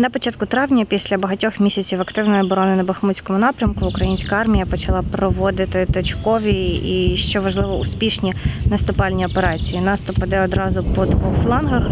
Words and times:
На 0.00 0.10
початку 0.10 0.46
травня, 0.46 0.84
після 0.84 1.18
багатьох 1.18 1.60
місяців 1.60 2.00
активної 2.00 2.42
оборони 2.42 2.76
на 2.76 2.84
Бахмутському 2.84 3.38
напрямку, 3.38 3.86
українська 3.86 4.36
армія 4.36 4.66
почала 4.66 5.02
проводити 5.02 5.86
точкові 5.86 6.52
і, 6.66 7.16
що 7.16 7.42
важливо, 7.42 7.76
успішні 7.76 8.34
наступальні 8.66 9.26
операції. 9.26 9.80
Наступ 9.80 10.18
іде 10.26 10.44
одразу 10.44 10.84
по 10.84 11.06
двох 11.06 11.34
флангах. 11.44 11.90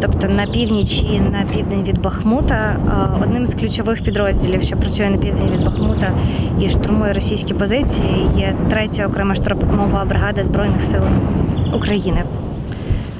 Тобто 0.00 0.28
на 0.28 0.46
північ 0.46 1.02
і 1.02 1.20
на 1.20 1.46
південь 1.54 1.84
від 1.84 2.02
Бахмута 2.02 2.76
одним 3.22 3.46
з 3.46 3.54
ключових 3.54 4.02
підрозділів, 4.02 4.62
що 4.62 4.76
працює 4.76 5.10
на 5.10 5.16
південь 5.16 5.50
від 5.50 5.64
Бахмута 5.64 6.18
і 6.60 6.68
штурмує 6.68 7.12
російські 7.12 7.54
позиції, 7.54 8.28
є 8.36 8.56
третя 8.70 9.06
окрема 9.06 9.34
штурмова 9.34 10.04
бригада 10.04 10.44
збройних 10.44 10.82
сил 10.82 11.02
України. 11.74 12.22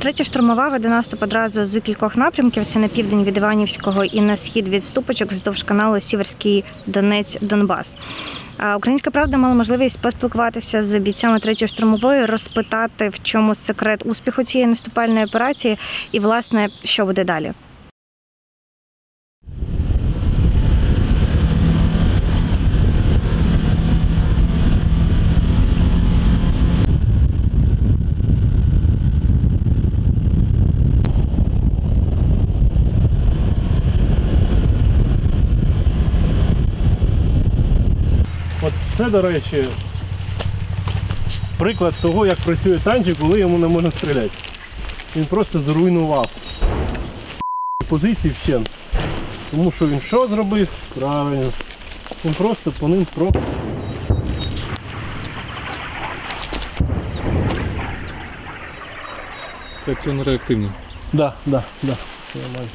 Третя 0.07 0.25
штурмова 0.25 0.69
веде 0.69 0.89
наступ 0.89 1.23
одразу 1.23 1.65
з 1.65 1.81
кількох 1.81 2.17
напрямків. 2.17 2.67
Це 2.67 2.79
на 2.79 2.89
південь 2.89 3.25
від 3.25 3.37
Іванівського 3.37 4.05
і 4.05 4.21
на 4.21 4.37
схід 4.37 4.69
від 4.69 4.85
ступочок 4.85 5.33
вздовж 5.33 5.63
каналу 5.63 6.01
Сіверський 6.01 6.65
Донець 6.87 7.39
Донбас. 7.41 7.97
Українська 8.77 9.11
правда 9.11 9.37
мала 9.39 9.55
можливість 9.55 9.99
поспілкуватися 9.99 10.83
з 10.83 10.99
бійцями 10.99 11.41
третьої 11.41 11.69
штурмової, 11.69 12.27
розпитати, 12.27 13.09
в 13.09 13.23
чому 13.23 13.55
секрет 13.55 14.03
успіху 14.05 14.43
цієї 14.43 14.71
наступальної 14.71 15.25
операції, 15.25 15.79
і 16.13 16.19
власне 16.19 16.69
що 16.85 17.07
буде 17.07 17.25
далі. 17.25 17.53
От 39.07 39.13
це, 39.13 39.19
до 39.19 39.29
речі, 39.29 39.65
приклад 41.59 41.95
того, 42.03 42.27
як 42.27 42.39
працює 42.39 42.79
танчик, 42.79 43.19
коли 43.19 43.41
йому 43.41 43.59
не 43.59 43.69
можна 43.69 43.91
стріляти. 43.91 44.31
Він 45.17 45.25
просто 45.25 45.61
зруйнував 45.61 46.31
позиції 47.89 48.35
вщент. 48.41 48.71
Тому 49.51 49.73
що 49.73 49.87
він 49.87 50.01
що 50.01 50.29
зробив? 50.29 50.69
Правильно. 50.99 51.53
Він 52.25 52.35
просто 52.35 52.73
по 52.73 52.89
ним 52.89 53.07
про. 53.15 53.33
Це 59.85 59.93
активно-реактивний. 59.93 60.71
Да, 61.13 61.35
да, 61.47 61.63
да. 61.83 61.97
Нормально. 62.35 62.69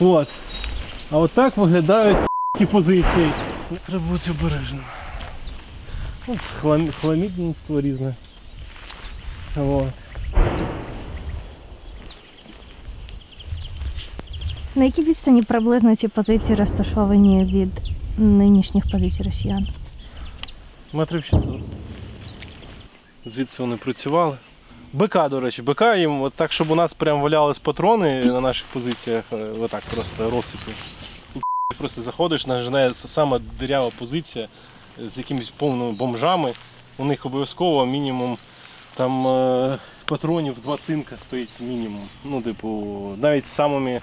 От. 0.00 0.28
А 1.10 1.18
от 1.18 1.30
так 1.30 1.56
виглядають 1.56 2.18
позиції. 2.70 3.30
Треба 3.86 4.04
бути 4.04 4.30
обережним. 4.30 4.84
Хлам... 6.60 6.88
хламідництво 7.00 7.80
різне. 7.80 8.14
От. 9.56 9.88
На 14.74 14.84
якій 14.84 15.02
відстані 15.02 15.42
приблизно 15.42 15.96
ці 15.96 16.08
позиції 16.08 16.54
розташовані 16.54 17.44
від 17.44 17.70
нинішніх 18.18 18.90
позицій 18.90 19.22
росіян? 19.22 19.66
Метрів 20.92 21.24
600. 21.24 21.60
Звідси 23.26 23.62
вони 23.62 23.76
працювали. 23.76 24.36
БК, 24.92 25.28
до 25.28 25.40
речі, 25.40 25.62
БК 25.62 25.82
їм 25.96 26.22
от 26.22 26.34
так, 26.34 26.52
щоб 26.52 26.70
у 26.70 26.74
нас 26.74 26.94
прям 26.94 27.20
валялись 27.20 27.58
патрони 27.58 28.24
на 28.24 28.40
наших 28.40 28.66
позиціях, 28.72 29.24
е, 29.32 29.36
отак 29.36 29.82
просто 29.94 30.30
розсипі. 30.30 30.72
У 31.34 31.40
Просто 31.78 32.02
заходиш, 32.02 32.46
нажинає 32.46 32.94
сама 32.94 33.40
дирява 33.58 33.90
позиція 33.98 34.48
з 34.98 35.18
якимись 35.18 35.50
повними 35.50 35.92
бомжами. 35.92 36.54
У 36.98 37.04
них 37.04 37.26
обов'язково 37.26 37.86
мінімум 37.86 38.38
там 38.94 39.26
е, 39.26 39.78
патронів 40.04 40.54
два 40.62 40.76
цинка 40.76 41.16
стоїть 41.16 41.60
мінімум. 41.60 42.08
Ну, 42.24 42.42
типу, 42.42 42.68
навіть 43.18 43.46
з 43.46 43.50
самими 43.50 44.00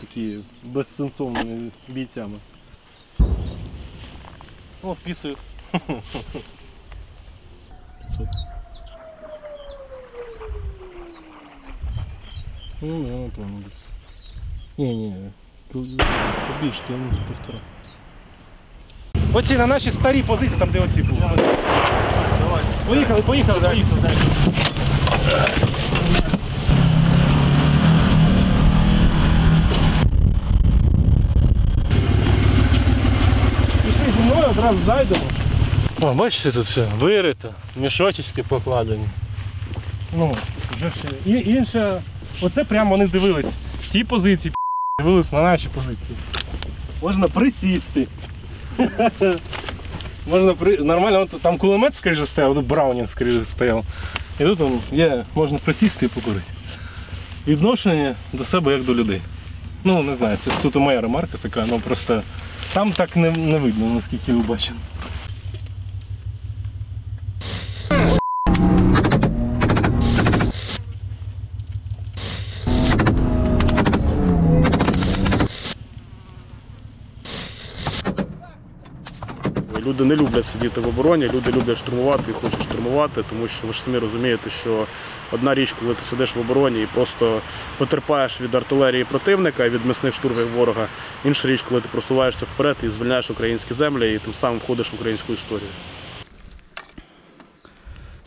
такі 0.00 0.38
безсенсовними 0.62 1.70
бійцями. 1.88 2.38
О, 4.82 4.96
пісаю. 5.04 5.36
Ну, 12.84 12.98
не, 12.98 13.10
напевно, 13.10 13.62
десь. 13.64 13.84
Ні, 14.78 14.94
ні, 14.94 15.14
тут 15.72 15.96
то 15.98 16.04
більше, 16.62 16.82
то 16.88 16.96
ну, 16.96 17.12
півтора. 17.28 17.60
Оці 19.34 19.54
на 19.56 19.66
наші 19.66 19.90
старі 19.90 20.22
позиції, 20.22 20.58
там 20.58 20.70
де 20.72 20.80
оці 20.80 21.02
були. 21.02 21.20
Поїхали, 22.88 23.22
поїхали, 23.22 23.60
поїхали. 23.60 24.10
Пішли 33.84 34.12
зі 34.16 34.22
мною, 34.22 34.46
одразу 34.50 34.78
зайдемо. 34.86 35.20
О, 36.00 36.14
бачите, 36.14 36.52
тут 36.52 36.64
все 36.64 36.86
вирито, 36.98 37.48
мішочечки 37.76 38.42
покладені. 38.42 39.06
Ну, 40.16 40.32
вже 40.76 40.86
ж 40.88 40.94
і 41.26 41.50
інше. 41.50 42.02
Оце 42.40 42.64
прямо 42.64 42.90
вони 42.90 43.06
дивились. 43.08 43.56
Ті 43.90 44.04
позиції 44.04 44.54
дивились 44.98 45.32
на 45.32 45.42
наші 45.42 45.68
позиції. 45.68 46.16
Можна 47.02 47.28
присісти. 47.28 48.06
Можна 50.26 50.54
при... 50.54 50.76
Нормально, 50.76 51.20
от 51.20 51.42
там 51.42 51.58
кулемет, 51.58 51.94
скоріше, 51.94 52.26
стояв, 52.26 52.54
тут 52.54 52.66
Браунінг, 52.66 53.10
скоріше, 53.10 53.44
стояв. 53.44 53.84
І 54.40 54.44
тут 54.44 54.58
там 54.58 54.80
є, 54.92 55.24
можна 55.34 55.58
присісти 55.58 56.06
і 56.06 56.08
покурити. 56.08 56.52
Відношення 57.46 58.14
до 58.32 58.44
себе 58.44 58.72
як 58.72 58.84
до 58.84 58.94
людей. 58.94 59.20
Ну, 59.84 60.02
не 60.02 60.14
знаю, 60.14 60.36
це 60.36 60.50
суто 60.50 60.80
моя 60.80 61.00
ремарка 61.00 61.38
така, 61.42 61.64
ну 61.70 61.80
просто 61.80 62.22
там 62.72 62.92
так 62.92 63.16
не, 63.16 63.30
не 63.30 63.58
видно, 63.58 63.86
наскільки 63.86 64.32
ви 64.32 64.42
бачили. 64.42 64.78
Люди 79.92 80.04
не 80.04 80.16
люблять 80.16 80.44
сидіти 80.44 80.80
в 80.80 80.88
обороні, 80.88 81.28
люди 81.28 81.52
люблять 81.52 81.78
штурмувати 81.78 82.24
і 82.30 82.32
хочуть 82.34 82.62
штурмувати, 82.62 83.24
тому 83.30 83.48
що 83.48 83.66
ви 83.66 83.72
ж 83.72 83.82
самі 83.82 83.98
розумієте, 83.98 84.50
що 84.50 84.86
одна 85.32 85.54
річ, 85.54 85.74
коли 85.80 85.94
ти 85.94 86.02
сидиш 86.04 86.36
в 86.36 86.40
обороні 86.40 86.82
і 86.82 86.86
просто 86.86 87.40
потерпаєш 87.78 88.40
від 88.40 88.54
артилерії 88.54 89.04
противника 89.04 89.64
і 89.64 89.70
від 89.70 89.84
м'ясних 89.84 90.14
штурмів 90.14 90.50
ворога. 90.50 90.88
Інша 91.24 91.48
річ, 91.48 91.62
коли 91.68 91.80
ти 91.80 91.88
просуваєшся 91.92 92.44
вперед 92.54 92.76
і 92.82 92.88
звільняєш 92.88 93.30
українські 93.30 93.74
землі, 93.74 94.14
і 94.14 94.18
тим 94.18 94.34
самим 94.34 94.58
входиш 94.58 94.92
в 94.92 94.94
українську 94.94 95.32
історію. 95.32 95.70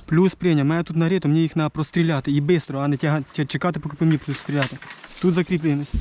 Плюс 0.06 0.36
прийняв, 0.36 0.66
мене 0.66 0.84
тут 0.84 0.98
нагріто, 0.98 1.28
мені 1.28 1.42
їх 1.42 1.54
треба 1.54 1.70
простріляти 1.70 2.32
і 2.32 2.42
швидко, 2.42 2.78
а 2.78 2.88
не 2.88 2.96
тяга- 2.98 3.46
чекати, 3.46 3.80
поки 3.80 3.96
по 3.96 4.06
мені 4.06 4.18
будуть 4.18 4.38
стріляти. 4.38 4.78
Тут 5.22 5.34
закріпленість. 5.34 5.94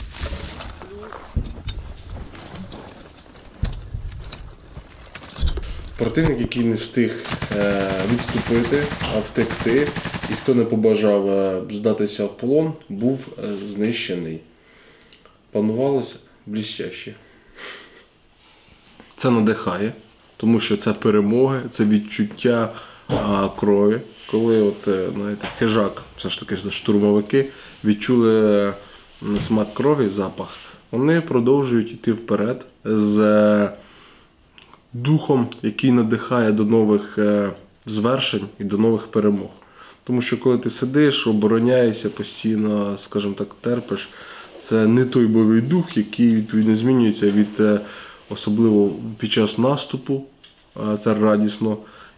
Противник, 5.99 6.41
який 6.41 6.65
не 6.65 6.77
встиг 6.77 7.13
е, 7.57 7.91
відступити, 8.13 8.83
а 9.15 9.19
втекти, 9.19 9.89
і 10.31 10.33
хто 10.33 10.55
не 10.55 10.65
побажав 10.65 11.29
е, 11.29 11.63
здатися 11.71 12.25
в 12.25 12.37
полон, 12.37 12.73
був 12.89 13.19
е, 13.39 13.55
знищений. 13.69 14.41
Планувалося 15.53 16.17
блістяще. 16.47 17.15
Це 19.17 19.31
надихає, 19.31 19.93
тому 20.37 20.61
що 20.61 20.77
це 20.77 20.93
перемоги, 20.93 21.61
це 21.71 21.85
відчуття 21.85 22.73
крові. 23.61 24.01
Коли 24.31 24.63
от, 24.63 24.89
знаєте, 25.15 25.49
хижак, 25.59 26.03
все 26.17 26.31
ж 26.31 26.41
таки 26.41 26.71
штурмовики, 26.71 27.47
відчули 27.85 28.73
смак 29.41 29.75
крові, 29.75 30.09
запах, 30.09 30.49
вони 30.91 31.21
продовжують 31.21 31.93
йти 31.93 32.13
вперед 32.13 32.67
з 32.85 33.17
духом, 34.95 35.47
який 35.63 35.93
надихає 35.93 36.53
до 36.53 36.65
нових 36.65 37.19
е, 37.19 37.51
звершень 37.87 38.47
і 38.59 38.65
до 38.65 38.79
нових 38.79 39.07
перемог. 39.07 39.51
Тому 40.05 40.23
що 40.23 40.41
коли 40.41 40.59
ти 40.59 40.71
сидиш, 40.71 41.27
обороняєшся 41.27 42.11
постійно, 42.11 42.99
скажімо 42.99 43.35
так, 43.35 43.49
терпиш, 43.61 44.09
це 44.61 44.87
не 44.87 45.05
той 45.05 45.27
бойовий 45.27 45.61
дух, 45.61 45.97
який 45.97 46.35
відповідно 46.35 46.77
змінюється 46.77 47.31
від 47.31 47.61
е, 47.61 47.81
особливо 48.31 48.91
під 49.19 49.33
час 49.33 49.59
наступу, 49.59 50.23
е, 50.77 50.97
це 50.97 51.15
радісно, 51.15 51.77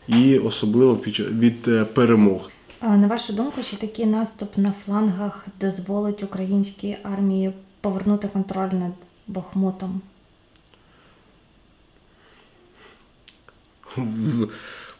і 0.09 0.39
особливо 0.39 0.97
під 0.97 1.21
від 1.21 1.95
перемог. 1.95 2.51
А 2.81 2.97
на 2.97 3.07
вашу 3.07 3.33
думку, 3.33 3.61
чи 3.71 3.77
такий 3.77 4.07
наступ 4.07 4.57
на 4.57 4.73
флангах 4.85 5.47
дозволить 5.61 6.23
українській 6.23 6.97
армії 7.03 7.53
повернути 7.81 8.29
контроль 8.29 8.73
над 8.73 8.93
Бахмутом? 9.27 10.01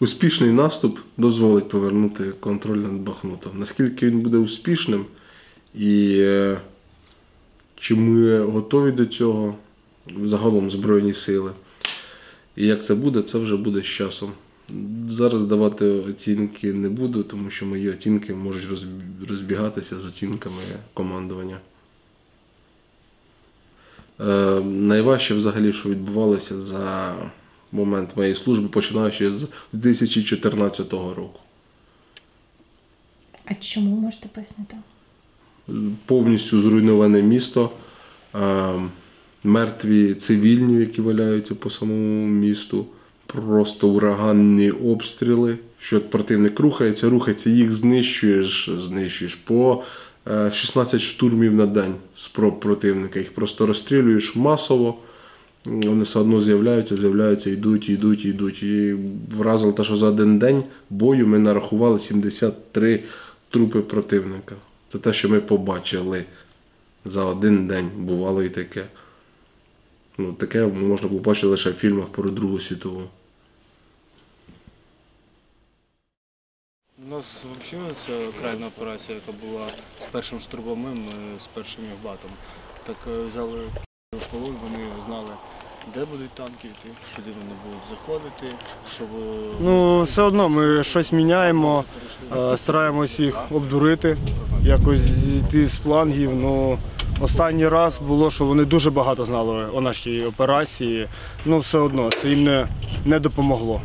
Успішний 0.01 0.51
наступ 0.51 0.99
дозволить 1.17 1.69
повернути 1.69 2.25
контроль 2.41 2.77
над 2.77 2.93
Бахмутом. 2.93 3.53
Наскільки 3.59 4.07
він 4.07 4.21
буде 4.21 4.37
успішним 4.37 5.05
і 5.75 6.17
е, 6.19 6.61
чи 7.77 7.95
ми 7.95 8.41
готові 8.41 8.93
до 8.93 9.07
цього 9.07 9.57
загалом 10.25 10.71
Збройні 10.71 11.15
сили? 11.15 11.51
І 12.57 12.67
як 12.67 12.85
це 12.85 12.95
буде, 12.95 13.23
це 13.23 13.39
вже 13.39 13.57
буде 13.57 13.81
з 13.81 13.87
часом. 13.87 14.33
Зараз 15.09 15.45
давати 15.45 15.85
оцінки 15.85 16.73
не 16.73 16.89
буду, 16.89 17.23
тому 17.23 17.51
що 17.51 17.67
мої 17.67 17.91
оцінки 17.91 18.35
можуть 18.35 18.69
розбігатися 19.29 19.99
з 19.99 20.07
оцінками 20.07 20.63
командування. 20.95 21.61
Е, 24.21 24.61
найважче 24.61 25.35
взагалі, 25.35 25.73
що 25.73 25.89
відбувалося 25.89 26.61
за 26.61 27.15
момент 27.73 28.11
моєї 28.17 28.37
служби, 28.37 28.69
починаючи 28.69 29.33
з 29.33 29.49
2014 29.73 30.93
року. 30.93 31.41
А 33.45 33.55
чому 33.55 33.97
можете 33.97 34.29
пояснити? 34.29 34.77
Повністю 36.07 36.63
зруйноване 36.63 37.23
місто, 37.23 37.71
е, 38.35 38.73
мертві 39.45 40.15
цивільні, 40.15 40.81
які 40.81 41.01
валяються 41.01 41.55
по 41.55 41.71
самому 41.71 42.27
місту, 42.27 42.87
просто 43.27 43.89
ураганні 43.89 44.71
обстріли. 44.71 45.59
Що 45.79 46.01
противник 46.01 46.61
рухається, 46.61 47.11
рухається, 47.11 47.51
їх 47.51 47.73
знищуєш, 47.73 48.71
знищуєш 48.77 49.35
по 49.35 49.85
е, 50.31 50.53
16 50.53 51.01
штурмів 51.01 51.55
на 51.55 51.67
день 51.67 51.95
спроб 52.17 52.61
противника. 52.61 53.19
Їх 53.19 53.35
просто 53.35 53.67
розстрілюєш 53.67 54.37
масово. 54.37 54.99
Вони 55.67 56.05
все 56.05 56.19
одно 56.19 56.41
з'являються, 56.41 56.97
з'являються, 56.97 57.51
йдуть, 57.51 57.89
йдуть, 57.89 58.25
йдуть. 58.25 58.63
І 58.63 58.97
вразило 59.37 59.73
те, 59.73 59.85
що 59.85 59.97
за 59.97 60.07
один 60.07 60.39
день 60.39 60.65
бою 60.91 61.27
ми 61.27 61.39
нарахували 61.39 62.01
73 62.01 63.05
трупи 63.51 63.81
противника. 63.81 64.55
Це 64.89 64.99
те, 64.99 65.13
що 65.13 65.29
ми 65.29 65.41
побачили 65.41 66.25
за 67.05 67.25
один 67.25 67.67
день. 67.67 67.91
Бувало 67.99 68.43
і 68.43 68.49
таке. 68.49 68.85
Ну, 70.19 70.33
таке 70.33 70.67
можна 70.67 71.09
було 71.09 71.21
бачити 71.21 71.47
лише 71.47 71.71
в 71.71 71.75
фільмах 71.75 72.07
про 72.07 72.31
Другу 72.31 72.61
світову. 72.61 73.03
У 77.07 77.11
нас 77.11 77.45
взагалі 77.63 77.95
ця 78.07 78.41
крайня 78.41 78.67
операція, 78.67 79.19
яка 79.27 79.47
була 79.47 79.71
з 80.01 80.05
першим 80.05 80.41
штурмовим, 80.41 81.09
е, 81.09 81.41
з 81.41 81.47
першим 81.47 81.85
батом. 82.05 82.31
Так 82.87 82.97
е, 83.09 83.23
взяли 83.23 83.59
в 84.13 84.27
полон, 84.33 84.57
вони 84.63 84.89
знали, 85.07 85.31
де 85.95 86.05
будуть 86.05 86.31
танки 86.31 86.69
йти, 86.69 86.89
куди 87.17 87.31
вони 87.31 87.53
будуть 87.65 87.83
заходити, 87.91 88.57
щоб 88.97 89.09
е, 89.23 89.57
Ну, 89.61 90.03
все 90.03 90.23
одно 90.23 90.49
ми 90.49 90.85
щось 90.85 91.13
міняємо, 91.13 91.85
е, 92.37 92.57
стараємось 92.57 93.19
їх 93.21 93.53
обдурити, 93.53 94.17
якось 94.63 95.01
зійти 95.01 95.67
з 95.69 95.77
флангів. 95.77 96.35
Ну, 96.35 96.79
останній 97.21 97.69
раз 97.69 97.99
було, 97.99 98.31
що 98.31 98.45
вони 98.45 98.65
дуже 98.65 98.91
багато 98.91 99.25
знали 99.25 99.67
о 99.75 99.81
нашій 99.81 100.25
операції. 100.25 101.09
Ну, 101.45 101.59
все 101.59 101.79
одно 101.79 102.11
це 102.11 102.29
їм 102.29 102.45
не, 102.45 102.69
не 103.05 103.21
допомогло, 103.21 103.81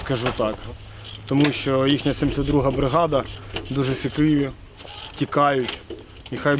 скажу 0.00 0.26
так. 0.36 0.54
Тому 1.26 1.52
що 1.52 1.86
їхня 1.86 2.12
72-га 2.12 2.70
бригада 2.70 3.24
дуже 3.70 3.94
сікливі, 3.94 4.50
втікають 5.12 5.78
і 6.32 6.36
хай 6.36 6.58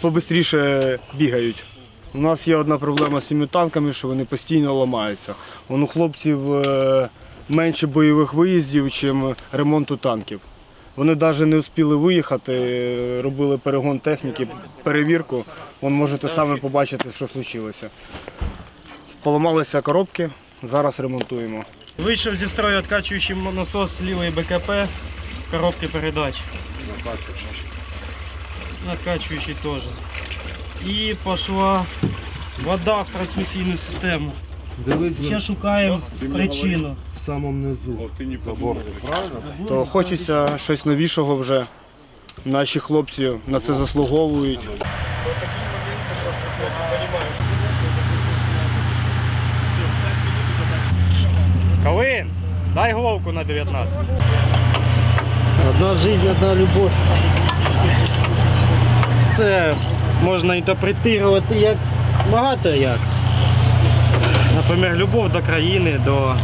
побистріше 0.00 0.98
бігають. 1.14 1.64
У 2.14 2.18
нас 2.18 2.48
є 2.48 2.56
одна 2.56 2.78
проблема 2.78 3.20
з 3.20 3.26
цими 3.26 3.46
танками, 3.46 3.92
що 3.92 4.08
вони 4.08 4.24
постійно 4.24 4.74
ламаються. 4.74 5.34
Вон 5.68 5.82
у 5.82 5.86
хлопців 5.86 6.52
е, 6.52 7.08
менше 7.48 7.86
бойових 7.86 8.34
виїздів, 8.34 8.84
ніж 8.84 9.06
ремонту 9.52 9.96
танків. 9.96 10.40
Вони 10.96 11.14
навіть 11.14 11.40
не 11.40 11.58
встигли 11.58 11.96
виїхати, 11.96 12.52
е, 12.52 13.22
робили 13.22 13.58
перегон 13.58 13.98
техніки, 13.98 14.48
перевірку. 14.82 15.44
Вон 15.80 15.92
можете 15.92 16.28
самі 16.28 16.58
побачити, 16.58 17.10
що 17.16 17.28
случилося. 17.28 17.90
Поламалися 19.22 19.80
коробки, 19.80 20.30
зараз 20.62 21.00
ремонтуємо. 21.00 21.64
Вийшов 21.98 22.34
зі 22.34 22.46
строю 22.46 22.78
відкачуючий 22.78 23.36
насос 23.56 24.02
лівої 24.02 24.30
БКП, 24.30 24.70
коробки 25.50 25.88
передач. 25.88 26.40
Откачуючий 28.92 29.54
теж. 29.62 29.82
І 30.86 31.14
пішла 31.24 31.84
вода 32.64 33.02
в 33.02 33.06
трансмісійну 33.12 33.76
систему. 33.76 34.32
Ще 35.26 35.40
шукаємо 35.40 36.00
причину. 36.32 36.96
В 37.16 37.20
самому 37.20 37.68
низу. 37.68 38.10
То 39.68 39.86
хочеться 39.86 40.58
щось 40.58 40.86
новішого 40.86 41.36
вже. 41.36 41.66
Наші 42.44 42.80
хлопці 42.80 43.30
на 43.46 43.60
це 43.60 43.74
заслуговують. 43.74 44.60
Калин, 51.84 52.30
дай 52.74 52.92
головку 52.92 53.32
на 53.32 53.44
19. 53.44 53.98
Одна 55.70 55.94
жизнь, 55.94 56.28
одна 56.28 56.54
любов. 56.54 56.90
Це 59.36 59.74
можна 60.22 60.56
інтерпретувати 60.56 61.54
як 61.54 61.76
багато 62.32 62.68
як. 62.68 62.98
Наприклад, 64.56 64.96
любов 64.96 65.28
до 65.28 65.42
країни, 65.42 66.00
до 66.04 66.34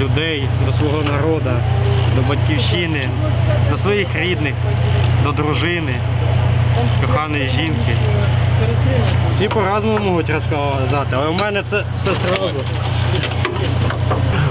людей, 0.00 0.48
до 0.66 0.72
свого 0.72 1.02
народу, 1.02 1.50
до 2.16 2.22
батьківщини, 2.22 3.00
до 3.70 3.76
своїх 3.76 4.08
рідних, 4.16 4.54
до 5.24 5.32
дружини, 5.32 5.92
коханої 7.00 7.48
жінки. 7.48 7.92
Всі 9.30 9.48
по-разному 9.48 9.98
можуть 9.98 10.30
розказати, 10.30 11.08
але 11.12 11.26
у 11.26 11.32
мене 11.32 11.62
це 11.62 11.84
все 11.96 12.10
зразу. 12.14 12.60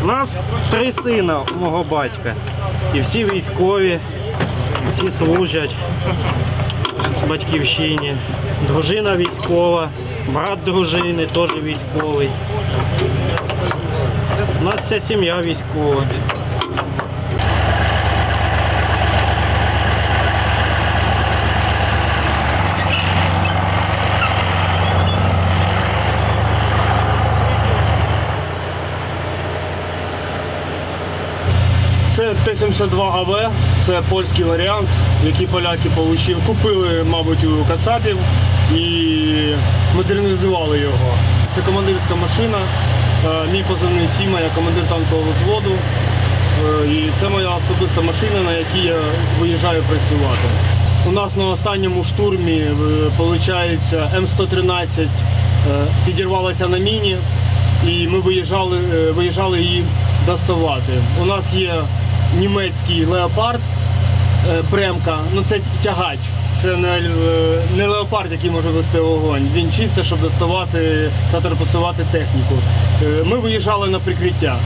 У 0.04 0.06
нас 0.06 0.40
три 0.72 0.92
сина 0.92 1.40
у 1.56 1.60
мого 1.60 1.84
батька. 1.84 2.36
І 2.96 3.00
всі 3.00 3.26
військові, 3.26 4.00
всі 4.90 5.08
служать 5.08 5.76
батьківщині. 7.30 8.14
Дружина 8.66 9.18
військова, 9.18 9.90
брат 10.28 10.64
дружини 10.66 11.26
теж 11.26 11.50
військовий. 11.64 12.30
У 14.62 14.64
нас 14.64 14.76
вся 14.76 15.00
сім'я 15.00 15.42
військова. 15.42 16.04
Це 32.16 32.34
Т-72АВ, 32.46 33.50
це 33.86 34.02
польський 34.10 34.46
варіант, 34.46 34.88
який 35.26 35.48
поляки 35.48 35.90
получив. 35.96 36.38
Купили, 36.48 37.04
мабуть, 37.04 37.44
у 37.44 37.66
Кацапів 37.68 38.18
і 38.76 38.98
модернізували 39.96 40.80
його. 40.80 41.18
Це 41.56 41.62
командирська 41.62 42.16
машина, 42.16 42.58
е, 43.26 43.52
мій 43.52 43.64
позивний 43.70 44.08
Сіма, 44.18 44.40
я 44.40 44.50
командир 44.56 44.84
танкового 44.90 45.32
взводу. 45.32 45.72
Е, 46.84 46.88
І 46.88 47.12
це 47.20 47.30
моя 47.30 47.50
особиста 47.50 48.02
машина, 48.02 48.42
на 48.46 48.52
якій 48.52 48.88
я 48.88 49.00
виїжджаю 49.40 49.84
працювати. 49.84 50.48
У 51.08 51.12
нас 51.12 51.36
на 51.36 51.46
останньому 51.46 52.04
штурмі, 52.04 52.64
виходить, 53.18 53.94
М113 54.16 54.88
е, 55.00 55.08
підірвалася 56.06 56.68
на 56.68 56.78
міні, 56.78 57.18
і 57.88 58.08
ми 58.08 58.20
виїжджали, 58.20 58.78
виїжджали 59.12 59.62
її 59.62 59.84
доставати. 60.26 60.94
У 61.22 61.26
нас 61.26 61.54
є 61.54 61.74
німецький 62.40 63.06
леопард 63.06 63.60
е, 64.50 64.64
Бремка, 64.72 65.20
ну 65.34 65.44
це 65.50 65.60
тягач. 65.84 66.20
Це 66.62 66.76
не, 66.76 66.98
е, 66.98 67.02
не 67.78 67.88
леопард, 67.88 68.32
який 68.32 68.50
може 68.52 68.70
вести 68.70 69.00
вогонь. 69.00 69.48
Він 69.54 69.72
чисто, 69.72 70.04
щоб 70.04 70.22
доставати 70.22 71.12
та 71.32 71.42
торпедувати 71.42 72.06
техніку. 72.12 72.56
Е, 73.04 73.24
Ми 73.24 73.38
виїжджали 73.38 73.90
на 73.90 74.00
прикриття. 74.00 74.58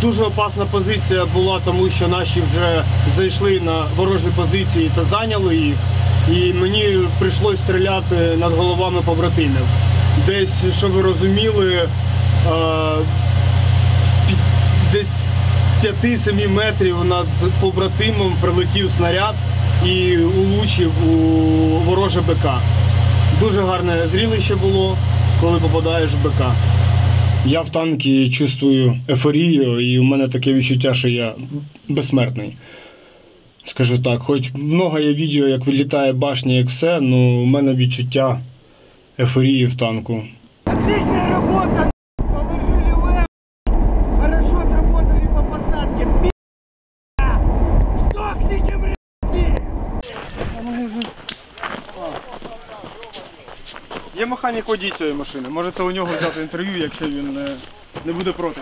Дуже 0.00 0.22
опасна 0.22 0.64
позиція 0.64 1.24
була, 1.24 1.60
тому 1.64 1.90
що 1.90 2.08
наші 2.08 2.42
вже 2.52 2.84
зайшли 3.16 3.60
на 3.60 3.84
ворожі 3.96 4.26
позиції 4.36 4.90
та 4.94 5.04
зайняли 5.04 5.56
їх. 5.56 5.74
І 6.32 6.52
мені 6.52 6.98
прийшлось 7.18 7.58
стріляти 7.58 8.36
над 8.36 8.52
головами 8.52 9.00
побратимів. 9.04 9.66
Десь, 10.26 10.76
щоб 10.78 10.90
ви 10.90 11.02
розуміли, 11.02 11.88
десь 14.92 15.20
5-7 15.84 16.48
метрів 16.48 17.04
над 17.04 17.26
побратимом 17.60 18.36
прилетів 18.40 18.90
снаряд 18.90 19.34
і 19.86 20.16
улучив 20.16 20.92
у 21.08 21.12
вороже 21.78 22.20
БК. 22.20 22.60
Дуже 23.40 23.62
гарне 23.62 24.08
зрілище 24.08 24.56
було, 24.56 24.96
коли 25.40 25.60
попадаєш 25.60 26.10
в 26.10 26.28
БК. 26.28 26.52
Я 27.44 27.60
в 27.60 27.68
танкі 27.68 28.30
чувствую 28.30 28.96
ефорію, 29.08 29.80
і 29.80 29.98
у 29.98 30.02
мене 30.02 30.28
таке 30.28 30.52
відчуття, 30.52 30.94
що 30.94 31.08
я 31.08 31.34
безсмертний. 31.88 32.56
Скажу 33.64 33.98
так, 33.98 34.20
хоч 34.20 34.50
много 34.54 34.98
є 34.98 35.14
відео, 35.14 35.48
як 35.48 35.66
вилітає 35.66 36.12
башня, 36.12 36.52
як 36.52 36.68
все, 36.68 36.96
але 36.96 37.16
у 37.16 37.44
мене 37.44 37.74
відчуття 37.74 38.40
ефорії 39.18 39.66
в 39.66 39.76
танку. 39.76 40.22
Отличная 40.66 41.28
работа, 41.28 41.89
механік 54.50 54.68
водій 54.68 54.92
цієї 54.98 55.16
машини. 55.16 55.48
Можете 55.48 55.82
у 55.82 55.90
нього 55.90 56.14
взяти 56.18 56.42
інтерв'ю, 56.42 56.76
якщо 56.78 57.04
він 57.04 57.34
не, 57.34 57.52
не 58.04 58.12
буде 58.12 58.32
проти. 58.32 58.60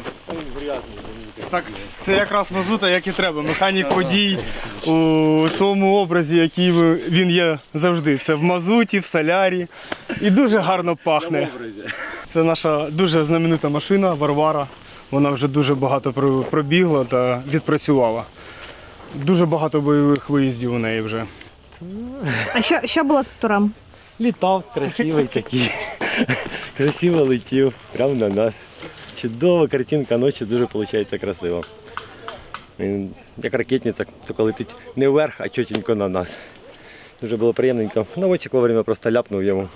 Так, 1.51 1.65
це 2.05 2.13
якраз 2.17 2.53
мазута, 2.53 2.91
як 2.91 3.07
і 3.07 3.13
треба. 3.13 3.43
Механік 3.43 3.91
водій 3.91 4.39
у 4.87 5.49
своєму 5.57 5.97
образі, 5.97 6.37
який 6.37 6.71
ви- 6.71 6.95
він 6.95 7.31
є 7.31 7.59
завжди. 7.75 8.19
Це 8.19 8.35
в 8.35 8.43
мазуті, 8.43 8.99
в 8.99 9.05
солярі. 9.05 9.67
І 10.21 10.31
дуже 10.31 10.59
гарно 10.59 10.97
пахне. 11.05 11.49
Це 12.33 12.43
наша 12.43 12.91
дуже 12.91 13.25
знаменита 13.25 13.69
машина 13.69 14.15
Варвара. 14.15 14.67
Вона 15.11 15.31
вже 15.31 15.49
дуже 15.49 15.75
багато 15.75 16.13
про- 16.13 16.43
пробігла 16.43 17.05
та 17.05 17.43
відпрацювала. 17.53 18.23
Дуже 19.15 19.47
багато 19.47 19.81
бойових 19.81 20.31
виїздів 20.31 20.75
у 20.75 20.79
неї 20.79 21.01
вже. 21.01 21.25
А 22.55 22.63
що, 22.63 22.81
що 22.85 23.05
було 23.05 23.23
з 23.23 23.27
птуром? 23.27 23.73
Літав 24.21 24.65
красивий 24.75 25.27
такий. 25.27 25.71
Красиво 26.77 27.25
летів, 27.25 27.75
прямо 27.93 28.15
на 28.15 28.29
нас. 28.29 28.55
Чудова 29.17 29.69
картинка 29.69 30.17
ночі, 30.17 30.45
дуже 30.45 30.65
виходить 30.65 31.21
красиво. 31.21 31.65
Він 32.79 33.11
як 33.37 33.55
ракетниця, 33.55 34.07
тільки 34.27 34.43
летить 34.43 34.75
не 34.97 35.09
вверх, 35.09 35.35
а 35.41 35.49
чотенько 35.49 35.95
на 35.95 36.09
нас. 36.09 36.37
Дуже 37.21 37.37
було 37.37 37.53
приємненько. 37.53 38.07
Наводчик 38.17 38.53
вовремя 38.53 38.83
просто 38.83 39.11
ляпнув 39.11 39.45
йому. 39.45 39.69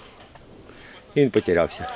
І 1.15 1.21
він 1.21 1.31
потерявся. 1.31 1.89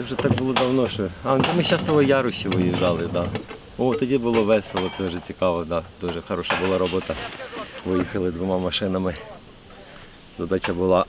Це 0.00 0.04
вже 0.04 0.14
так 0.14 0.32
було 0.32 0.52
давно, 0.52 0.88
що. 0.88 1.08
А, 1.24 1.36
ну, 1.36 1.44
ми 1.56 1.62
з 1.62 1.68
часово 1.68 2.02
яру 2.02 2.32
ще 2.32 2.48
виїжджали, 2.48 3.02
так. 3.02 3.10
Да. 3.12 3.26
О, 3.78 3.94
тоді 3.94 4.18
було 4.18 4.44
весело, 4.44 4.90
дуже 4.98 5.20
цікаво, 5.20 5.64
да. 5.64 5.82
дуже 6.00 6.20
хороша 6.20 6.54
була 6.64 6.78
робота. 6.78 7.14
Виїхали 7.86 8.30
двома 8.30 8.58
машинами. 8.58 9.14
Задача 10.38 10.72
була 10.72 11.04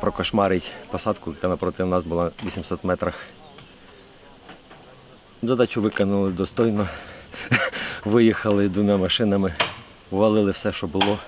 прокошмарити 0.00 0.68
посадку, 0.90 1.30
яка 1.30 1.48
напроти 1.48 1.84
нас 1.84 2.04
була 2.04 2.26
в 2.26 2.46
800 2.46 2.84
метрах. 2.84 3.14
Задачу 5.42 5.80
виконали 5.80 6.30
достойно. 6.30 6.88
Виїхали 8.04 8.68
двома 8.68 8.96
машинами, 8.96 9.54
увалили 10.10 10.50
все, 10.50 10.72
що 10.72 10.86
було. 10.86 11.18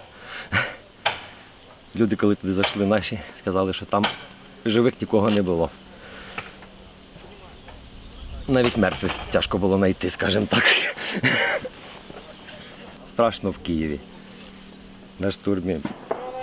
Люди, 1.97 2.17
коли 2.17 2.35
туди 2.35 2.53
зайшли 2.53 2.87
наші, 2.87 3.21
сказали, 3.39 3.73
що 3.73 3.87
там 3.87 4.05
живих 4.65 5.01
нікого 5.01 5.31
не 5.31 5.43
було. 5.43 5.71
Навіть 8.49 8.77
мертвих 8.77 9.13
тяжко 9.31 9.59
було 9.59 9.77
знайти, 9.77 10.11
скажімо 10.11 10.47
так. 10.51 10.65
Страшно 13.09 13.51
в 13.51 13.59
Києві. 13.59 14.01
На 15.19 15.31
штурмі. 15.31 15.79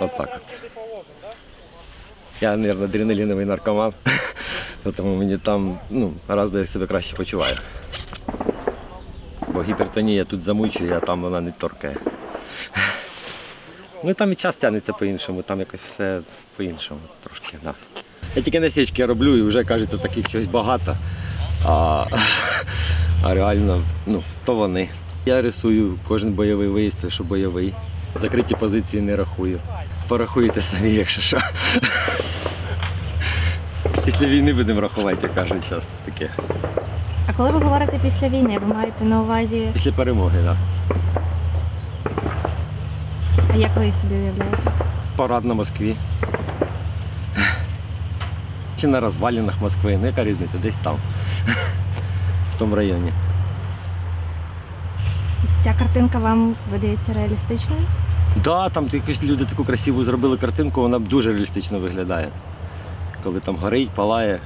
Отак 0.00 0.28
от. 0.36 0.70
Я, 2.40 2.56
мабуть, 2.56 2.82
адреналіновий 2.82 3.44
наркоман, 3.44 3.92
тому 4.96 5.16
мені 5.16 5.38
там 5.38 5.78
ну, 5.90 6.12
гораздо 6.28 6.58
я 6.58 6.66
себе 6.66 6.86
краще 6.86 7.16
почуваю. 7.16 7.56
Бо 9.48 9.62
гіпертонія 9.62 10.24
тут 10.24 10.42
замучує, 10.42 10.96
а 10.96 11.00
там 11.00 11.22
вона 11.22 11.40
не 11.40 11.50
торкає. 11.50 11.96
Ну 14.04 14.10
і 14.10 14.14
там 14.14 14.32
і 14.32 14.34
час 14.34 14.56
тягнеться 14.56 14.92
по-іншому, 14.92 15.42
там 15.42 15.60
якось 15.60 15.80
все 15.80 16.20
по-іншому 16.56 17.00
трошки. 17.24 17.56
Да. 17.64 17.74
Я 18.36 18.42
тільки 18.42 18.60
насічки 18.60 19.06
роблю 19.06 19.36
і 19.36 19.42
вже 19.42 19.64
кажеться 19.64 19.98
таких 19.98 20.28
чогось 20.28 20.46
багато. 20.46 20.96
А, 21.64 22.04
а 23.22 23.34
реально, 23.34 23.82
ну, 24.06 24.22
то 24.44 24.54
вони. 24.54 24.88
Я 25.26 25.42
рисую 25.42 25.98
кожен 26.08 26.32
бойовий 26.32 26.68
виїзд, 26.68 26.98
той, 26.98 27.10
що 27.10 27.24
бойовий. 27.24 27.74
Закриті 28.14 28.54
позиції 28.60 29.02
не 29.02 29.16
рахую. 29.16 29.58
Порахуєте 30.08 30.62
самі, 30.62 30.90
якщо 30.90 31.20
що. 31.20 31.38
Після 34.04 34.26
війни 34.26 34.52
будемо 34.52 34.80
рахувати, 34.80 35.18
як 35.22 35.34
кажуть 35.34 35.68
часто 35.68 35.90
таке. 36.04 36.30
А 37.28 37.32
коли 37.32 37.50
ви 37.50 37.58
говорите 37.58 38.00
після 38.02 38.28
війни, 38.28 38.58
ви 38.58 38.74
маєте 38.74 39.04
на 39.04 39.20
увазі, 39.22 39.68
Після 39.72 39.92
перемоги, 39.92 40.38
так. 40.44 40.56
Да. 40.56 40.56
а 43.52 43.56
як 43.56 43.76
ви 43.76 43.92
собі 43.92 44.14
уявляєте? 44.14 44.58
Парад 45.16 45.44
на 45.44 45.54
Москві. 45.54 45.96
Чи 48.76 48.86
на 48.86 49.00
розвалинах 49.00 49.60
Москви, 49.60 49.98
ну 50.00 50.06
яка 50.06 50.24
різниця, 50.24 50.58
десь 50.62 50.74
там. 50.84 50.96
В 52.54 52.58
тому 52.58 52.76
районі. 52.76 53.12
Ця 55.60 55.74
картинка 55.74 56.18
вам 56.18 56.54
видається 56.72 57.12
реалістичною? 57.12 57.82
Да, 58.44 58.68
там 58.68 58.88
якось 58.92 59.22
люди 59.22 59.44
таку 59.44 59.64
красиву 59.64 60.04
зробили 60.04 60.36
картинку, 60.36 60.80
вона 60.80 60.98
дуже 60.98 61.32
реалістично 61.32 61.78
виглядає. 61.78 62.28
Коли 63.22 63.40
там 63.40 63.56
горить, 63.56 63.90
палає. 63.90 64.40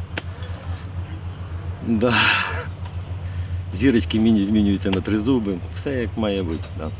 Да. 1.87 2.14
Зірочки 3.75 4.19
міні 4.19 4.45
змінюються 4.45 4.90
на 4.90 5.00
тризуби. 5.00 5.59
Все 5.75 5.95
як 5.95 6.11
має 6.16 6.42
бути. 6.42 6.64
Да. 6.78 6.90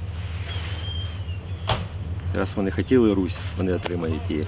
Раз 2.35 2.55
вони 2.57 2.71
хотіли 2.71 3.15
Русь, 3.15 3.37
вони 3.59 3.73
отримають 3.73 4.31
її. 4.31 4.47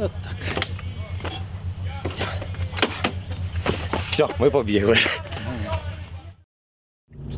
От 0.00 0.10
так. 0.10 0.36
Все. 4.26 4.34
Ми 4.38 4.50
побігли. 4.50 4.98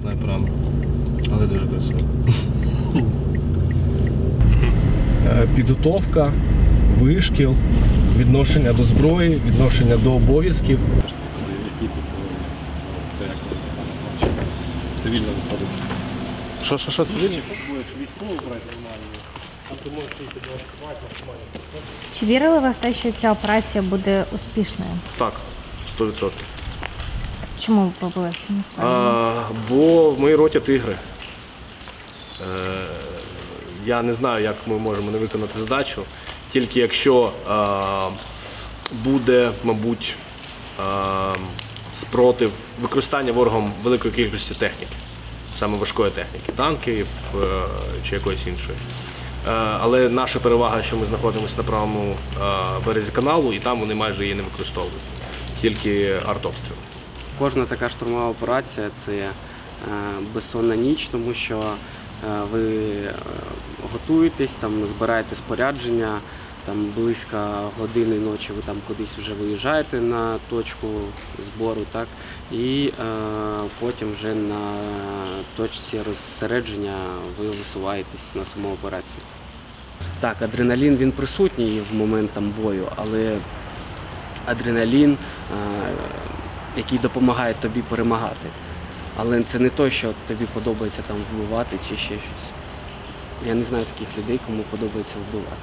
снайперами. 0.01 0.49
Але 1.33 1.47
дуже 1.47 1.67
красиво. 1.67 1.99
Е, 5.27 5.49
Підготовка, 5.57 6.33
вишкіл, 6.99 7.55
відношення 8.17 8.73
до 8.73 8.83
зброї, 8.83 9.41
відношення 9.47 9.97
до 9.97 10.13
обов'язків. 10.13 10.79
Цивільно 15.03 15.27
виходить. 15.27 15.69
Що, 16.65 16.79
що, 16.79 16.91
що, 16.91 17.05
цивільно? 17.05 17.43
Чи 22.21 22.27
вірили 22.27 22.59
ви 22.59 22.71
в 22.71 22.75
те, 22.75 22.93
що 22.93 23.13
ця 23.13 23.33
операція 23.33 23.85
буде 23.85 24.25
успішною? 24.33 24.91
Так, 25.19 25.33
100%. 25.99 26.31
Чому 27.67 27.93
ви 28.01 28.09
були 28.09 28.31
в 28.31 28.47
цьому? 28.47 28.63
А, 28.79 29.43
бо 29.69 30.11
в 30.11 30.21
моїй 30.21 30.35
роті 30.35 30.61
тигри. 30.61 30.97
Е, 32.41 32.87
я 33.87 34.03
не 34.03 34.15
знаю, 34.15 34.45
як 34.45 34.57
ми 34.67 34.79
можемо 34.79 35.11
не 35.11 35.19
виконати 35.19 35.59
задачу, 35.59 36.03
тільки 36.53 36.81
якщо 36.81 37.33
а, 37.49 38.09
буде, 39.05 39.51
мабуть, 39.65 40.17
а, 40.79 41.35
спротив 41.93 42.53
використання 42.81 43.33
ворогом 43.33 43.73
великої 43.83 44.15
кількості 44.15 44.55
техніки, 44.55 44.97
саме 45.55 45.79
важкої 45.79 46.11
техніки, 46.11 46.53
танків 46.57 47.07
е, 47.35 47.63
чи 48.09 48.15
якоїсь 48.15 48.47
іншої. 48.47 48.79
Е, 49.47 49.51
Але 49.81 50.09
наша 50.09 50.39
перевага, 50.39 50.83
що 50.83 50.97
ми 50.97 51.07
знаходимося 51.07 51.57
на 51.57 51.63
правому 51.63 52.17
е, 52.43 52.45
березі 52.87 53.13
каналу, 53.13 53.53
і 53.53 53.59
там 53.59 53.81
вони 53.81 53.95
майже 53.95 54.23
її 54.23 54.35
не 54.35 54.43
використовують, 54.43 55.03
тільки 55.61 56.21
артобстріл. 56.27 56.77
Кожна 57.43 57.67
така 57.67 57.89
штурмова 57.89 58.29
операція 58.29 58.91
це 59.07 59.13
е, 59.13 59.31
безсонна 60.35 60.77
ніч, 60.77 61.09
тому 61.13 61.35
що 61.35 61.59
е, 61.59 62.41
ви 62.53 62.69
е, 62.71 63.15
готуєтесь, 63.93 64.51
там 64.61 64.87
збираєте 64.97 65.37
спорядження, 65.37 66.19
там 66.67 66.93
близько 66.97 67.71
години 67.79 68.19
ночі 68.19 68.53
ви 68.57 68.63
там 68.63 68.77
кудись 68.89 69.19
вже 69.19 69.33
виїжджаєте 69.33 70.01
на 70.01 70.37
точку 70.51 70.87
збору, 71.55 71.81
так, 71.93 72.09
і 72.53 72.93
е, 73.01 73.05
потім 73.81 74.13
вже 74.13 74.35
на 74.35 74.75
точці 75.57 76.03
розсередження 76.03 76.97
ви 77.39 77.51
висуваєтесь 77.51 78.35
на 78.35 78.45
саму 78.45 78.73
операцію. 78.73 79.23
Так, 80.21 80.43
адреналін 80.43 80.97
він 80.97 81.13
присутній 81.13 81.83
в 81.91 81.95
момент 81.95 82.31
там 82.31 82.55
бою, 82.63 82.87
але 82.97 83.39
адреналін. 84.47 85.13
е, 85.13 85.93
який 86.77 86.99
допомагає 86.99 87.55
тобі 87.55 87.83
перемагати. 87.83 88.49
Але 89.17 89.43
це 89.43 89.59
не 89.59 89.71
той, 89.71 89.91
що 89.91 90.13
тобі 90.29 90.45
подобається 90.55 91.03
там 91.07 91.17
вбивати 91.17 91.79
чи 91.89 91.97
ще 91.97 92.07
щось. 92.07 92.49
Я 93.47 93.55
не 93.55 93.65
знаю 93.65 93.85
таких 93.85 94.19
людей, 94.19 94.41
кому 94.47 94.63
подобається 94.63 95.15
вбивати. 95.29 95.63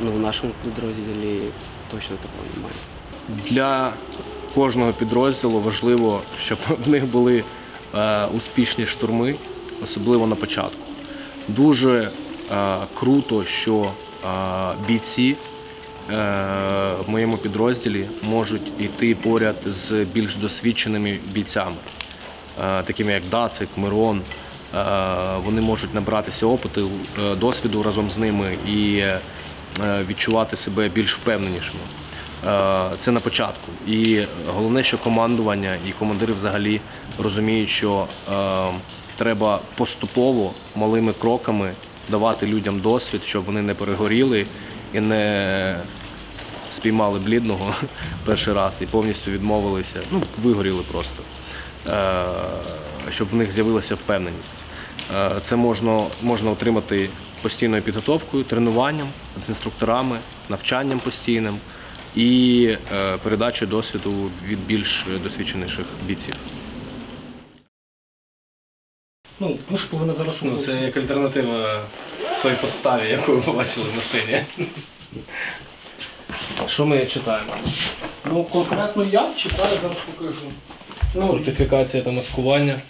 Ну, 0.00 0.12
в 0.12 0.20
нашому 0.20 0.52
підрозділі 0.64 1.42
точно 1.90 2.16
такого 2.16 2.44
немає. 2.56 2.74
Для 3.50 3.92
кожного 4.54 4.92
підрозділу 4.92 5.60
важливо, 5.60 6.22
щоб 6.40 6.58
в 6.84 6.88
них 6.88 7.06
були 7.06 7.44
е, 7.94 8.26
успішні 8.26 8.86
штурми, 8.86 9.34
особливо 9.82 10.26
на 10.26 10.34
початку. 10.34 10.86
Дуже 11.48 12.10
е, 12.52 12.76
круто, 12.94 13.44
що 13.44 13.90
е, 14.24 14.28
бійці 14.86 15.36
в 16.08 17.04
моєму 17.06 17.36
підрозділі 17.36 18.06
можуть 18.22 18.72
йти 18.78 19.14
поряд 19.14 19.56
з 19.66 19.90
більш 19.92 20.36
досвідченими 20.36 21.18
бійцями, 21.32 21.76
е, 22.64 22.82
такими 22.82 23.12
як 23.12 23.22
Дацик, 23.30 23.68
Мирон. 23.76 24.20
Е, 24.74 24.84
вони 25.44 25.60
можуть 25.60 25.94
набратися 25.94 26.46
опиту, 26.46 26.90
е, 27.18 27.34
досвіду 27.34 27.82
разом 27.82 28.10
з 28.10 28.18
ними 28.18 28.56
і 28.68 28.96
е, 28.98 29.20
відчувати 30.08 30.56
себе 30.56 30.88
більш 30.88 31.16
впевненішими. 31.16 31.80
Е, 32.46 32.90
Це 32.98 33.10
на 33.10 33.20
початку. 33.20 33.72
І 33.86 34.24
головне, 34.46 34.84
що 34.84 34.98
командування 34.98 35.76
і 35.88 35.92
командири 35.92 36.32
взагалі 36.32 36.80
розуміють, 37.18 37.68
що 37.68 38.06
е, 38.32 38.34
треба 39.16 39.60
поступово 39.76 40.54
малими 40.76 41.12
кроками 41.12 41.72
давати 42.10 42.46
людям 42.46 42.80
досвід, 42.80 43.20
щоб 43.24 43.44
вони 43.44 43.62
не 43.62 43.74
перегоріли 43.74 44.46
і 44.94 45.00
не 45.00 45.76
спіймали 46.72 47.18
блідного 47.18 47.74
перший 48.24 48.54
раз 48.54 48.78
і 48.80 48.86
повністю 48.86 49.30
відмовилися, 49.30 50.00
ну, 50.10 50.22
вигоріли 50.42 50.82
просто, 50.92 51.22
Е, 51.88 52.24
щоб 53.10 53.28
в 53.28 53.34
них 53.34 53.52
з'явилася 53.52 53.94
впевненість. 53.94 54.54
Е, 55.14 55.30
Це 55.40 55.56
можна, 55.56 56.06
можна 56.22 56.50
отримати 56.50 57.10
постійною 57.42 57.82
підготовкою, 57.82 58.44
тренуванням 58.44 59.08
з 59.40 59.48
інструкторами, 59.48 60.18
навчанням 60.48 61.00
постійним 61.00 61.58
і 62.16 62.76
е, 62.94 63.16
передачею 63.22 63.70
досвіду 63.70 64.30
від 64.46 64.66
більш 64.66 65.04
досвідченіших 65.22 65.86
бійців. 66.06 66.34
Ну, 69.40 69.58
муж 69.70 69.84
повинна 69.84 70.12
зараз 70.12 70.40
Ну, 70.42 70.58
це 70.58 70.82
як 70.82 70.96
альтернатива 70.96 71.84
той 72.42 72.54
подставі, 72.54 73.08
яку 73.08 73.32
ви 73.32 73.40
побачили 73.40 73.86
в 73.90 73.96
машині. 73.96 74.44
Що 76.68 76.86
ми 76.86 77.06
читаємо? 77.06 77.52
Ну, 78.24 78.44
конкретно 78.44 79.04
я 79.04 79.34
читаю, 79.36 79.78
зараз 79.82 79.98
покажу. 79.98 80.52
Ну, 81.14 81.26
Фортифікація 81.26 82.02
та 82.02 82.10
маскування. 82.10 82.80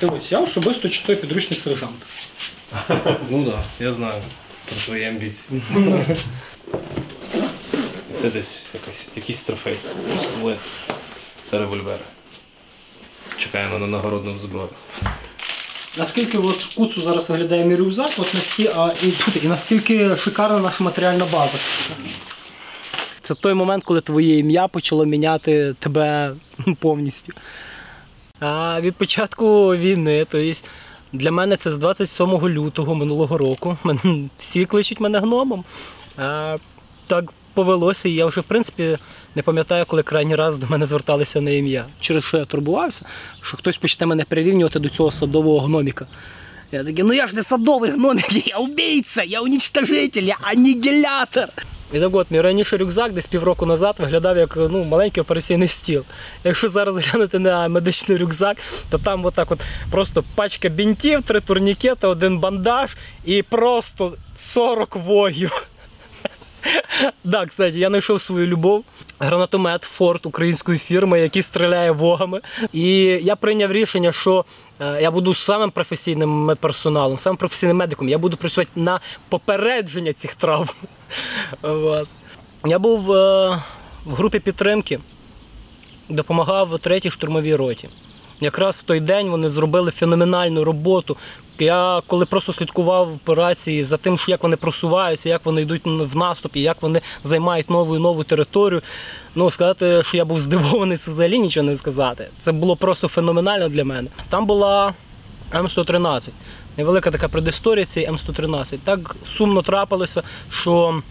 дивись, 0.00 0.32
я 0.32 0.38
особисто 0.40 0.88
читаю 0.88 1.18
підручник 1.18 1.60
сержант. 1.60 1.96
Ну 3.30 3.44
так, 3.44 3.54
да, 3.54 3.84
я 3.84 3.92
знаю 3.92 4.22
про 4.66 4.76
твої 4.76 5.04
амбіції. 5.04 5.62
Це 8.14 8.30
десь 8.30 8.62
якийсь, 8.74 9.08
якийсь 9.16 9.42
трофей. 9.42 9.76
Пістолет 10.12 10.58
та 11.50 11.58
револьвер. 11.58 11.98
Чекаємо 13.38 13.78
на 13.78 13.86
нагородну 13.86 14.38
зброю. 14.38 14.68
Наскільки 15.98 16.38
от 16.38 16.64
куцу 16.76 17.02
зараз 17.02 17.30
виглядає 17.30 17.64
мій 17.64 17.76
рюкзак, 17.76 18.10
от 18.18 18.34
наскільки, 18.34 18.72
а, 18.76 18.92
і, 19.02 19.12
і 19.44 19.48
наскільки 19.48 20.16
шикарна 20.16 20.58
наша 20.58 20.84
матеріальна 20.84 21.26
база. 21.32 21.58
Це 23.20 23.34
той 23.34 23.54
момент, 23.54 23.84
коли 23.84 24.00
твоє 24.00 24.38
ім'я 24.38 24.68
почало 24.68 25.04
міняти 25.04 25.74
тебе 25.78 26.34
повністю. 26.80 27.32
А 28.40 28.80
від 28.80 28.94
початку 28.94 29.76
війни, 29.76 30.26
тобто 30.30 30.60
для 31.12 31.30
мене 31.30 31.56
це 31.56 31.72
з 31.72 31.78
27 31.78 32.48
лютого 32.48 32.94
минулого 32.94 33.38
року. 33.38 33.76
Всі 34.38 34.64
кличуть 34.64 35.00
мене 35.00 35.18
гномом. 35.18 35.64
А, 36.16 36.56
так 37.06 37.32
повелося, 37.58 38.08
і 38.08 38.12
я 38.12 38.26
вже 38.26 38.40
в 38.40 38.44
принципі 38.44 38.98
не 39.34 39.42
пам'ятаю, 39.42 39.84
коли 39.88 40.02
крайній 40.02 40.34
раз 40.34 40.58
до 40.58 40.66
мене 40.66 40.86
зверталися 40.86 41.40
на 41.40 41.50
ім'я. 41.50 41.86
Через 42.00 42.24
що 42.24 42.38
я 42.38 42.44
турбувався, 42.44 43.04
що 43.42 43.56
хтось 43.56 43.76
почне 43.76 44.06
мене 44.06 44.24
прирівнювати 44.24 44.78
до 44.78 44.88
цього 44.88 45.10
садового 45.10 45.66
гноміка. 45.66 46.06
Я 46.72 46.84
такий, 46.84 47.04
ну 47.04 47.12
я 47.12 47.26
ж 47.26 47.36
не 47.36 47.42
садовий 47.42 47.90
гномик, 47.90 48.46
я 48.46 48.56
убійця, 48.58 49.22
я 49.22 49.40
уничтожитель, 49.40 50.22
я 50.22 50.36
анігілятор. 50.40 51.48
І 51.92 52.00
так 52.00 52.14
от, 52.14 52.30
мій 52.30 52.40
раніше 52.40 52.76
рюкзак 52.76 53.12
десь 53.12 53.26
півроку 53.26 53.66
назад 53.66 53.94
виглядав 53.98 54.36
як 54.36 54.56
ну, 54.56 54.84
маленький 54.84 55.20
операційний 55.20 55.68
стіл. 55.68 56.04
Якщо 56.44 56.68
зараз 56.68 56.96
глянути 56.96 57.38
на 57.38 57.68
медичний 57.68 58.18
рюкзак, 58.18 58.56
то 58.90 58.98
там 58.98 59.24
отак 59.24 59.50
от 59.50 59.60
просто 59.90 60.24
пачка 60.34 60.68
бінтів, 60.68 61.22
три 61.22 61.40
турнікети, 61.40 62.06
один 62.06 62.38
бандаж 62.38 62.96
і 63.24 63.42
просто 63.42 64.14
40 64.36 64.96
вогів. 64.96 65.67
Да, 67.24 67.46
кстати, 67.46 67.78
я 67.78 67.88
знайшов 67.88 68.22
свою 68.22 68.46
любов. 68.46 68.84
Гранатомет 69.18 69.82
Форд 69.82 70.26
української 70.26 70.78
фірми, 70.78 71.20
який 71.20 71.42
стріляє 71.42 71.90
вогами. 71.90 72.40
І 72.72 72.88
я 73.22 73.36
прийняв 73.36 73.72
рішення, 73.72 74.12
що 74.12 74.44
е, 74.80 75.02
я 75.02 75.10
буду 75.10 75.34
самим 75.34 75.70
професійним 75.70 76.30
медперсоналом, 76.30 77.18
самим 77.18 77.36
професійним 77.36 77.76
медиком. 77.76 78.08
Я 78.08 78.18
буду 78.18 78.36
працювати 78.36 78.70
на 78.76 79.00
попередження 79.28 80.12
цих 80.12 80.34
травм. 80.34 80.68
Я 82.64 82.78
був 82.78 83.12
е, 83.12 83.62
в 84.04 84.14
групі 84.14 84.38
підтримки, 84.38 85.00
допомагав 86.08 86.68
в 86.68 86.78
третій 86.78 87.10
штурмовій 87.10 87.54
роті. 87.54 87.88
Якраз 88.40 88.80
в 88.80 88.82
той 88.82 89.00
день 89.00 89.28
вони 89.28 89.48
зробили 89.48 89.90
феноменальну 89.90 90.64
роботу. 90.64 91.16
Я 91.58 92.02
коли 92.06 92.24
просто 92.24 92.52
слідкував 92.52 93.08
в 93.10 93.14
операції 93.14 93.84
за 93.84 93.96
тим, 93.96 94.18
як 94.28 94.42
вони 94.42 94.56
просуваються, 94.56 95.28
як 95.28 95.46
вони 95.46 95.62
йдуть 95.62 95.82
в 95.84 96.16
наступ 96.16 96.56
і 96.56 96.60
як 96.60 96.82
вони 96.82 97.00
займають 97.24 97.70
нову 97.70 97.96
і 97.96 97.98
нову 97.98 98.24
територію. 98.24 98.82
Ну, 99.34 99.50
сказати, 99.50 100.02
що 100.04 100.16
я 100.16 100.24
був 100.24 100.40
здивований, 100.48 100.96
це 100.96 101.10
взагалі 101.10 101.38
нічого 101.38 101.66
не 101.66 101.76
сказати. 101.76 102.28
Це 102.38 102.52
було 102.52 102.76
просто 102.76 103.08
феноменально 103.08 103.68
для 103.68 103.84
мене. 103.84 104.10
Там 104.28 104.46
була 104.46 104.94
М113. 105.52 106.30
Невелика 106.76 107.10
така 107.10 107.28
предісторія 107.28 107.86
цієї 107.86 108.12
М113. 108.12 108.78
Так 108.84 109.16
сумно 109.26 109.62
трапилося, 109.62 110.22
що 110.50 111.02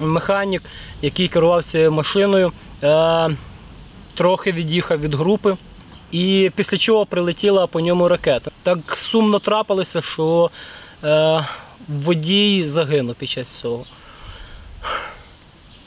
механік, 0.00 0.62
який 1.02 1.28
керував 1.28 1.64
цією 1.64 1.92
машиною, 1.92 2.52
е, 2.82 3.30
трохи 4.14 4.52
від'їхав 4.52 5.00
від 5.00 5.14
групи. 5.14 5.56
І 6.14 6.50
після 6.56 6.78
чого 6.78 7.06
прилетіла 7.06 7.66
по 7.66 7.80
ньому 7.80 8.08
ракета. 8.08 8.50
Так 8.62 8.78
сумно 8.96 9.38
трапилося, 9.38 10.02
що 10.02 10.50
е, 11.04 11.44
водій 11.88 12.68
загинув 12.68 13.14
під 13.14 13.30
час 13.30 13.58
цього. 13.58 13.84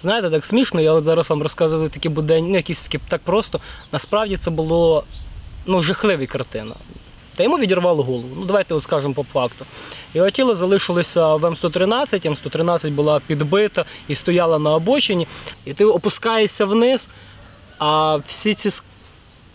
Знаєте, 0.01 0.29
так 0.29 0.45
смішно, 0.45 0.81
я 0.81 0.91
от 0.91 1.03
зараз 1.03 1.29
вам 1.29 1.43
розказую 1.43 1.89
такі 1.89 2.09
буденні, 2.09 2.49
ну, 2.49 2.55
якісь 2.55 2.83
такі 2.83 2.99
так 3.09 3.21
просто. 3.21 3.59
Насправді 3.91 4.37
це 4.37 4.51
було 4.51 5.03
ну, 5.65 5.81
жахливі 5.81 6.27
картина. 6.27 6.75
Та 7.35 7.43
йому 7.43 7.57
відірвало 7.57 8.03
голову. 8.03 8.29
Ну, 8.37 8.45
давайте 8.45 8.73
от 8.73 8.83
скажемо 8.83 9.13
по 9.13 9.23
факту. 9.23 9.65
Його 10.13 10.29
тіло 10.29 10.55
залишилося 10.55 11.35
в 11.35 11.43
М113, 11.43 12.29
М113 12.29 12.91
була 12.91 13.19
підбита 13.19 13.85
і 14.07 14.15
стояла 14.15 14.59
на 14.59 14.73
обочині. 14.73 15.27
І 15.65 15.73
ти 15.73 15.85
опускаєшся 15.85 16.65
вниз, 16.65 17.09
а 17.79 18.15
всі 18.15 18.53
ці 18.53 18.69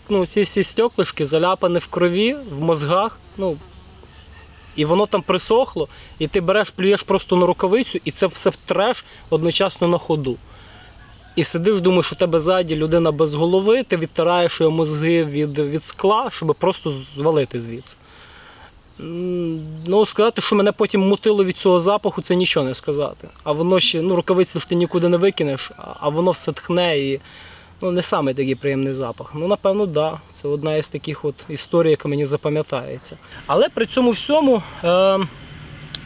ну, 0.09 0.25
ці 0.25 0.43
всі 0.43 0.63
стеклишки 0.63 1.25
заляпані 1.25 1.79
в 1.79 1.87
крові, 1.87 2.35
в 2.51 2.61
мозгах. 2.61 3.17
Ну, 3.37 3.57
і 4.75 4.85
воно 4.85 5.05
там 5.05 5.21
присохло, 5.21 5.87
і 6.19 6.27
ти 6.27 6.41
береш, 6.41 6.69
плюєш 6.69 7.03
просто 7.03 7.35
на 7.35 7.45
рукавицю, 7.45 7.99
і 8.05 8.11
це 8.11 8.27
все 8.27 8.49
втреш 8.49 9.05
одночасно 9.29 9.87
на 9.87 9.97
ходу. 9.97 10.37
І 11.35 11.43
сидиш, 11.43 11.81
думаєш, 11.81 12.11
у 12.11 12.15
тебе 12.15 12.39
ззаді 12.39 12.75
людина 12.75 13.11
без 13.11 13.33
голови, 13.33 13.83
ти 13.83 13.97
відтираєш 13.97 14.61
його 14.61 14.71
мозги 14.71 15.25
від, 15.25 15.59
від 15.59 15.83
скла, 15.83 16.29
щоб 16.31 16.55
просто 16.59 16.91
звалити 16.91 17.59
звідси. 17.59 17.97
Ну, 19.87 20.05
сказати, 20.05 20.41
що 20.41 20.55
мене 20.55 20.71
потім 20.71 21.01
мутило 21.01 21.45
від 21.45 21.57
цього 21.57 21.79
запаху, 21.79 22.21
це 22.21 22.35
нічого 22.35 22.65
не 22.65 22.73
сказати. 22.73 23.29
А 23.43 23.51
воно 23.51 23.79
ще, 23.79 24.01
ну, 24.01 24.15
рукавиці 24.15 24.59
ж 24.59 24.69
ти 24.69 24.75
нікуди 24.75 25.09
не 25.09 25.17
викинеш, 25.17 25.71
а- 25.99 26.09
воно 26.09 26.31
все 26.31 26.51
тхне 26.51 26.99
і 26.99 27.19
ну, 27.83 27.91
не 27.91 28.01
самий 28.01 28.33
такий 28.33 28.55
приємний 28.55 28.93
запах. 28.93 29.31
Ну, 29.35 29.47
напевно, 29.47 29.85
так. 29.85 29.93
Да. 29.93 30.19
Це 30.31 30.47
одна 30.47 30.75
із 30.75 30.89
таких 30.89 31.25
от 31.25 31.35
історій, 31.49 31.89
яка 31.89 32.09
мені 32.09 32.25
запам'ятається. 32.25 33.17
Але 33.47 33.69
при 33.69 33.85
цьому 33.85 34.11
всьому. 34.11 34.63
Е- 34.83 35.19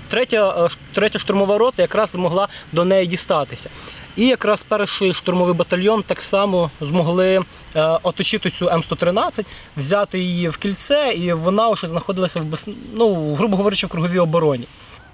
Третя, 0.10 0.66
е, 0.66 0.70
третя 0.94 1.20
штурмова 1.20 1.58
рота 1.58 1.82
якраз 1.82 2.10
змогла 2.10 2.48
до 2.72 2.86
неї 2.86 3.08
дістатися. 3.08 3.70
І 4.16 4.28
якраз 4.28 4.64
перший 4.64 5.14
штурмовий 5.14 5.54
батальйон 5.54 6.04
так 6.04 6.22
само 6.22 6.72
змогли 6.82 7.44
е, 7.76 8.00
оточити 8.04 8.50
цю 8.50 8.66
М113, 8.66 9.46
взяти 9.78 10.20
її 10.20 10.50
в 10.50 10.58
кільце, 10.58 11.14
і 11.18 11.34
вона 11.34 11.70
вже 11.70 11.88
знаходилася 11.88 12.40
в 12.40 12.66
ну, 12.94 13.36
грубо 13.36 13.58
говорячи, 13.58 13.88
в 13.88 13.90
круговій 13.90 14.20
обороні. 14.20 14.68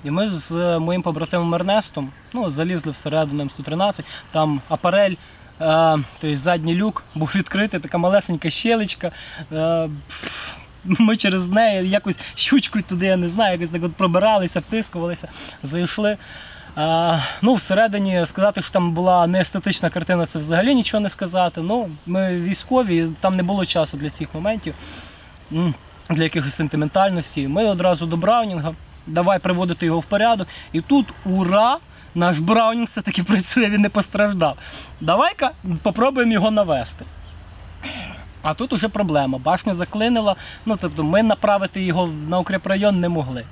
І 0.03 0.11
ми 0.11 0.29
з 0.29 0.51
е, 0.55 0.79
моїм 0.79 1.01
побратимом 1.01 1.55
Ернестом 1.55 2.11
ну, 2.33 2.51
залізли 2.51 2.91
всередину 2.91 3.43
М113, 3.43 4.01
там 4.31 4.61
апарель 4.69 5.15
тобто 5.57 6.35
задній 6.35 6.75
люк 6.75 7.03
був 7.15 7.31
відкритий, 7.35 7.79
така 7.79 7.97
малесенька 7.97 8.49
щелечка. 8.49 9.11
Ми 10.85 11.15
через 11.15 11.47
неї 11.47 11.89
якось 11.89 12.19
щучкою 12.35 12.83
туди, 12.83 13.05
я 13.05 13.17
не 13.17 13.27
знаю, 13.27 13.51
якось 13.51 13.69
так 13.69 13.83
от 13.83 13.95
пробиралися, 13.95 14.59
втискувалися, 14.59 15.27
зайшли. 15.63 16.17
Ну, 17.41 17.53
всередині 17.53 18.25
сказати, 18.25 18.61
що 18.61 18.71
там 18.71 18.93
була 18.93 19.27
неестетична 19.27 19.89
картина, 19.89 20.25
це 20.25 20.39
взагалі 20.39 20.75
нічого 20.75 21.01
не 21.01 21.09
сказати. 21.09 21.61
Ну, 21.61 21.89
ми 22.05 22.41
військові, 22.41 23.07
там 23.21 23.35
не 23.35 23.43
було 23.43 23.65
часу 23.65 23.97
для 23.97 24.09
цих 24.09 24.33
моментів, 24.33 24.75
для 26.09 26.23
якихось 26.23 26.53
сентиментальностей. 26.53 27.47
Ми 27.47 27.65
одразу 27.65 28.05
до 28.05 28.17
Браунінга, 28.17 28.75
давай 29.07 29.39
приводити 29.39 29.85
його 29.85 29.99
в 29.99 30.05
порядок. 30.05 30.47
І 30.71 30.81
тут 30.81 31.07
ура! 31.25 31.77
Наш 32.15 32.39
Браунінг 32.39 32.87
все-таки 32.87 33.23
працює, 33.23 33.69
він 33.69 33.81
не 33.81 33.89
постраждав. 33.89 34.57
Давай-ка 35.01 35.51
попробуємо 35.83 36.33
його 36.33 36.51
навести. 36.51 37.05
А 38.41 38.53
тут 38.53 38.73
уже 38.73 38.87
проблема. 38.89 39.37
Башня 39.37 39.73
заклинила, 39.73 40.35
ну 40.65 40.77
тобто 40.81 41.03
ми 41.03 41.23
направити 41.23 41.81
його 41.81 42.07
на 42.07 42.39
укрепрайон 42.39 42.99
не 42.99 43.09
могли. 43.09 43.45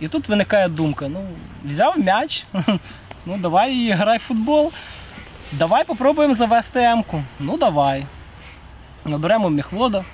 І 0.00 0.08
тут 0.08 0.28
виникає 0.28 0.68
думка: 0.68 1.08
ну, 1.08 1.20
взяв 1.64 1.98
м'яч, 1.98 2.46
ну 3.26 3.38
давай 3.38 3.90
грай 3.90 4.18
в 4.18 4.22
футбол. 4.22 4.72
Давай 5.52 5.84
попробуємо 5.84 6.34
завести 6.34 6.80
М-ку. 6.80 7.24
Ну 7.40 7.58
давай. 7.58 8.06
Ми 9.04 9.18
беремо 9.18 9.50
міхвода, 9.50 10.04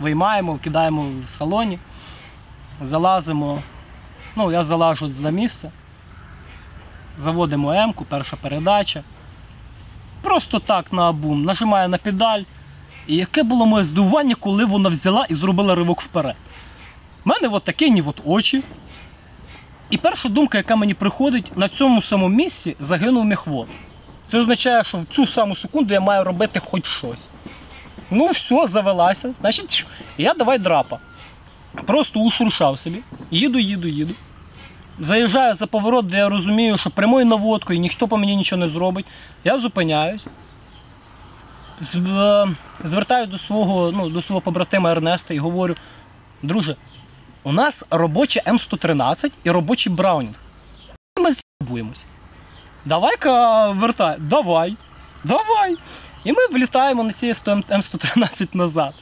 виймаємо, 0.00 0.58
кидаємо 0.58 1.12
в 1.24 1.28
салоні, 1.28 1.78
залазимо. 2.80 3.62
Ну, 4.36 4.52
я 4.52 4.62
залажу 4.62 5.12
за 5.12 5.30
місце. 5.30 5.70
Заводимо 7.18 7.72
М-ку, 7.72 8.04
перша 8.04 8.36
передача. 8.36 9.02
Просто 10.22 10.58
так 10.58 10.92
на 10.92 11.12
бум, 11.12 11.44
нажимаю 11.44 11.88
на 11.88 11.98
педаль. 11.98 12.42
І 13.06 13.16
яке 13.16 13.42
було 13.42 13.66
моє 13.66 13.84
здивування, 13.84 14.34
коли 14.34 14.64
вона 14.64 14.88
взяла 14.88 15.26
і 15.28 15.34
зробила 15.34 15.74
ривок 15.74 16.00
вперед. 16.00 16.36
У 17.24 17.28
мене 17.28 17.48
от 17.48 17.64
такі 17.64 17.90
ні 17.90 18.02
от 18.02 18.20
очі. 18.24 18.62
І 19.90 19.96
перша 19.96 20.28
думка, 20.28 20.58
яка 20.58 20.76
мені 20.76 20.94
приходить, 20.94 21.56
на 21.56 21.68
цьому 21.68 22.02
самому 22.02 22.36
місці 22.36 22.76
загинув 22.80 23.24
міхвод. 23.24 23.68
Це 24.26 24.38
означає, 24.38 24.84
що 24.84 24.98
в 24.98 25.04
цю 25.04 25.26
саму 25.26 25.54
секунду 25.54 25.94
я 25.94 26.00
маю 26.00 26.24
робити 26.24 26.60
хоч 26.60 26.86
щось. 26.86 27.28
Ну, 28.10 28.26
все, 28.26 28.66
завелася. 28.66 29.34
Значить, 29.40 29.86
я 30.18 30.34
давай 30.34 30.58
драпа. 30.58 30.98
Просто 31.86 32.20
ушуршав 32.20 32.78
собі. 32.78 32.98
Їду, 33.30 33.58
їду, 33.58 33.88
їду. 33.88 34.14
Заїжджаю 35.00 35.54
за 35.54 35.66
поворот, 35.66 36.06
де 36.06 36.16
я 36.16 36.28
розумію, 36.28 36.78
що 36.78 36.90
прямою 36.90 37.26
наводкою 37.26 37.78
ніхто 37.78 38.08
по 38.08 38.16
мені 38.16 38.36
нічого 38.36 38.60
не 38.60 38.68
зробить. 38.68 39.06
Я 39.44 39.58
зупиняюсь. 39.58 40.26
Е, 41.94 42.48
Звертаю 42.84 43.26
до 43.26 43.38
свого, 43.38 43.92
ну, 43.92 44.08
до 44.10 44.22
свого 44.22 44.40
побратима 44.40 44.90
Ернеста 44.90 45.34
і 45.34 45.38
говорю: 45.38 45.74
друже, 46.42 46.76
у 47.42 47.52
нас 47.52 47.84
робоче 47.90 48.42
М113 48.46 49.32
і 49.44 49.50
робочий 49.50 49.92
Браунінг. 49.92 50.34
Ми 51.20 51.30
з'їбуємось. 51.32 52.06
Давай-ка 52.84 53.68
вертай. 53.70 54.16
Давай. 54.18 54.76
Давай. 55.24 55.76
І 56.24 56.32
ми 56.32 56.46
влітаємо 56.52 57.04
на 57.04 57.12
цієї 57.12 57.34
М113 57.34 58.56
назад. 58.56 58.94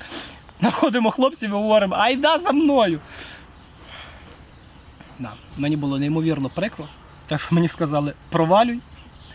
Находимо 0.61 1.11
хлопців 1.11 1.51
і 1.51 1.53
говоримо, 1.53 1.97
айда 1.99 2.39
за 2.39 2.53
мною. 2.53 3.01
Да, 5.19 5.33
мені 5.57 5.77
було 5.77 5.99
неймовірно 5.99 6.51
прикро. 6.55 6.85
Те, 7.27 7.39
що 7.39 7.55
мені 7.55 7.69
сказали, 7.69 8.13
провалюй. 8.31 8.81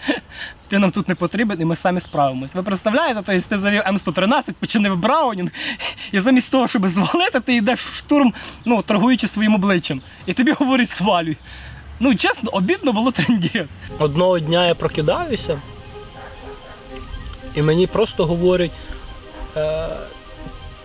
Ти 0.67 0.79
нам 0.79 0.91
тут 0.91 1.07
не 1.07 1.15
потрібен, 1.15 1.61
і 1.61 1.65
ми 1.65 1.75
самі 1.75 1.99
справимось. 1.99 2.55
Ви 2.55 2.63
представляєте, 2.63 3.21
тобто 3.25 3.47
ти 3.49 3.57
завів 3.57 3.81
М113, 3.81 4.53
починив 4.53 4.97
Браунінг, 4.97 5.51
і 6.11 6.19
замість 6.19 6.51
того, 6.51 6.67
щоб 6.67 6.87
звалити, 6.87 7.39
ти 7.39 7.55
йдеш 7.55 7.81
в 7.81 7.95
штурм, 7.95 8.33
ну, 8.65 8.81
торгуючи 8.81 9.27
своїм 9.27 9.55
обличчям. 9.55 10.01
І 10.25 10.33
тобі 10.33 10.51
говорять 10.51 10.89
свалюй. 10.89 11.37
Ну, 11.99 12.15
чесно, 12.15 12.49
обідно 12.49 12.93
було 12.93 13.11
трендець. 13.11 13.69
Одного 13.99 14.39
дня 14.39 14.67
я 14.67 14.75
прокидаюся, 14.75 15.59
і 17.55 17.61
мені 17.61 17.87
просто 17.87 18.25
говорять: 18.25 18.71
е, 19.57 19.87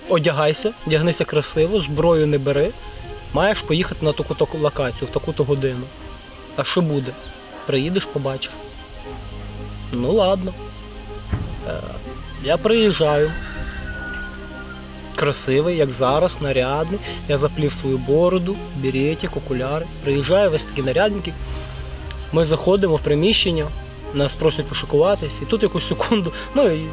одягайся, 0.08 0.72
одягнися 0.86 1.24
красиво, 1.24 1.80
зброю 1.80 2.26
не 2.26 2.38
бери, 2.38 2.70
маєш 3.32 3.60
поїхати 3.60 4.04
на 4.04 4.12
таку-то 4.12 4.48
локацію, 4.58 5.08
в 5.08 5.10
таку-то 5.10 5.44
годину. 5.44 5.82
А 6.56 6.64
що 6.64 6.80
буде? 6.80 7.12
Приїдеш, 7.66 8.04
побачиш. 8.04 8.50
Ну 9.92 10.12
ладно. 10.12 10.54
Е, 11.68 11.80
я 12.44 12.56
приїжджаю. 12.56 13.32
Красивий, 15.14 15.76
як 15.76 15.92
зараз, 15.92 16.40
нарядний. 16.42 17.00
Я 17.28 17.36
заплів 17.36 17.72
свою 17.72 17.98
бороду, 17.98 18.56
беретик, 18.76 19.36
окуляри. 19.36 19.86
Приїжджаю, 20.04 20.50
весь 20.50 20.64
такий 20.64 20.84
нарядненький. 20.84 21.32
Ми 22.32 22.44
заходимо 22.44 22.96
в 22.96 23.00
приміщення, 23.00 23.66
нас 24.14 24.34
просять 24.34 24.66
пошикуватись, 24.66 25.40
і 25.42 25.44
тут 25.44 25.62
якусь 25.62 25.88
секунду, 25.88 26.32
ну 26.54 26.70
і 26.70 26.86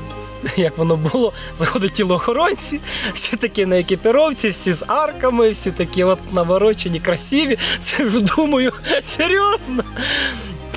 як 0.61 0.77
воно 0.77 0.95
було, 0.95 1.33
заходять 1.55 1.93
тілоохоронці, 1.93 2.79
всі 3.13 3.37
такі 3.37 3.65
на 3.65 3.79
екіпіровці, 3.79 4.49
всі 4.49 4.73
з 4.73 4.85
арками, 4.87 5.49
всі 5.49 5.71
такі 5.71 6.03
от 6.03 6.33
наворочені, 6.33 6.99
красиві. 6.99 7.57
Сижу, 7.79 8.21
думаю, 8.21 8.73
серйозно. 9.03 9.83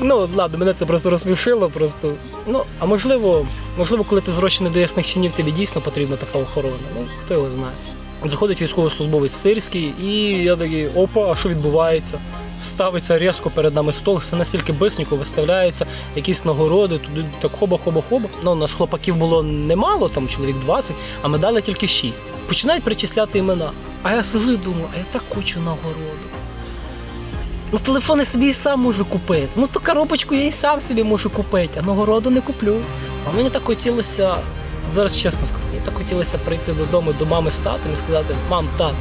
Ну, 0.00 0.28
ладно, 0.34 0.58
мене 0.58 0.74
це 0.74 0.86
просто 0.86 1.10
розсмішило. 1.10 1.70
Просто. 1.70 2.14
Ну, 2.46 2.64
а 2.78 2.86
можливо, 2.86 3.46
можливо, 3.78 4.04
коли 4.04 4.20
ти 4.20 4.32
зрощений 4.32 4.72
до 4.72 4.78
ясних 4.78 5.06
чинів, 5.06 5.32
тобі 5.32 5.50
дійсно 5.50 5.80
потрібна 5.80 6.16
така 6.16 6.38
охорона. 6.38 6.76
Ну, 6.96 7.06
хто 7.24 7.34
його 7.34 7.50
знає. 7.50 7.74
Заходить 8.24 8.62
військовослужбовець 8.62 9.34
сирський, 9.34 9.94
і 10.02 10.12
я 10.44 10.56
такий, 10.56 10.88
опа, 10.88 11.32
а 11.32 11.36
що 11.36 11.48
відбувається? 11.48 12.20
Ставиться 12.62 13.18
різко 13.18 13.50
перед 13.50 13.74
нами 13.74 13.92
стол, 13.92 14.16
все 14.16 14.36
настільки 14.36 14.72
бисенько 14.72 15.16
виставляється, 15.16 15.86
якісь 16.16 16.44
нагороди, 16.44 16.98
туди 16.98 17.24
так 17.40 17.52
хоба-хоба-хоба. 17.60 18.28
Ну, 18.44 18.52
у 18.52 18.54
нас 18.54 18.74
хлопаків 18.74 19.16
було 19.16 19.42
немало, 19.42 20.08
там 20.08 20.28
чоловік 20.28 20.58
20, 20.58 20.96
а 21.22 21.28
медалі 21.28 21.60
тільки 21.60 21.88
6. 21.88 22.24
Починають 22.48 22.84
перечисляти 22.84 23.38
імена. 23.38 23.70
А 24.02 24.12
я 24.12 24.22
сижу 24.22 24.52
і 24.52 24.56
думаю, 24.56 24.86
а 24.94 24.98
я 24.98 25.04
так 25.12 25.22
хочу 25.34 25.60
нагороду. 25.60 26.28
Ну, 27.72 27.78
телефон 27.78 28.18
я 28.18 28.24
собі 28.24 28.48
і 28.48 28.54
сам 28.54 28.80
можу 28.80 29.04
купити. 29.04 29.48
Ну, 29.56 29.66
ту 29.66 29.80
коробочку 29.80 30.34
я 30.34 30.44
і 30.44 30.52
сам 30.52 30.80
собі 30.80 31.02
можу 31.02 31.30
купити, 31.30 31.80
а 31.82 31.86
нагороду 31.86 32.30
не 32.30 32.40
куплю. 32.40 32.80
А 33.26 33.36
мені 33.36 33.50
так 33.50 33.64
хотілося, 33.64 34.32
от 34.88 34.94
зараз 34.94 35.16
чесно 35.16 35.46
скажу, 35.46 35.64
мені 35.70 35.80
так 35.84 35.94
хотілося 35.94 36.38
прийти 36.38 36.72
додому 36.72 37.12
до 37.12 37.26
мами 37.26 37.50
з 37.50 37.58
татом 37.58 37.94
і 37.94 37.96
сказати, 37.96 38.34
мам, 38.50 38.68
тат, 38.78 38.94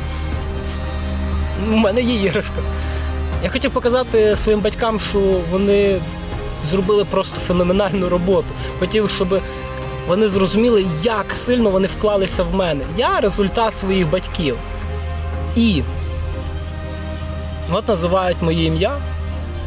у 1.71 1.75
мене 1.75 2.01
є 2.01 2.23
іграшка. 2.23 2.61
Я 3.43 3.49
хотів 3.49 3.71
показати 3.71 4.35
своїм 4.35 4.61
батькам, 4.61 4.99
що 4.99 5.19
вони 5.51 6.01
зробили 6.71 7.05
просто 7.05 7.39
феноменальну 7.39 8.09
роботу. 8.09 8.47
Хотів, 8.79 9.09
щоб 9.09 9.41
вони 10.07 10.27
зрозуміли, 10.27 10.85
як 11.03 11.33
сильно 11.35 11.69
вони 11.69 11.87
вклалися 11.87 12.43
в 12.43 12.55
мене. 12.55 12.83
Я 12.97 13.19
результат 13.19 13.77
своїх 13.77 14.09
батьків. 14.09 14.57
І 15.55 15.81
От 17.71 17.87
називають 17.87 18.41
моє 18.41 18.65
ім'я, 18.65 18.97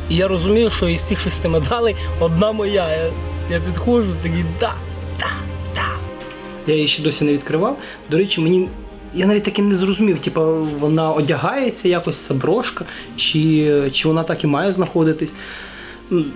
і 0.08 0.16
я 0.16 0.28
розумію, 0.28 0.70
що 0.70 0.88
із 0.88 1.02
цих 1.02 1.20
шести 1.20 1.48
медалей 1.48 1.96
одна 2.20 2.52
моя. 2.52 2.88
Я, 2.88 3.10
я 3.50 3.60
підходжу, 3.60 4.08
такий 4.22 4.44
да, 4.60 4.72
да, 5.20 5.26
да. 5.74 5.86
Я 6.66 6.74
її 6.74 6.88
ще 6.88 7.02
досі 7.02 7.24
не 7.24 7.32
відкривав. 7.32 7.76
До 8.10 8.16
речі, 8.16 8.40
мені. 8.40 8.68
Я 9.14 9.26
навіть 9.26 9.42
таки 9.42 9.62
не 9.62 9.76
зрозумів, 9.76 10.18
типу, 10.18 10.40
вона 10.80 11.12
одягається 11.12 11.88
якось, 11.88 12.16
це 12.16 12.34
брошка, 12.34 12.84
чи, 13.16 13.90
чи 13.92 14.08
вона 14.08 14.22
так 14.22 14.44
і 14.44 14.46
має 14.46 14.72
знаходитись. 14.72 15.32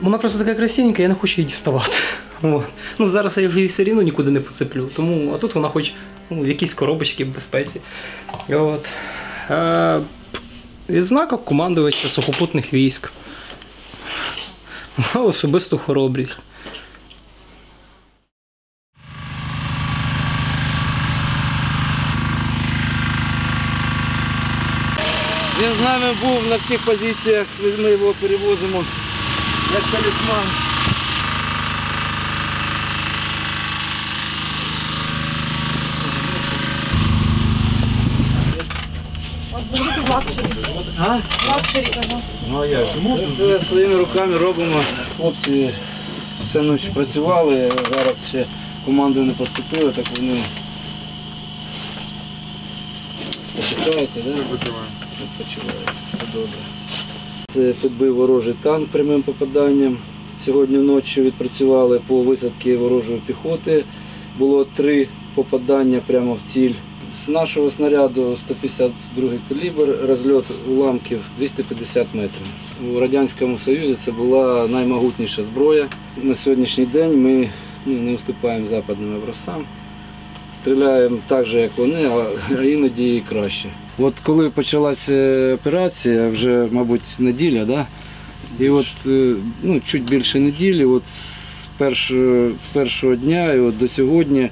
Вона 0.00 0.18
просто 0.18 0.38
така 0.38 0.54
красивенька, 0.54 1.02
я 1.02 1.08
не 1.08 1.14
хочу 1.14 1.40
її 1.40 1.48
діставати. 1.48 1.96
Ну, 2.98 3.08
зараз 3.08 3.38
я 3.38 3.48
вже 3.48 3.56
її 3.58 3.68
все 3.68 3.84
рівно 3.84 4.02
нікуди 4.02 4.30
не 4.30 4.40
поцеплю. 4.40 4.88
Тому, 4.96 5.32
а 5.34 5.38
тут 5.38 5.54
вона 5.54 5.68
хоч 5.68 5.92
ну, 6.30 6.42
в 6.42 6.48
якійсь 6.48 6.74
коробочці 6.74 7.24
в 7.24 7.34
безпеці. 7.34 7.80
От. 8.48 8.88
Е, 9.50 10.00
Відзнака 10.88 11.36
командувача 11.36 12.08
сухопутних 12.08 12.72
військ. 12.72 13.12
За 14.98 15.20
особисту 15.20 15.78
хоробрість. 15.78 16.40
Він 25.60 25.72
з 25.78 25.80
нами 25.80 26.12
був 26.22 26.46
на 26.46 26.56
всіх 26.56 26.84
позиціях, 26.84 27.46
ми 27.78 27.90
його 27.90 28.14
перевозимо 28.20 28.84
як 29.74 29.82
талісман. 29.82 30.44
А? 40.98 41.18
Ну 42.50 42.60
а 42.62 42.66
як? 42.66 42.86
Це 43.18 43.26
все 43.26 43.58
своїми 43.58 43.96
руками 43.96 44.38
робимо. 44.38 44.80
Хлопці 45.16 45.70
Вся 46.42 46.62
ніч 46.62 46.84
працювали, 46.84 47.72
зараз 47.90 48.16
ще 48.28 48.44
команди 48.84 49.20
не 49.20 49.32
поступили, 49.32 49.92
так 49.92 50.04
вони 50.16 50.42
почекаєте, 53.56 54.20
да? 54.22 54.32
Відпочиваєте, 55.24 55.92
все 56.08 56.18
добре. 56.34 56.58
Це 57.52 57.72
підбив 57.82 58.14
ворожий 58.14 58.54
танк 58.62 58.88
прямим 58.88 59.22
попаданням. 59.22 59.98
Сьогодні 60.44 60.78
вночі 60.78 61.22
відпрацювали 61.22 62.00
по 62.06 62.22
висадці 62.22 62.76
ворожої 62.76 63.22
піхоти. 63.26 63.84
Було 64.38 64.64
три 64.64 65.08
попадання 65.34 66.00
прямо 66.06 66.34
в 66.34 66.40
ціль. 66.40 66.72
З 67.16 67.28
нашого 67.28 67.70
снаряду 67.70 68.36
152 68.36 69.30
калібр, 69.48 69.98
розльот 70.06 70.44
уламків 70.68 71.20
250 71.38 72.06
метрів. 72.14 72.46
У 72.94 73.00
Радянському 73.00 73.58
Союзі 73.58 73.94
це 73.94 74.12
була 74.12 74.68
наймогутніша 74.68 75.42
зброя. 75.42 75.86
На 76.22 76.34
сьогоднішній 76.34 76.86
день 76.86 77.22
ми 77.22 77.50
ну, 77.86 78.02
не 78.02 78.14
уступаємо 78.14 78.66
западним 78.66 79.16
образцям. 79.16 79.64
Стріляємо 80.56 81.18
так 81.26 81.46
же, 81.46 81.60
як 81.60 81.70
вони, 81.76 82.08
а 82.08 82.62
іноді 82.62 83.16
і 83.16 83.20
краще. 83.20 83.68
От 83.98 84.20
коли 84.20 84.50
почалася 84.50 85.54
операція, 85.54 86.28
вже, 86.28 86.68
мабуть, 86.72 87.04
неділя, 87.18 87.64
да? 87.64 87.86
і 88.58 88.68
от 88.68 89.06
е, 89.06 89.34
ну, 89.62 89.80
чуть 89.80 90.04
більше 90.04 90.40
неділі, 90.40 90.84
от 90.84 91.08
з 91.08 91.66
першого, 91.78 92.50
з 92.50 92.66
першого 92.72 93.14
дня 93.14 93.52
і 93.52 93.60
от 93.60 93.78
до 93.78 93.88
сьогодні 93.88 94.50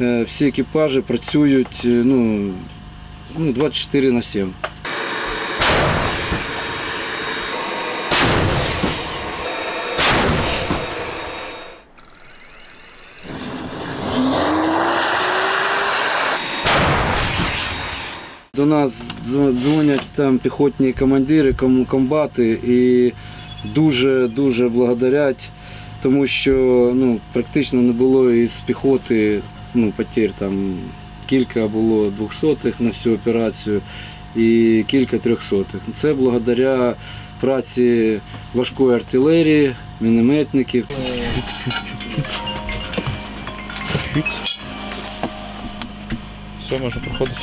е, 0.00 0.22
всі 0.22 0.46
екіпажі 0.46 1.00
працюють 1.00 1.82
е, 1.84 1.88
ну, 1.88 2.50
ну, 3.38 3.52
24 3.52 4.10
на 4.10 4.22
7. 4.22 4.52
До 18.64 18.70
нас 18.70 19.10
дзвонять 19.62 20.10
там 20.14 20.38
піхотні 20.38 20.92
командири, 20.92 21.52
ком- 21.52 21.86
комбати 21.86 22.50
і 22.66 23.12
дуже-дуже 23.74 24.68
благодарять, 24.68 25.48
тому 26.02 26.26
що 26.26 26.52
ну, 26.94 27.20
практично 27.32 27.82
не 27.82 27.92
було 27.92 28.30
із 28.30 28.60
піхоти 28.60 29.42
ну, 29.74 29.92
потерь. 29.96 30.32
Там 30.32 30.78
кілька 31.26 31.68
було 31.68 32.10
двохсотих 32.10 32.80
на 32.80 32.88
всю 32.88 33.14
операцію 33.14 33.82
і 34.36 34.84
кілька 34.86 35.18
трьохсотих. 35.18 35.80
Це 35.92 36.14
благодаря 36.14 36.94
праці 37.40 38.20
важкої 38.54 38.94
артилерії, 38.94 39.76
мінометників. 40.00 40.86
Все, 46.66 46.78
можна 46.78 47.02
проходити. 47.02 47.40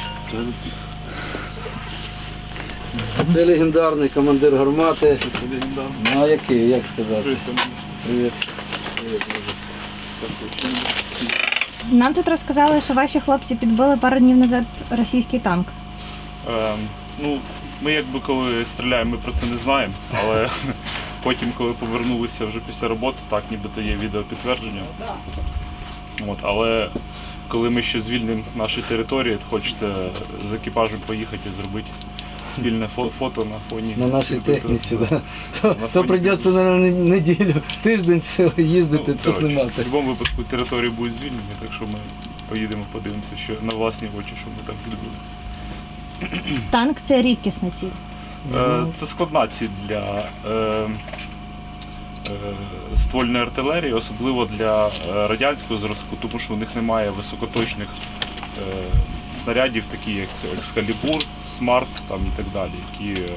Це 3.33 3.45
легендарний 3.45 4.09
командир 4.09 4.55
гармати. 4.55 5.19
Ну 6.15 6.21
а 6.23 6.27
який, 6.27 6.69
як 6.69 6.85
сказати? 6.85 7.37
Привіт. 8.05 8.33
Нам 11.91 12.13
тут 12.13 12.27
розказали, 12.27 12.81
що 12.81 12.93
ваші 12.93 13.19
хлопці 13.19 13.55
підбили 13.55 13.97
пару 13.97 14.19
днів 14.19 14.37
назад 14.37 14.63
російський 14.89 15.39
танк. 15.39 15.67
Ем, 16.47 16.79
ну, 17.19 17.39
ми 17.81 17.91
якби 17.93 18.19
коли 18.19 18.65
стріляємо, 18.65 19.11
ми 19.11 19.17
про 19.17 19.31
це 19.31 19.45
не 19.45 19.57
знаємо, 19.57 19.93
але 20.23 20.49
потім, 21.23 21.51
коли 21.57 21.73
повернулися 21.73 22.45
вже 22.45 22.59
після 22.67 22.87
роботи, 22.87 23.17
так 23.29 23.43
нібито 23.51 23.81
є 23.81 23.95
відео 23.95 24.23
підтвердження. 24.23 24.81
От, 26.27 26.37
але 26.41 26.89
коли 27.47 27.69
ми 27.69 27.81
ще 27.81 27.99
звільнимо 27.99 28.43
наші 28.55 28.81
території, 28.81 29.35
то 29.35 29.41
хочеться 29.49 29.95
з 30.49 30.53
екіпажем 30.53 30.99
поїхати 31.07 31.49
і 31.49 31.61
зробити 31.61 31.87
спільне 32.53 32.89
фо- 32.97 33.09
фото 33.19 33.45
на 33.45 33.55
фоні. 33.69 33.93
На 33.97 34.07
нашій 34.07 34.35
техніці, 34.37 34.97
да. 35.09 35.21
то, 35.61 35.67
На 35.81 35.87
то 35.87 36.03
прийдеться 36.03 36.49
на 36.49 36.75
неділю, 36.91 37.53
тиждень 37.83 38.21
цілий 38.21 38.69
їздити, 38.69 39.13
то 39.13 39.31
Коротше, 39.31 39.47
знімати. 39.47 39.69
В 39.71 39.75
будь-якому 39.77 40.09
випадку 40.09 40.43
території 40.43 40.89
будуть 40.91 41.15
звільнені, 41.15 41.39
так 41.61 41.73
що 41.73 41.85
ми 41.85 41.99
поїдемо, 42.49 42.83
подивимося, 42.91 43.35
що 43.35 43.53
на 43.61 43.75
власні 43.75 44.07
очі, 44.19 44.33
що 44.35 44.47
ми 44.47 44.55
там 44.65 44.75
підбили. 44.83 45.13
Танк 46.71 46.97
це 47.05 47.21
рідкісна 47.21 47.69
ціль. 47.69 47.87
Е, 48.55 48.85
Це 48.95 49.05
складна 49.05 49.47
ціль 49.47 49.67
для 49.87 50.29
е, 50.49 50.51
е, 50.51 50.89
ствольної 52.97 53.43
артилерії, 53.43 53.93
особливо 53.93 54.45
для 54.45 54.87
е, 54.87 54.91
радянського 55.27 55.79
зразку, 55.79 56.15
тому 56.21 56.39
що 56.39 56.53
у 56.53 56.57
них 56.57 56.75
немає 56.75 57.09
високоточних 57.09 57.87
е, 58.57 58.61
снарядів, 59.43 59.83
такі 59.91 60.11
як 60.11 60.29
Екскалібур, 60.57 61.21
Смарт 61.61 61.87
там, 62.07 62.19
і 62.27 62.37
так 62.37 62.45
далі, 62.53 62.71
які 62.91 63.21
е, 63.21 63.27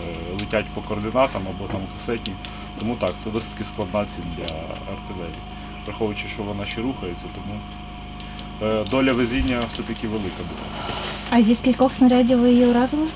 летять 0.41 0.65
по 0.75 0.81
координатам 0.81 1.43
або 1.49 1.73
там 1.73 1.81
касетні. 1.97 2.33
Тому 2.79 2.97
так, 2.97 3.15
це 3.25 3.31
досить 3.31 3.51
таки 3.51 3.65
складна 3.65 4.07
ціль 4.07 4.23
для 4.37 4.45
артилерії. 4.93 5.39
Враховуючи, 5.87 6.29
що 6.29 6.43
вона 6.43 6.67
ще 6.67 6.81
рухається, 6.81 7.25
тому 7.35 7.61
е, 8.73 8.85
доля 8.91 9.13
везіння 9.13 9.61
все-таки 9.73 10.09
велика 10.09 10.37
була. 10.39 10.89
А 11.31 11.43
зі 11.43 11.55
скількох 11.55 11.95
снарядів 11.95 12.39
ви 12.41 12.51
її 12.51 12.67
уразили? 12.67 13.07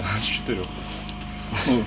Е, 0.00 0.04
З 0.20 0.28
чотирьох. 0.28 0.66
Ну, 1.68 1.78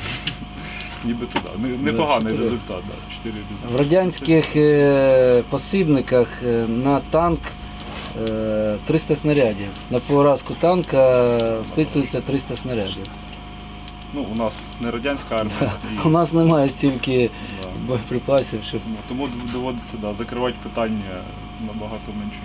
ніби 1.06 1.26
туди. 1.26 1.48
Не- 1.68 1.92
Непоганий 1.92 2.36
результат, 2.38 2.84
да. 2.88 3.16
Чотири 3.16 3.36
В 3.74 3.78
радянських 3.78 4.56
е, 4.56 5.44
посібниках 5.50 6.28
е, 6.46 6.66
на 6.68 7.00
танк 7.00 7.40
300 8.86 9.16
снарядів. 9.16 9.68
На 9.90 10.00
поразку 10.00 10.54
танка 10.54 11.34
списується 11.64 12.22
300 12.22 12.56
снарядів. 12.56 13.08
Ну, 14.14 14.22
у 14.32 14.36
нас 14.36 14.54
не 14.82 14.92
радянська 14.92 15.36
армія. 15.36 15.72
і- 16.04 16.08
У 16.08 16.10
нас 16.10 16.34
немає 16.34 16.70
стільки 16.70 17.30
боєприпасів, 17.88 18.64
щоб. 18.64 18.82
Ну, 18.88 18.96
Тому 19.10 19.30
доводиться 19.54 19.94
да, 20.02 20.14
закривати 20.14 20.56
питання 20.64 21.24
набагато 21.68 22.12
менше. 22.20 22.40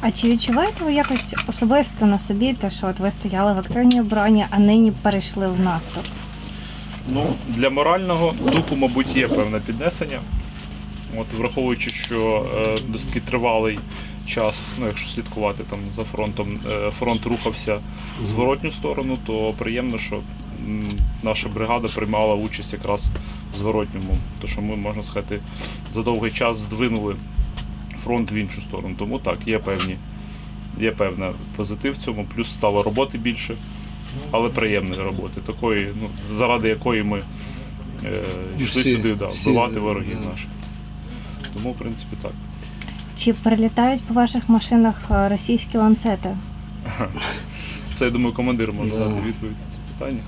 А 0.00 0.10
чи 0.12 0.28
відчуваєте 0.28 0.84
ви 0.84 0.92
якось 0.92 1.34
особисто 1.48 2.06
на 2.06 2.18
собі 2.18 2.52
те, 2.54 2.70
що 2.70 2.86
от 2.86 2.98
ви 2.98 3.12
стояли 3.12 3.52
в 3.52 3.58
активній 3.58 4.00
обороні, 4.00 4.46
а 4.50 4.58
нині 4.58 4.92
перейшли 5.02 5.46
в 5.46 5.60
наступ? 5.60 6.04
Ну, 7.12 7.34
для 7.48 7.70
морального 7.70 8.34
духу, 8.52 8.76
мабуть, 8.76 9.16
є 9.16 9.28
певне 9.28 9.60
піднесення. 9.60 10.20
От, 11.16 11.26
враховуючи, 11.38 11.90
що 11.90 12.46
е, 12.66 12.76
досить 12.88 13.22
тривалий 13.22 13.78
час, 14.26 14.66
ну, 14.78 14.86
якщо 14.86 15.08
слідкувати 15.08 15.64
там 15.70 15.78
за 15.96 16.04
фронтом, 16.04 16.60
е, 16.70 16.90
фронт 16.98 17.26
рухався 17.26 17.80
в 18.22 18.26
зворотню 18.26 18.70
сторону, 18.70 19.18
то 19.26 19.54
приємно, 19.58 19.98
що 19.98 20.20
м, 20.66 20.88
наша 21.22 21.48
бригада 21.48 21.88
приймала 21.88 22.34
участь 22.34 22.72
якраз 22.72 23.04
в 23.54 23.58
зворотньому. 23.58 24.16
То 24.40 24.46
що 24.46 24.62
ми, 24.62 24.76
можна 24.76 25.02
сказати, 25.02 25.40
за 25.94 26.02
довгий 26.02 26.30
час 26.30 26.58
здвинули 26.58 27.16
фронт 28.04 28.32
в 28.32 28.34
іншу 28.34 28.60
сторону. 28.60 28.94
Тому 28.98 29.18
так, 29.18 29.38
є 29.46 29.58
певні, 29.58 29.96
є 30.80 30.90
певний 30.90 31.30
позитив 31.56 31.92
в 31.94 32.04
цьому, 32.04 32.26
плюс 32.34 32.50
стало 32.50 32.82
роботи 32.82 33.18
більше 33.18 33.56
але 34.30 34.48
приємної 34.48 35.00
роботи, 35.00 35.40
такої, 35.46 35.88
ну, 36.02 36.08
заради 36.38 36.68
якої 36.68 37.02
ми 37.02 37.22
е, 38.04 38.22
йшли 38.60 38.80
Всі- 38.80 38.92
сюди, 38.96 39.14
да, 39.14 39.26
всі 39.28 39.48
вбивати 39.50 39.74
з- 39.74 39.76
ворогів 39.76 40.18
да. 40.24 40.28
наших. 40.30 40.48
Тому, 41.54 41.72
в 41.72 41.76
принципі, 41.76 42.16
так. 42.22 42.32
Чи 43.16 43.32
прилітають 43.32 44.02
по 44.02 44.14
ваших 44.14 44.48
машинах 44.48 44.94
е, 45.10 45.28
російські 45.28 45.78
ланцети? 45.78 46.36
Це, 47.98 48.04
я 48.04 48.10
думаю, 48.10 48.34
командир 48.34 48.72
може 48.72 48.90
Да. 48.90 48.98
дати 48.98 49.20
відповідь 49.26 49.52
на 49.52 49.72
це 49.72 49.78
питання. 49.98 50.20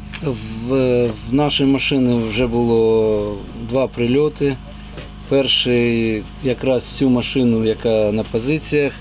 В, 0.68 1.06
в 1.30 1.34
нашій 1.34 1.64
машині 1.64 2.28
вже 2.28 2.46
було 2.46 3.38
два 3.68 3.86
прильоти. 3.86 4.56
Перший 5.28 6.22
якраз 6.44 6.84
в 6.84 6.92
цю 6.92 7.10
машину, 7.10 7.64
яка 7.64 8.12
на 8.12 8.22
позиціях. 8.22 8.92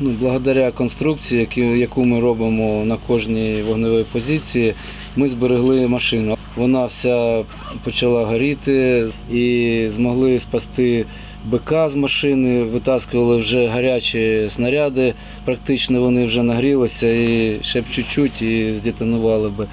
Ну, 0.00 0.10
благодаря 0.10 0.70
конструкції, 0.70 1.40
які- 1.40 1.60
яку 1.60 2.04
ми 2.04 2.20
робимо 2.20 2.84
на 2.84 2.96
кожній 2.96 3.62
вогневій 3.62 4.04
позиції, 4.12 4.74
ми 5.16 5.28
зберегли 5.28 5.88
машину. 5.88 6.36
Вона 6.56 6.84
вся 6.84 7.44
почала 7.84 8.24
горіти 8.24 9.08
і 9.32 9.86
змогли 9.90 10.38
спасти 10.38 11.06
БК 11.44 11.88
з 11.88 11.94
машини, 11.94 12.62
витаскували 12.64 13.36
вже 13.36 13.66
гарячі 13.66 14.46
снаряди, 14.50 15.14
практично 15.44 16.00
вони 16.00 16.26
вже 16.26 16.42
нагрілися 16.42 17.06
і 17.06 17.58
ще 17.62 17.80
б 17.80 17.84
чуть-чуть 17.92 18.42
і 18.42 18.74
здетонували 18.74 19.48
би. 19.48 19.66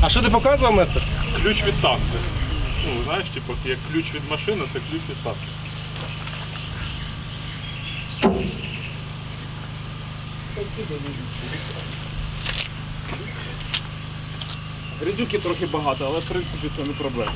А 0.00 0.08
що 0.08 0.22
ти 0.22 0.28
показував 0.30 0.74
месер? 0.74 1.02
Ключ 1.42 1.64
від 1.66 1.74
танку. 1.82 2.00
Ну, 2.86 3.04
знаєш, 3.04 3.26
типу, 3.34 3.52
як 3.68 3.78
ключ 3.92 4.04
від 4.14 4.22
машини, 4.30 4.62
це 4.72 4.78
ключ 4.90 5.00
від 5.10 5.16
танку. 5.24 5.38
Грязюки 15.00 15.38
трохи 15.38 15.66
багато, 15.66 16.04
але 16.06 16.18
в 16.18 16.24
принципі 16.24 16.70
це 16.76 16.82
не 16.82 16.92
проблема. 16.92 17.32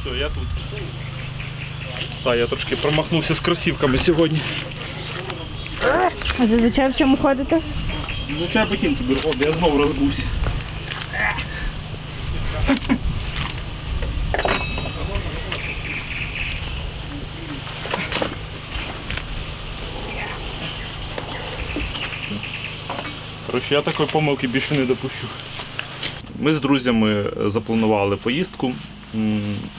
Все, 0.00 0.16
я 0.18 0.28
тут. 0.28 0.48
Так, 2.24 2.36
я 2.38 2.46
трошки 2.46 2.76
промахнувся 2.76 3.34
з 3.34 3.40
кросівками 3.40 3.98
сьогодні. 3.98 4.40
А 6.38 6.46
зазвичай 6.46 6.90
в 6.90 6.96
чому 6.96 7.16
ходите? 7.16 7.60
Ботинки 8.54 9.04
беру, 9.04 9.20
О, 9.24 9.32
я 9.44 9.52
знову 9.52 9.78
розбувся. 9.78 10.22
Коротше, 23.68 23.88
я 23.88 23.92
такої 23.92 24.08
помилки 24.08 24.46
більше 24.46 24.74
не 24.74 24.84
допущу. 24.84 25.26
Ми 26.38 26.52
з 26.52 26.60
друзями 26.60 27.32
запланували 27.46 28.16
поїздку 28.16 28.72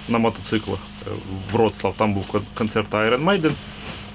на 0.10 0.18
мотоциклах 0.18 0.80
е, 1.08 1.10
в 1.10 1.54
Вроцлав. 1.54 1.96
Там 1.98 2.14
був 2.14 2.42
концерт 2.54 2.92
Iron 2.92 3.24
Maiden. 3.24 3.52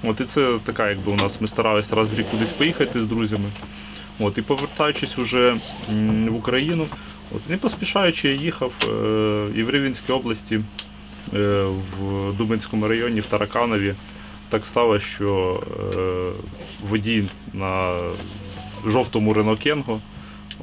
От 0.03 0.21
і 0.21 0.23
це 0.23 0.59
така, 0.63 0.89
якби 0.89 1.11
у 1.11 1.15
нас 1.15 1.41
ми 1.41 1.47
старалися 1.47 1.95
раз 1.95 2.09
в 2.09 2.19
рік 2.19 2.29
кудись 2.31 2.49
поїхати 2.49 3.01
з 3.01 3.05
друзями. 3.05 3.49
От, 4.19 4.37
і 4.37 4.41
повертаючись 4.41 5.17
уже 5.17 5.57
в 6.27 6.35
Україну, 6.35 6.87
от, 7.35 7.49
не 7.49 7.57
поспішаючи, 7.57 8.29
я 8.29 8.35
їхав 8.35 8.71
е, 8.83 9.47
і 9.55 9.63
в 9.63 9.69
Рівненській 9.69 10.13
області, 10.13 10.59
е, 11.33 11.63
в 11.99 12.33
Дубинському 12.37 12.87
районі, 12.87 13.19
в 13.19 13.25
Тараканові. 13.25 13.95
Так 14.49 14.65
сталося, 14.65 15.05
що 15.05 15.63
е, 15.95 16.87
водій 16.89 17.23
на 17.53 17.99
жовтому 18.85 19.33
Рено 19.33 19.57
Кенго, 19.57 19.99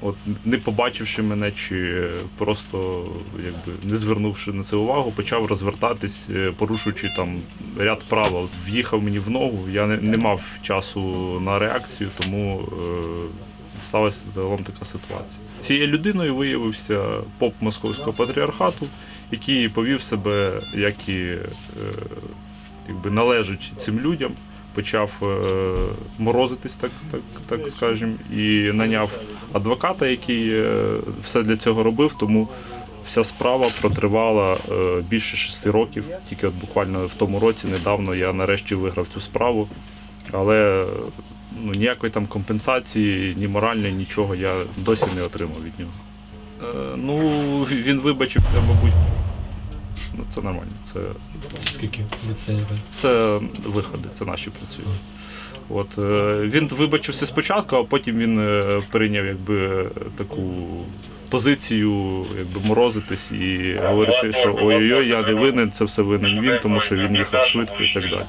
от, 0.01 0.17
не 0.45 0.59
побачивши 0.59 1.23
мене 1.23 1.53
чи 1.53 2.09
просто 2.39 3.07
якби, 3.37 3.91
не 3.91 3.97
звернувши 3.97 4.53
на 4.53 4.65
це 4.65 4.77
увагу, 4.77 5.13
почав 5.17 5.47
розвертатись, 5.47 6.31
е, 6.31 6.53
порушуючи 6.59 7.13
там 7.17 7.41
ряд 7.79 8.03
правил. 8.09 8.49
В'їхав 8.67 9.03
мені 9.03 9.19
в 9.19 9.31
ногу, 9.31 9.69
я 9.73 9.87
не, 9.87 9.97
не 9.97 10.17
мав 10.17 10.43
часу 10.63 11.01
на 11.41 11.59
реакцію, 11.59 12.11
тому 12.19 12.63
е, 12.63 13.05
сталася 13.89 14.19
загалом 14.35 14.59
така 14.59 14.85
ситуація. 14.85 15.41
Цією 15.61 15.87
людиною 15.87 16.37
виявився 16.37 17.05
поп 17.39 17.55
московського 17.61 18.13
патріархату, 18.13 18.87
який 19.31 19.69
повів 19.69 20.03
себе, 20.03 20.63
як 20.75 21.09
і 21.09 21.19
е, 21.19 21.39
якби 22.89 23.11
належить 23.11 23.73
цим 23.77 24.01
людям, 24.01 24.33
почав 24.75 25.11
е, 25.23 25.27
морозитись, 26.19 26.73
так, 26.73 26.91
так, 27.11 27.21
так 27.47 27.69
скажемо, 27.69 28.15
і 28.37 28.73
наняв 28.73 29.11
адвоката, 29.53 30.07
який 30.07 30.51
е, 30.51 30.97
все 31.25 31.43
для 31.43 31.57
цього 31.57 31.83
робив. 31.83 32.15
Тому 32.21 32.49
вся 33.07 33.25
справа 33.25 33.71
протривала 33.81 34.57
е, 34.71 35.03
більше 35.09 35.37
шести 35.37 35.71
років. 35.71 36.05
Тільки 36.29 36.47
от 36.47 36.55
буквально 36.55 37.07
в 37.07 37.15
тому 37.15 37.41
році, 37.41 37.67
недавно 37.67 38.15
я 38.15 38.33
нарешті 38.33 38.75
виграв 38.75 39.07
цю 39.15 39.21
справу. 39.21 39.69
Але 40.33 40.87
ну, 41.63 41.73
ніякої 41.75 42.13
там 42.13 42.27
компенсації, 42.27 43.35
ні 43.37 43.49
моральної, 43.49 43.93
нічого 43.93 44.35
я 44.35 44.55
досі 44.77 45.07
не 45.17 45.23
отримав 45.23 45.65
від 45.65 45.81
нього. 45.81 45.93
Ну, 46.97 47.19
він 47.63 48.01
вибачив, 48.01 48.43
мабуть. 48.69 48.93
Ну, 50.15 50.25
це 50.35 50.41
нормально. 50.41 50.73
Це, 50.93 51.01
Скільки 51.71 52.01
відсинів? 52.29 52.67
це 52.95 53.41
виходи, 53.65 54.09
це 54.19 54.25
наші 54.25 54.51
працюють. 54.51 55.01
От, 55.69 55.99
е, 55.99 56.41
він 56.45 56.69
вибачився 56.69 57.27
спочатку, 57.27 57.77
а 57.77 57.85
потім 57.85 58.19
він 58.19 58.41
е, 58.41 58.81
прийняв 58.91 59.27
якби, 59.27 59.87
таку 60.17 60.43
позицію, 61.29 62.27
якби 62.39 62.61
морозитись 62.65 63.31
і 63.31 63.79
говорити, 63.85 64.33
що 64.33 64.55
ой-ой-ой, 64.63 65.09
я 65.09 65.23
не 65.23 65.35
винен, 65.35 65.73
це 65.73 65.85
все 65.85 66.03
винен 66.03 66.41
він, 66.41 66.59
тому 66.63 66.81
що 66.81 66.97
він 66.97 67.17
їхав 67.17 67.47
швидко 67.47 67.83
і 67.83 67.93
так 67.95 68.03
далі. 68.11 68.25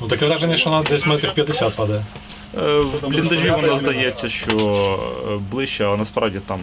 Ну 0.00 0.08
таке 0.08 0.26
враження, 0.26 0.56
що 0.56 0.70
вона 0.70 0.82
десь 0.82 1.06
метрів 1.06 1.34
50 1.34 1.76
падає. 1.76 2.04
Е, 2.58 2.80
В 2.80 3.08
бліндажі 3.08 3.50
воно 3.50 3.78
здається, 3.78 4.28
що 4.28 4.50
е, 5.30 5.36
ближче, 5.50 5.86
а 5.86 5.96
насправді 5.96 6.40
там 6.46 6.60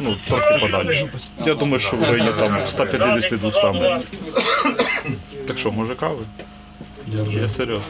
ну, 0.00 0.16
трохи 0.28 0.58
подалі. 0.60 1.08
Я 1.46 1.54
думаю, 1.54 1.78
що 1.78 1.96
в 1.96 2.02
районі 2.02 2.30
там 2.38 2.56
150-200 2.56 3.72
метрів. 3.72 4.08
Так 5.46 5.58
що, 5.58 5.72
може 5.72 5.94
кави? 5.94 6.24
Я 7.40 7.48
серйозно. 7.48 7.84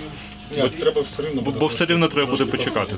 Ні, 0.50 0.68
треба 0.68 1.00
все 1.02 1.22
рівно 1.22 1.42
Бо, 1.42 1.50
бо 1.50 1.66
все 1.66 1.84
рівно 1.86 2.08
треба 2.08 2.30
буде 2.30 2.44
почекати. 2.44 2.94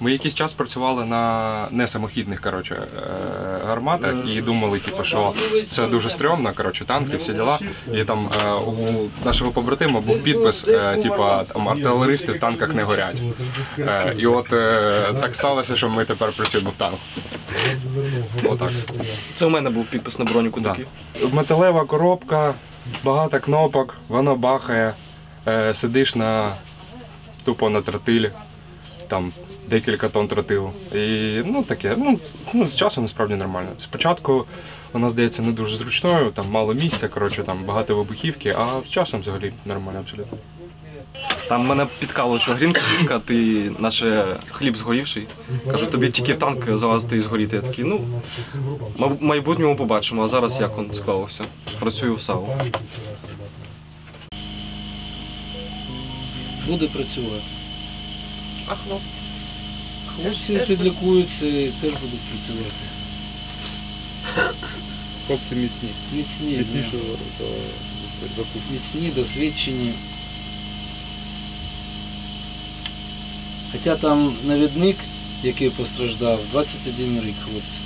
Ми 0.00 0.12
якийсь 0.12 0.34
час 0.34 0.52
працювали 0.52 1.04
на 1.04 1.66
несамохідних 1.70 2.40
коротше, 2.40 2.74
е, 2.74 3.66
гарматах 3.66 4.14
і 4.28 4.40
думали, 4.40 4.78
типу, 4.78 5.04
що 5.04 5.32
це 5.70 5.86
дуже 5.86 6.10
стрьомно, 6.10 6.52
коротше, 6.52 6.84
танки, 6.84 7.16
всі 7.16 7.32
діла. 7.32 7.58
І 7.94 8.04
там 8.04 8.30
е, 8.44 8.52
у 8.52 8.74
нашого 9.24 9.50
побратима 9.50 10.00
був 10.00 10.22
підпис, 10.22 10.68
е, 10.68 10.96
типу, 10.96 11.24
там 11.52 11.68
артилеристи 11.68 12.32
в 12.32 12.38
танках 12.38 12.74
не 12.74 12.82
горять. 12.82 13.16
Е, 13.78 14.14
І 14.18 14.26
от 14.26 14.52
е, 14.52 14.92
так 15.20 15.34
сталося, 15.36 15.76
що 15.76 15.88
ми 15.88 16.04
тепер 16.04 16.32
працюємо 16.32 16.70
в 16.70 16.76
танку. 16.76 16.98
Отак. 18.44 18.70
Це 19.34 19.46
у 19.46 19.50
мене 19.50 19.70
був 19.70 19.84
підпис 19.86 20.18
на 20.18 20.24
бронюку 20.24 20.60
такий. 20.60 20.86
Металева 21.32 21.84
коробка, 21.84 22.54
багато 23.04 23.40
кнопок, 23.40 23.96
воно 24.08 24.36
бахає, 24.36 24.94
е, 25.48 25.74
сидиш 25.74 26.14
на 26.14 26.54
тупо 27.44 27.70
на 27.70 27.80
тротилі, 27.82 28.30
там 29.08 29.32
декілька 29.66 30.08
тонн 30.08 30.28
тротилу. 30.28 30.72
І 30.94 31.40
ну 31.44 31.62
таке, 31.62 31.94
ну, 31.98 32.18
з- 32.24 32.42
ну 32.54 32.66
з 32.66 32.76
часом 32.76 33.04
насправді 33.04 33.34
нормально. 33.34 33.70
Спочатку 33.82 34.44
вона 34.92 35.10
здається 35.10 35.42
не 35.42 35.52
дуже 35.52 35.76
зручною, 35.76 36.30
там 36.30 36.44
мало 36.50 36.74
місця, 36.74 37.08
коротше, 37.08 37.42
там 37.42 37.64
багато 37.64 37.96
вибухівки, 37.96 38.56
а 38.58 38.66
з 38.86 38.90
часом 38.90 39.20
взагалі 39.20 39.52
нормально 39.64 40.00
абсолютно. 40.00 40.38
Там 41.48 41.66
мене 41.66 41.86
підкало, 41.98 42.38
що 42.38 42.52
грінка, 42.52 43.18
ти 43.24 43.70
наче 43.78 44.24
хліб 44.50 44.76
згорівший. 44.76 45.26
Кажу, 45.70 45.86
тобі 45.86 46.10
тільки 46.10 46.32
в 46.32 46.38
танк 46.38 46.76
залазити 46.76 47.16
і 47.16 47.20
згоріти. 47.20 47.56
Я 47.56 47.62
такий, 47.62 47.84
ну, 47.84 48.00
в 48.98 49.22
майбутньому 49.22 49.76
побачимо, 49.76 50.22
а 50.24 50.28
зараз 50.28 50.60
як 50.60 50.78
він 50.78 50.94
склався. 50.94 51.44
Працюю 51.80 52.14
в 52.14 52.22
САУ. 52.22 52.48
Буде 56.66 56.86
працювати. 56.86 57.42
А 58.66 58.74
хлопці? 58.74 59.18
Хлопці 60.06 60.58
підлікуються 60.66 61.46
і 61.46 61.66
теж 61.80 61.92
будуть 61.92 62.20
працювати. 62.20 62.84
Хлопці 65.26 65.54
міцні. 65.54 65.88
Міцні, 66.12 66.56
Міцніше 66.58 66.90
до, 66.90 67.44
до, 67.44 67.50
до. 68.36 68.44
Міцні, 68.72 69.10
досвідчені. 69.16 69.92
Хоча 73.72 73.96
там 73.96 74.36
навідник, 74.44 74.96
який 75.42 75.70
постраждав, 75.70 76.40
21 76.50 77.20
рік 77.20 77.34
хлопці. 77.44 77.78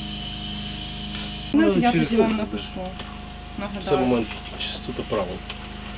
Ну, 1.53 1.75
я 1.81 1.93
через- 1.93 2.09
тоді 2.11 2.23
вам 2.23 2.37
напишу. 2.37 2.65
Це 2.75 3.61
Нагадаю. 3.63 3.99
момент 3.99 4.27
суто 4.87 5.03
правил. 5.03 5.37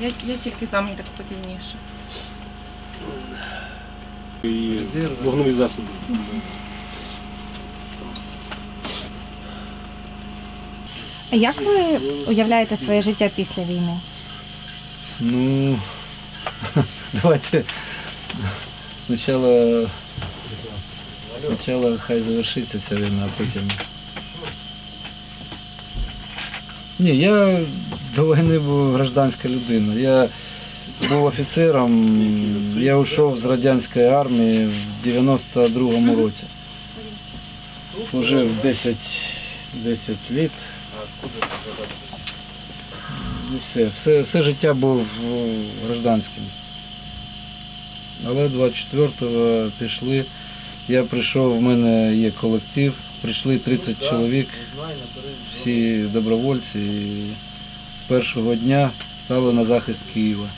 Я, 0.01 0.11
я 0.27 0.37
тільки 0.45 0.67
за 0.67 0.81
мені 0.81 0.97
так 0.97 1.07
спокійніше. 1.09 1.75
І 4.43 4.81
вогневі 5.25 5.53
засоби. 5.53 5.89
А 11.31 11.37
як 11.37 11.61
ви 11.61 11.99
уявляєте 12.27 12.77
своє 12.77 13.03
життя 13.03 13.31
після 13.37 13.63
війни? 13.65 14.01
Ну, 15.21 15.79
давайте 17.13 17.65
спочатку, 19.05 19.91
спочатку 21.45 21.99
хай 22.01 22.21
завершиться 22.21 22.79
ця 22.79 22.95
війна, 22.95 23.23
а 23.25 23.39
потім. 23.39 23.71
Ні, 26.99 27.17
я 27.17 27.61
до 28.17 28.35
війни 28.35 28.59
був 28.59 28.93
гражданська 28.93 29.49
людина. 29.49 29.95
Я 29.95 30.29
був 31.01 31.25
офіцером, 31.25 32.23
я 32.77 33.01
йшов 33.01 33.39
з 33.39 33.45
радянської 33.45 34.07
армії 34.07 34.67
в 34.67 35.07
92-му 35.07 36.17
році. 36.17 36.45
Служив 38.11 38.51
10, 38.63 38.97
10 39.75 40.17
літ. 40.31 40.51
І 43.55 43.59
все, 43.61 43.87
все, 43.87 44.23
все 44.23 44.43
життя 44.43 44.75
був 44.75 45.07
гражданським. 45.87 46.45
Але 48.27 48.49
24-го 48.49 49.71
пішли. 49.79 50.25
Я 50.89 51.03
прийшов, 51.03 51.59
в 51.59 51.63
мене 51.63 52.17
є 52.17 52.31
колектив, 52.31 52.95
прийшли 53.21 53.59
30 53.59 54.09
чоловік, 54.09 54.49
всі 55.53 56.03
добровольці. 56.03 56.79
І 56.79 57.27
з 58.05 58.09
першого 58.09 58.55
дня, 58.55 58.91
з 59.21 59.25
стало 59.25 59.53
на 59.53 59.65
захист 59.65 60.01
Києва. 60.15 60.49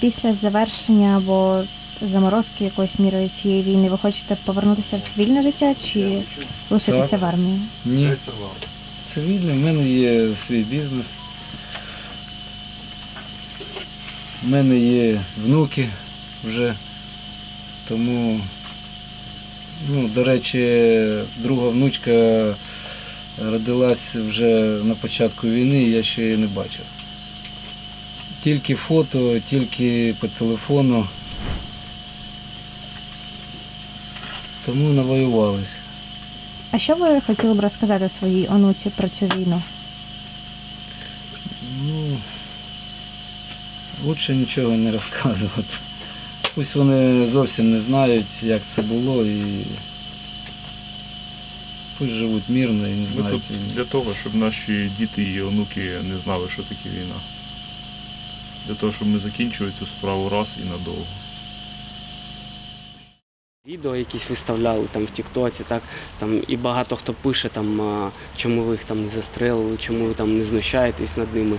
Після 0.00 0.34
завершення 0.34 1.16
або 1.16 1.62
заморозки 2.12 2.64
якоюсь 2.64 2.98
мірою 2.98 3.30
цієї 3.42 3.62
війни 3.62 3.88
ви 3.90 3.98
хочете 3.98 4.36
повернутися 4.44 4.96
в 4.96 5.14
цивільне 5.14 5.42
життя 5.42 5.74
чи 5.92 6.22
лишитися 6.70 7.16
в 7.16 7.24
армії? 7.24 7.60
Ні. 7.84 8.12
Цивільний, 9.14 9.58
в 9.58 9.60
мене 9.60 9.88
є 9.88 10.28
свій 10.46 10.62
бізнес. 10.62 11.06
У 14.46 14.48
мене 14.48 14.78
є 14.78 15.20
внуки 15.44 15.88
вже. 16.44 16.74
Тому, 17.88 18.40
ну, 19.88 20.08
до 20.08 20.24
речі, 20.24 20.98
друга 21.36 21.68
внучка 21.68 22.44
родилась 23.42 24.14
вже 24.14 24.78
на 24.84 24.94
початку 24.94 25.48
війни, 25.48 25.82
і 25.82 25.90
я 25.90 26.02
ще 26.02 26.22
її 26.22 26.36
не 26.36 26.46
бачив. 26.46 26.84
Тільки 28.42 28.74
фото, 28.74 29.40
тільки 29.40 30.14
по 30.20 30.28
телефону. 30.28 31.06
Тому 34.66 34.88
навоювались. 34.88 35.68
А 36.70 36.78
що 36.78 36.94
ви 36.94 37.20
хотіли 37.20 37.54
б 37.54 37.60
розказати 37.60 38.10
своїй 38.18 38.48
онуці 38.48 38.90
про 38.90 39.08
цю 39.08 39.26
війну? 39.26 39.62
Ну, 41.86 42.18
лучше 44.04 44.34
нічого 44.34 44.76
не 44.76 44.90
розказувати. 44.92 45.74
Пусть 46.54 46.74
вони 46.74 47.26
зовсім 47.28 47.70
не 47.70 47.80
знають, 47.80 48.42
як 48.42 48.62
це 48.74 48.82
було, 48.82 49.26
і 49.26 49.66
пусть 51.98 52.12
живуть 52.12 52.42
мирно 52.48 52.88
і 52.88 52.90
не 52.90 53.00
Ми 53.00 53.06
знають 53.06 53.42
тут 53.42 53.50
війни. 53.50 53.72
для 53.74 53.84
того, 53.84 54.14
щоб 54.20 54.34
наші 54.34 54.90
діти 54.98 55.22
і 55.22 55.42
онуки 55.42 55.80
не 56.02 56.18
знали, 56.24 56.48
що 56.52 56.62
таке 56.62 56.88
війна. 56.88 57.14
Для 58.66 58.74
того, 58.74 58.92
щоб 58.92 59.08
ми 59.08 59.18
закінчили 59.18 59.72
цю 59.78 59.86
справу 59.86 60.28
раз 60.28 60.48
і 60.62 60.64
надовго. 60.64 61.06
Відео 63.66 63.96
якісь 63.96 64.30
виставляли 64.30 64.86
там 64.92 65.04
в 65.04 65.10
Тіктоці, 65.10 65.64
так 65.68 65.82
там 66.18 66.42
і 66.48 66.56
багато 66.56 66.96
хто 66.96 67.12
пише 67.12 67.48
там, 67.48 68.10
чому 68.36 68.62
ви 68.62 68.72
їх 68.72 68.84
там 68.84 69.02
не 69.02 69.08
застрелили, 69.08 69.76
чому 69.76 70.06
ви 70.06 70.14
там 70.14 70.38
не 70.38 70.44
знущаєтесь 70.44 71.16
над 71.16 71.36
ними. 71.36 71.58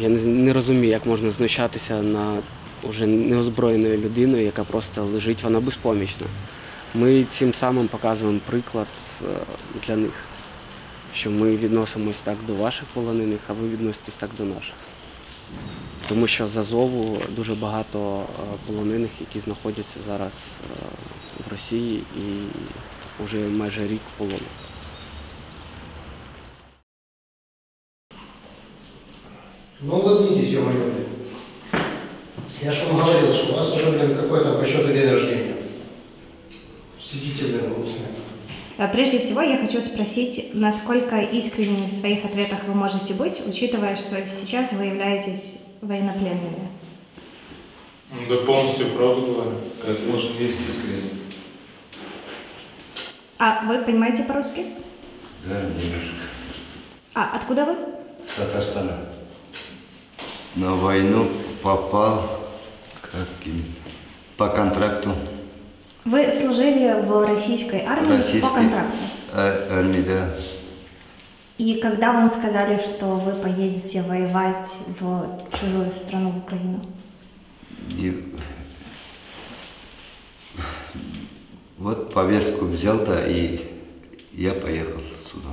Я 0.00 0.08
не, 0.08 0.22
не 0.22 0.52
розумію, 0.52 0.90
як 0.90 1.06
можна 1.06 1.30
знущатися 1.30 2.02
над 2.02 2.42
уже 2.82 3.06
неозброєною 3.06 3.98
людиною, 3.98 4.44
яка 4.44 4.64
просто 4.64 5.04
лежить, 5.04 5.42
вона 5.42 5.60
безпомічна. 5.60 6.26
Ми 6.94 7.24
цим 7.24 7.54
самим 7.54 7.88
показуємо 7.88 8.40
приклад 8.46 8.86
е, 9.22 9.26
для 9.86 9.96
них, 9.96 10.12
що 11.14 11.30
ми 11.30 11.56
відносимось 11.56 12.18
так 12.24 12.36
до 12.46 12.54
ваших 12.54 12.84
полонених, 12.94 13.40
а 13.48 13.52
ви 13.52 13.68
відноситесь 13.68 14.14
так 14.14 14.30
до 14.38 14.44
наших 14.44 14.74
Тому 16.09 16.27
що 16.27 16.47
з 16.47 16.57
Азову 16.57 17.17
дуже 17.29 17.53
багато 17.55 18.19
е, 18.19 18.43
полонених, 18.67 19.11
які 19.19 19.39
знаходяться 19.39 19.99
зараз 20.07 20.33
е, 20.33 20.85
в 21.47 21.51
Росії 21.51 22.03
і 22.17 22.23
вже 23.23 23.39
майже 23.39 23.87
рік 23.87 24.01
в 24.15 24.17
полоні. 24.17 24.39
Ну 29.81 29.97
улыбнитесь, 29.97 30.49
ё 30.49 30.61
моё. 30.63 31.05
Я 32.61 32.71
же 32.71 32.85
вам 32.85 33.01
говорил, 33.01 33.33
что 33.33 33.53
у 33.53 33.55
вас 33.57 33.71
уже, 33.75 33.91
блин, 33.91 34.15
какой 34.15 34.43
там 34.43 34.57
по 34.57 34.65
счету 34.65 34.87
день 34.87 35.11
рождения. 35.11 35.57
Сидите, 36.99 37.45
блин, 37.45 37.73
грустные. 37.73 38.07
А 38.80 38.88
Прежде 38.88 39.18
всего, 39.18 39.42
я 39.42 39.58
хочу 39.58 39.82
спросить, 39.82 40.54
насколько 40.54 41.20
искренними 41.20 41.90
в 41.90 41.92
своих 41.92 42.24
ответах 42.24 42.60
вы 42.66 42.72
можете 42.72 43.12
быть, 43.12 43.46
учитывая, 43.46 43.94
что 43.98 44.16
сейчас 44.26 44.72
вы 44.72 44.86
являетесь 44.86 45.64
военнопленными? 45.82 46.66
Да 48.26 48.36
полностью 48.36 48.92
правду 48.92 49.34
говорю. 49.34 49.56
Как 49.84 50.00
можно 50.06 50.32
есть 50.38 50.66
искренне? 50.66 51.10
А 53.38 53.66
вы 53.66 53.82
понимаете 53.82 54.22
по-русски? 54.22 54.64
Да, 55.44 55.60
немножко. 55.60 56.14
А 57.12 57.36
откуда 57.36 57.66
вы? 57.66 57.76
С 58.26 58.36
Татарстана. 58.36 58.96
На 60.56 60.74
войну 60.74 61.28
попал 61.62 62.48
как 63.02 63.28
по 64.38 64.48
контракту. 64.48 65.10
Вы 66.04 66.32
служили 66.32 67.02
в 67.02 67.26
российской 67.26 67.84
армии 67.84 68.06
по 68.08 68.16
Российской 68.16 68.54
контракту. 68.54 68.96
а- 69.32 69.78
армии, 69.78 70.00
да. 70.02 70.30
И 71.58 71.74
когда 71.74 72.12
вам 72.14 72.30
сказали, 72.30 72.78
что 72.78 73.16
вы 73.16 73.32
поедете 73.32 74.00
воевать 74.02 74.68
в 74.98 75.38
чужую 75.52 75.92
страну, 76.06 76.30
в 76.30 76.38
Украину? 76.38 76.82
И 77.92 78.34
вот 81.76 82.14
повестку 82.14 82.64
взял, 82.64 82.98
да, 83.04 83.26
и 83.26 83.60
я 84.32 84.52
поехал 84.52 85.00
сюда. 85.30 85.50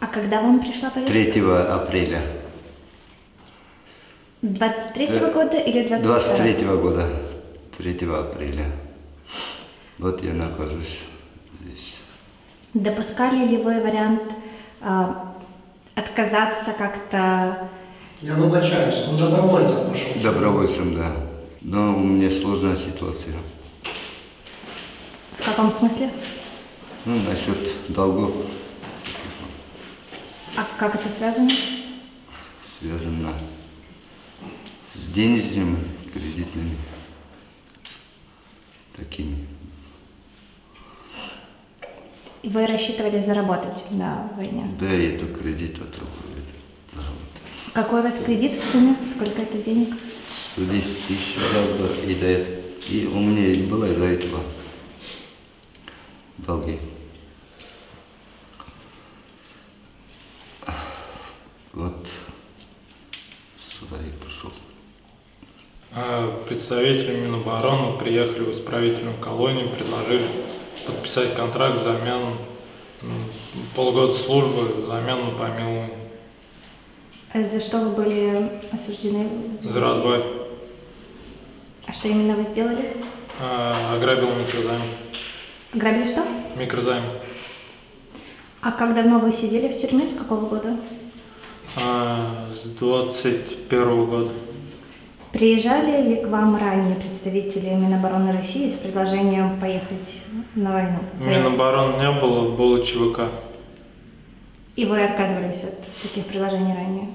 А 0.00 0.06
когда 0.06 0.40
вам 0.40 0.60
пришла 0.60 0.88
повестка? 0.88 1.12
3 1.12 1.42
апреля 1.42 2.22
23 4.40 5.06
Да. 5.08 5.30
года 5.30 5.58
или 5.58 5.86
22 5.86 5.98
23 6.18 6.66
года, 6.76 7.06
3 7.76 8.14
апреля. 8.14 8.72
Вот 10.00 10.24
я 10.24 10.32
нахожусь 10.32 11.00
здесь. 11.60 11.96
Допускали 12.72 13.46
ли 13.46 13.58
вы 13.58 13.82
вариант 13.82 14.22
а, 14.80 15.36
отказаться 15.94 16.72
как-то? 16.72 17.68
Я 18.22 18.34
выбачаюсь, 18.36 19.06
он 19.08 19.18
добровольцем 19.18 19.90
пошел. 19.90 20.22
Добровольцем, 20.22 20.94
да. 20.94 21.14
Но 21.60 21.94
у 21.94 21.98
меня 21.98 22.30
сложная 22.30 22.76
ситуация. 22.76 23.34
В 25.38 25.44
каком 25.44 25.70
смысле? 25.70 26.08
Ну, 27.04 27.16
насчет 27.28 27.58
долгов 27.88 28.32
А 30.56 30.66
как 30.78 30.94
это 30.94 31.10
связано? 31.10 31.50
связано 32.78 33.34
с 34.94 35.12
денежными, 35.12 35.76
кредитными, 36.14 36.78
такими. 38.96 39.46
И 42.42 42.48
вы 42.48 42.66
рассчитывали 42.66 43.22
заработать 43.22 43.90
на 43.90 44.30
войне? 44.36 44.66
Да, 44.80 44.94
и 44.94 45.14
это 45.14 45.26
кредит, 45.26 45.78
будет. 45.78 45.90
Какой 47.74 48.00
у 48.00 48.02
вас 48.02 48.16
кредит 48.24 48.52
в 48.52 48.72
сумме? 48.72 48.96
Сколько 49.14 49.42
это 49.42 49.58
денег? 49.58 49.94
110 50.54 51.06
тысяч 51.06 51.36
долга, 51.52 51.92
и, 52.06 52.14
до, 52.14 52.92
и 52.92 53.06
у 53.06 53.20
меня 53.20 53.52
и 53.52 53.62
было 53.66 53.84
и 53.84 53.94
до 53.94 54.06
этого 54.06 54.40
долги. 56.38 56.78
Вот 61.72 62.08
сюда 63.62 63.96
и 63.96 64.24
пришел. 64.24 64.50
А 65.92 66.44
Представители 66.48 67.20
Минобороны 67.20 67.98
приехали 67.98 68.44
в 68.44 68.50
исправительную 68.50 69.18
колонию, 69.18 69.68
предложили 69.70 70.26
подписать 70.90 71.34
контракт 71.34 71.80
взамен 71.80 72.36
м, 73.02 73.24
полгода 73.74 74.12
службы 74.14 74.62
взамен 74.84 75.26
на 75.26 75.30
помилование. 75.32 75.90
А 77.32 77.42
За 77.42 77.60
что 77.60 77.78
вы 77.78 77.90
были 77.90 78.50
осуждены? 78.72 79.28
За 79.62 79.80
разбой. 79.80 80.22
А 81.86 81.92
что 81.92 82.08
именно 82.08 82.34
вы 82.34 82.44
сделали? 82.50 82.96
А, 83.40 83.94
ограбил 83.96 84.34
микрозайм. 84.34 84.82
Грабили 85.72 86.08
что? 86.08 86.24
Микрозайм. 86.56 87.04
А 88.60 88.72
как 88.72 88.94
давно 88.94 89.18
вы 89.20 89.32
сидели 89.32 89.68
в 89.68 89.80
тюрьме? 89.80 90.06
С 90.06 90.14
какого 90.14 90.46
года? 90.46 90.76
А, 91.76 92.48
с 92.62 92.68
21 92.70 94.06
года. 94.06 94.30
Приезжали 95.32 96.08
ли 96.08 96.16
к 96.16 96.26
вам 96.26 96.56
ранее 96.58 96.96
представители 96.96 97.70
Минобороны 97.70 98.32
России 98.32 98.68
с 98.68 98.74
предложением 98.74 99.60
поехать 99.60 100.20
на 100.56 100.72
войну? 100.72 100.98
Минобороны 101.20 101.98
не 102.02 102.10
было, 102.20 102.50
было 102.56 102.84
ЧВК. 102.84 103.20
И 104.74 104.84
вы 104.86 105.04
отказывались 105.04 105.62
от 105.62 105.78
таких 106.02 106.26
предложений 106.26 106.74
ранее? 106.74 107.08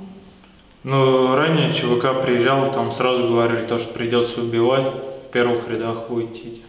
Ну, 0.84 1.36
ранее 1.36 1.74
ЧВК 1.74 2.22
приезжал, 2.24 2.72
там 2.72 2.91
сразу 2.91 3.28
говорили, 3.28 3.63
то, 3.63 3.78
что 3.80 3.93
придется 3.93 4.41
убивать, 4.41 4.88
в 5.28 5.32
первых 5.32 5.68
рядах 5.68 6.09
идти. 6.24 6.61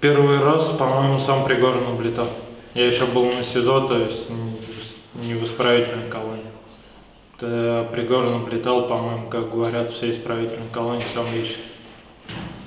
Первый 0.00 0.40
раз, 0.40 0.66
по-моему, 0.78 1.18
сам 1.18 1.44
Пригожин 1.44 1.86
облетал. 1.86 2.28
Я 2.74 2.86
еще 2.86 3.06
был 3.06 3.26
на 3.32 3.42
СИЗО, 3.42 3.80
то 3.88 3.98
есть 3.98 4.26
не 5.14 5.34
в- 5.34 5.46
колонии. 6.10 6.29
Тогда 7.40 7.84
Пригожин 7.84 8.34
облетал, 8.34 8.86
по-моему, 8.86 9.30
как 9.30 9.50
говорят, 9.50 9.90
все 9.92 10.10
исправительные 10.10 10.68
колонии 10.70 11.02
сам 11.14 11.24
лично. 11.34 11.62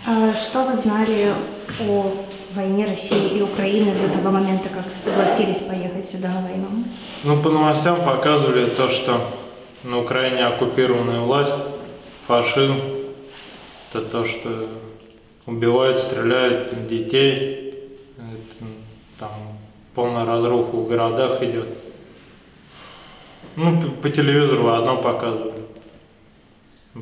А 0.07 0.33
что 0.33 0.63
вы 0.63 0.75
знали 0.75 1.31
о 1.79 2.11
войне 2.55 2.87
России 2.87 3.37
и 3.37 3.41
Украины 3.43 3.93
до 3.93 4.17
того 4.17 4.31
момента, 4.31 4.69
как 4.69 4.85
согласились 5.03 5.59
поехать 5.59 6.07
сюда 6.07 6.29
на 6.29 6.41
войну? 6.41 6.67
Ну, 7.23 7.39
по 7.43 7.49
новостям 7.49 7.97
показывали 8.03 8.65
то, 8.65 8.89
что 8.89 9.21
на 9.83 9.99
Украине 9.99 10.43
оккупированная 10.47 11.19
власть, 11.19 11.53
фашизм. 12.25 12.75
Это 13.93 14.03
то, 14.05 14.25
что 14.25 14.65
убивают, 15.45 15.99
стреляют 15.99 16.87
детей. 16.87 17.75
Это, 18.17 18.65
там 19.19 19.29
полная 19.93 20.25
разруха 20.25 20.75
в 20.75 20.87
городах 20.87 21.43
идет. 21.43 21.82
Ну, 23.55 23.79
по, 24.01 24.09
телевизору 24.09 24.69
одно 24.69 24.97
показывали. 24.97 25.63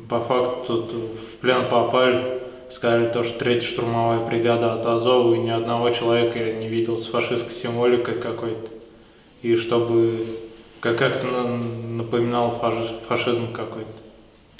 По 0.08 0.20
факту 0.20 0.82
тут 0.82 0.92
в 1.18 1.36
плен 1.40 1.68
попали, 1.68 2.40
сказали 2.70 3.08
то, 3.08 3.22
что 3.24 3.38
третья 3.38 3.66
штурмовая 3.68 4.26
бригада 4.26 4.74
от 4.74 4.84
Азова, 4.86 5.34
и 5.34 5.38
ни 5.38 5.50
одного 5.50 5.90
человека 5.90 6.38
я 6.38 6.54
не 6.54 6.68
видел 6.68 6.98
с 6.98 7.06
фашистской 7.06 7.52
символикой 7.54 8.14
какой-то. 8.14 8.68
И 9.42 9.56
чтобы 9.56 10.26
как 10.80 10.98
как-то 10.98 11.26
на- 11.26 11.56
напоминал 12.02 12.58
фаши- 12.60 13.00
фашизм 13.06 13.52
какой-то. 13.52 13.90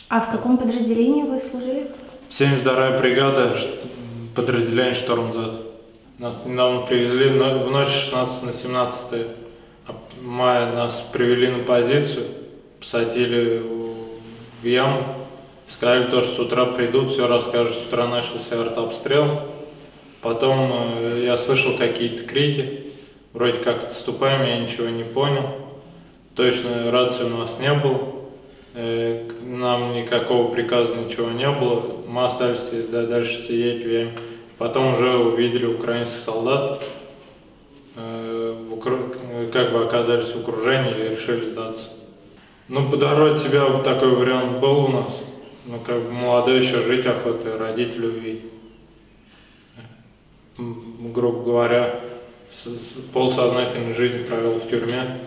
А 0.08 0.20
в 0.20 0.30
каком 0.30 0.58
подразделении 0.58 1.22
вы 1.22 1.40
служили? 1.40 1.90
72-я 2.30 2.98
бригада, 2.98 3.56
подразделение 4.34 4.94
Штормзад. 4.94 5.60
Нас 6.18 6.42
недавно 6.46 6.82
привезли 6.86 7.28
в 7.30 7.70
ночь 7.70 7.88
16 7.88 8.42
на 8.44 8.52
17 8.52 9.12
ап- 9.12 9.26
мая. 10.22 10.72
Нас 10.72 11.04
привели 11.12 11.48
на 11.48 11.64
позицию, 11.64 12.24
посадили 12.80 13.58
в- 13.58 14.66
яму. 14.66 15.04
Сказали 15.68 16.04
то, 16.10 16.20
что 16.20 16.34
с 16.34 16.38
утра 16.46 16.66
придут, 16.66 17.10
все 17.10 17.26
расскажут. 17.26 17.74
С 17.74 17.86
утра 17.86 18.06
начался 18.06 18.60
артобстрел. 18.60 19.26
Потом 20.20 20.70
э, 20.98 21.22
я 21.24 21.36
слышал 21.36 21.76
какие-то 21.76 22.24
крики. 22.24 22.86
Вроде 23.32 23.58
как 23.58 23.84
отступаем, 23.84 24.46
я 24.46 24.58
ничего 24.58 24.88
не 24.88 25.04
понял. 25.04 25.48
Точно 26.36 26.90
рации 26.90 27.24
у 27.24 27.38
нас 27.38 27.58
не 27.58 27.72
было. 27.72 28.00
Э, 28.74 29.28
Нам 29.44 29.94
никакого 29.94 30.52
приказа, 30.52 30.94
ничего 30.94 31.30
не 31.30 31.48
было. 31.50 31.82
Мы 32.06 32.24
остались 32.24 32.60
да, 32.90 33.06
дальше 33.06 33.34
сидеть 33.42 33.82
в 33.84 33.90
яме. 33.90 34.12
Потом 34.58 34.94
уже 34.94 35.16
увидели 35.16 35.66
украинских 35.66 36.18
солдат. 36.24 36.82
Э, 37.94 38.66
э, 38.84 39.50
Как 39.52 39.72
бы 39.72 39.84
оказались 39.84 40.32
в 40.32 40.40
окружении 40.40 40.94
и 40.94 41.08
решили 41.10 41.50
сдаться. 41.50 41.90
Ну, 42.68 42.88
подорвать 42.90 43.38
себя 43.38 43.66
вот 43.66 43.84
такой 43.84 44.14
вариант 44.14 44.60
был 44.60 44.84
у 44.84 44.88
нас. 44.88 45.22
Ну, 45.66 45.78
как 45.80 46.02
бы 46.02 46.10
молодой 46.10 46.60
еще 46.60 46.82
жить 46.82 47.04
охота, 47.06 47.58
родители 47.58 48.06
увидеть. 48.06 48.42
Грубо 50.58 51.42
говоря, 51.42 52.00
полсознательной 53.12 53.94
жизнь 53.94 54.24
провел 54.24 54.54
в 54.54 54.68
тюрьме. 54.68 55.18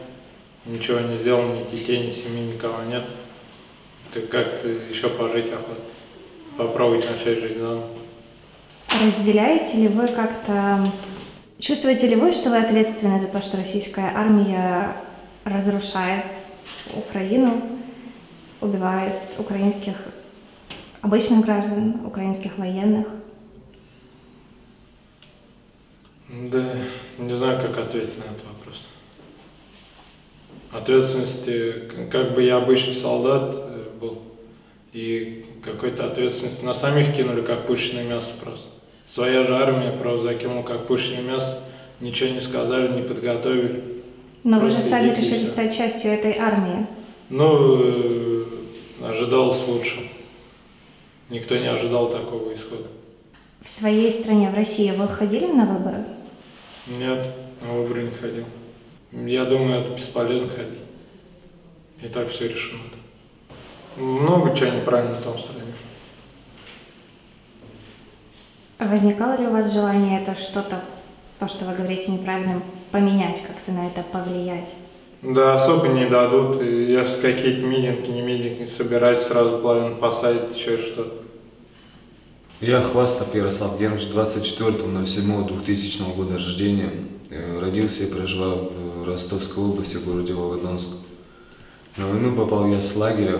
Ничего 0.65 0.99
не 0.99 1.17
сделал, 1.17 1.43
ни 1.43 1.63
детей, 1.75 2.05
ни 2.05 2.09
семьи, 2.09 2.53
никого 2.53 2.83
нет. 2.89 3.03
Как, 4.13 4.29
как-то 4.29 4.67
еще 4.67 5.09
пожить 5.09 5.51
охота. 5.53 5.81
Попробовать 6.57 7.05
начать 7.09 7.39
жить 7.39 7.57
заново. 7.57 7.89
Разделяете 8.89 9.77
ли 9.77 9.87
вы 9.87 10.07
как-то... 10.07 10.89
Чувствуете 11.65 12.05
ли 12.05 12.15
вы, 12.15 12.31
что 12.31 12.51
вы 12.51 12.57
ответственны 12.57 13.19
за 13.19 13.25
то, 13.25 13.41
что 13.41 13.57
российская 13.57 14.11
армия 14.15 14.97
разрушает 15.45 16.23
Украину, 16.93 17.59
убивает 18.61 19.15
украинских 19.39 19.95
обычных 21.01 21.43
граждан, 21.43 22.05
украинских 22.05 22.59
военных? 22.59 23.07
Да, 26.29 26.71
не 27.17 27.35
знаю, 27.35 27.59
как 27.59 27.79
ответить 27.79 28.15
на 28.19 28.25
этот 28.25 28.45
вопрос. 28.45 28.85
Ответственности, 30.71 31.89
как 32.11 32.35
бы 32.35 32.43
я 32.43 32.57
обычный 32.57 32.93
солдат 32.93 33.55
э, 33.55 33.89
был, 33.99 34.21
и 34.93 35.47
какой-то 35.63 36.05
ответственности 36.05 36.63
на 36.63 36.75
самих 36.75 37.15
кинули, 37.15 37.41
как 37.41 37.65
пушечное 37.65 38.03
мясо 38.03 38.33
просто. 38.39 38.74
Своя 39.07 39.43
же 39.43 39.55
армия 39.55 39.91
просто 39.91 40.23
закинула, 40.27 40.63
как 40.63 40.87
пушечное 40.87 41.21
мясо, 41.21 41.63
ничего 41.99 42.29
не 42.29 42.41
сказали, 42.41 42.93
не 42.93 43.07
подготовили. 43.07 43.83
Но 44.43 44.59
вы 44.59 44.69
же 44.69 44.75
Просто 44.75 44.91
сами 44.91 45.15
решили 45.15 45.47
стать 45.47 45.75
частью 45.75 46.11
этой 46.11 46.37
армии. 46.37 46.85
Ну, 47.29 47.79
э, 47.81 48.45
ожидалось 49.01 49.65
лучше. 49.67 50.09
Никто 51.29 51.57
не 51.57 51.67
ожидал 51.67 52.09
такого 52.09 52.53
исхода. 52.53 52.87
В 53.63 53.69
своей 53.69 54.13
стране, 54.13 54.51
в 54.51 54.53
России, 54.53 54.91
вы 54.91 55.07
ходили 55.07 55.47
на 55.47 55.65
выборы? 55.65 56.05
Нет, 56.85 57.27
на 57.61 57.73
выборы 57.73 58.03
не 58.03 58.11
ходил. 58.11 58.45
Я 59.11 59.45
думаю, 59.45 59.81
это 59.81 59.95
бесполезно 59.95 60.49
ходить. 60.49 60.79
И 62.03 62.07
так 62.07 62.29
все 62.29 62.47
решено. 62.47 62.81
Много 63.97 64.55
чего 64.55 64.69
неправильно 64.69 65.15
в 65.15 65.23
том 65.23 65.37
стране. 65.39 65.71
Возникало 68.79 69.39
ли 69.39 69.47
у 69.47 69.51
вас 69.51 69.73
желание 69.73 70.21
это 70.21 70.35
что-то, 70.39 70.81
то, 71.39 71.47
что 71.47 71.65
вы 71.65 71.75
говорите 71.75 72.11
неправильным, 72.11 72.63
поменять, 72.91 73.41
как-то 73.41 73.71
на 73.71 73.87
это 73.87 74.03
повлиять? 74.03 74.69
Да, 75.21 75.55
особо 75.55 75.87
не 75.87 76.05
дадут. 76.05 76.61
Если 76.61 77.21
какие-то 77.21 77.65
митинги, 77.65 78.11
не 78.11 78.21
митинги, 78.21 78.65
собирать 78.67 79.23
сразу 79.23 79.59
половину 79.59 79.95
посадят, 79.95 80.53
еще 80.55 80.77
что-то. 80.77 81.25
Я 82.61 82.81
Хвастов 82.81 83.33
Ярослав 83.33 83.79
Гермович, 83.79 84.07
24 84.07 84.87
на 84.87 85.07
7 85.07 85.47
2000 85.47 86.15
года 86.15 86.35
рождения. 86.35 86.91
Э, 87.29 87.59
родился 87.59 88.03
и 88.03 88.13
проживал 88.13 88.71
в 88.71 89.07
Ростовской 89.07 89.63
области, 89.63 89.97
в 89.97 90.05
городе 90.05 90.33
Волгодонск. 90.33 90.89
На 91.97 92.07
войну 92.07 92.35
попал 92.35 92.67
я 92.67 92.81
с 92.81 92.95
лагеря 92.95 93.39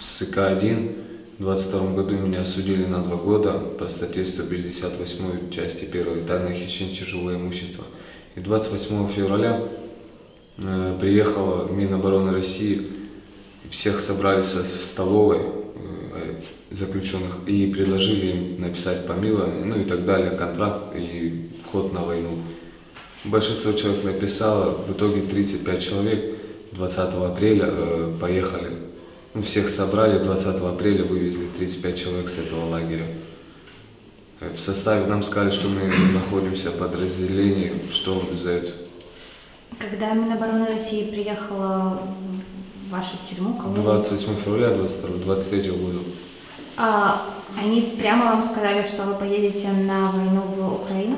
с 0.00 0.22
ИК-1. 0.22 1.01
2022 1.42 1.94
году 1.94 2.14
меня 2.14 2.42
осудили 2.42 2.84
на 2.84 3.02
два 3.02 3.16
года 3.16 3.58
по 3.58 3.88
статье 3.88 4.24
158 4.26 5.50
части 5.50 5.84
1 5.84 6.24
данных 6.24 6.56
хищение 6.56 6.94
тяжелого 6.94 7.34
имущества». 7.34 7.84
И 8.36 8.40
28 8.40 9.08
февраля 9.08 9.64
э, 10.58 10.98
приехала 11.00 11.68
Минобороны 11.68 12.32
России, 12.32 12.82
всех 13.68 14.00
собрали 14.00 14.42
в 14.42 14.84
столовой 14.84 15.40
э, 15.40 16.40
заключенных 16.70 17.38
и 17.46 17.66
предложили 17.72 18.26
им 18.26 18.60
написать 18.60 19.06
помилование, 19.08 19.64
ну 19.64 19.80
и 19.80 19.84
так 19.84 20.04
далее, 20.04 20.30
контракт 20.30 20.94
и 20.94 21.50
вход 21.66 21.92
на 21.92 22.02
войну. 22.02 22.38
Большинство 23.24 23.72
человек 23.72 24.04
написало, 24.04 24.76
в 24.86 24.92
итоге 24.92 25.22
35 25.22 25.82
человек 25.82 26.36
20 26.70 26.98
апреля 26.98 27.66
э, 27.68 28.14
поехали 28.20 28.81
ну, 29.34 29.42
всех 29.42 29.70
собрали, 29.70 30.18
20 30.18 30.60
апреля 30.62 31.04
вывезли 31.04 31.46
35 31.56 31.98
человек 31.98 32.28
с 32.28 32.38
этого 32.38 32.68
лагеря. 32.68 33.06
Э, 34.40 34.50
В 34.54 34.60
составе 34.60 35.06
нам 35.06 35.22
сказали, 35.22 35.50
что 35.50 35.68
мы 35.68 35.84
находимся 36.12 36.70
в 36.70 36.78
подразделении 36.78 37.72
«Шторм 37.90 38.34
Z». 38.34 38.72
Когда 39.78 40.12
Минобороны 40.12 40.66
России 40.66 41.10
приехала 41.10 42.02
в 42.86 42.90
вашу 42.92 43.16
тюрьму, 43.28 43.54
колонию, 43.54 43.82
28 43.82 44.36
февраля 44.44 44.74
22, 44.74 45.24
23 45.24 45.70
года. 45.70 45.98
а, 46.76 47.22
они 47.58 47.94
прямо 47.98 48.32
вам 48.32 48.44
сказали, 48.44 48.86
что 48.86 49.04
вы 49.04 49.14
поедете 49.14 49.68
на 49.68 50.10
войну 50.10 50.42
в 50.42 50.82
Украину? 50.82 51.16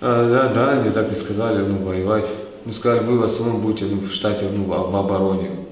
А, 0.00 0.28
да, 0.28 0.48
да, 0.52 0.80
они 0.80 0.90
так 0.90 1.12
и 1.12 1.14
сказали, 1.14 1.64
ну, 1.64 1.78
воевать. 1.84 2.28
Ну, 2.64 2.72
сказали, 2.72 3.04
вы 3.04 3.18
в 3.20 3.22
основном 3.22 3.60
будете 3.60 3.84
ну, 3.84 4.00
в 4.00 4.10
штате, 4.10 4.48
ну, 4.52 4.64
в 4.64 4.96
обороне. 4.96 5.65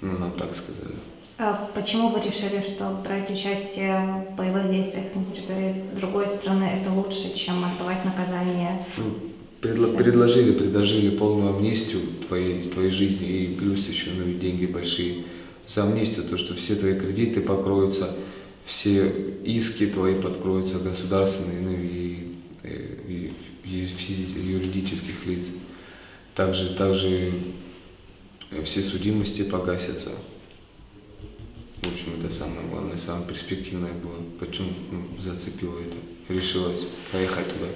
Ну, 0.00 0.18
нам 0.18 0.32
так 0.32 0.54
сказали. 0.54 0.94
А 1.38 1.70
почему 1.74 2.08
вы 2.08 2.20
решили, 2.20 2.64
что 2.66 2.98
брать 3.04 3.30
участие 3.30 4.24
в 4.30 4.36
боевых 4.36 4.70
действиях 4.70 5.14
на 5.14 5.24
территории 5.24 5.84
другой 5.98 6.28
страны 6.28 6.64
это 6.80 6.90
лучше, 6.90 7.36
чем 7.36 7.62
отбывать 7.62 8.04
наказание? 8.06 8.82
Ну, 8.96 9.04
предло- 9.60 9.96
предложили, 9.96 10.52
предложили 10.52 11.14
полную 11.14 11.54
амнистию 11.56 12.00
твоей, 12.26 12.70
твоей 12.70 12.90
жизни 12.90 13.28
и 13.28 13.54
плюс 13.54 13.86
еще 13.86 14.10
ну, 14.16 14.26
и 14.26 14.34
деньги 14.34 14.64
большие 14.64 15.24
за 15.66 15.82
амнистию, 15.82 16.24
то, 16.24 16.38
что 16.38 16.54
все 16.54 16.74
твои 16.76 16.94
кредиты 16.94 17.42
покроются, 17.42 18.16
все 18.64 19.12
иски 19.44 19.86
твои 19.86 20.14
подкроются 20.14 20.78
государственные, 20.78 21.60
ну 21.60 21.72
и, 21.72 22.34
э, 22.62 22.96
и, 23.08 23.32
и 23.64 23.84
и 23.84 24.52
юридических 24.52 25.26
лиц. 25.26 25.48
Также, 26.34 26.74
также 26.74 27.32
все 28.64 28.80
судимости 28.80 29.42
погасятся. 29.42 30.10
В 31.82 31.88
общем, 31.88 32.14
это 32.18 32.32
самое 32.32 32.66
главное, 32.68 32.96
самое 32.96 33.26
перспективное 33.26 33.92
было. 33.92 34.16
Почему 34.40 34.70
ну, 34.90 35.20
зацепило 35.20 35.78
это? 35.80 36.32
Решилась 36.32 36.84
поехать 37.12 37.46
туда. 37.48 37.66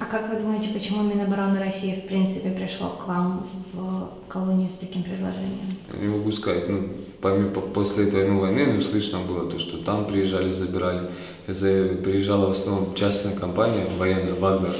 А 0.00 0.06
как 0.06 0.30
вы 0.30 0.40
думаете, 0.40 0.70
почему 0.70 1.02
Минобороны 1.02 1.60
России 1.60 2.00
в 2.00 2.08
принципе 2.08 2.50
пришло 2.50 2.90
к 2.90 3.06
вам 3.06 3.48
в 3.72 4.10
колонию 4.28 4.72
с 4.72 4.78
таким 4.78 5.04
предложением? 5.04 5.76
Не 6.00 6.08
могу 6.08 6.32
сказать, 6.32 6.68
ну, 6.68 6.88
помимо, 7.20 7.50
по- 7.50 7.60
после 7.60 8.08
этой 8.08 8.26
ну, 8.26 8.40
войны, 8.40 8.66
ну, 8.66 8.80
слышно 8.80 9.20
было 9.20 9.48
то, 9.48 9.58
что 9.58 9.78
там 9.78 10.06
приезжали, 10.06 10.50
забирали. 10.50 11.10
За- 11.46 11.94
приезжала 12.02 12.48
в 12.48 12.52
основном 12.52 12.94
частная 12.94 13.36
компания 13.36 13.86
военная, 13.98 14.34
Вагнер. 14.34 14.74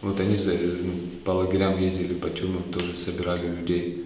Вот 0.00 0.18
они 0.20 0.36
за, 0.36 0.52
ну, 0.52 0.92
по 1.24 1.32
лагерям 1.32 1.78
ездили, 1.78 2.14
по 2.14 2.30
тюрьмам 2.30 2.62
тоже 2.72 2.96
собирали 2.96 3.48
людей. 3.48 4.05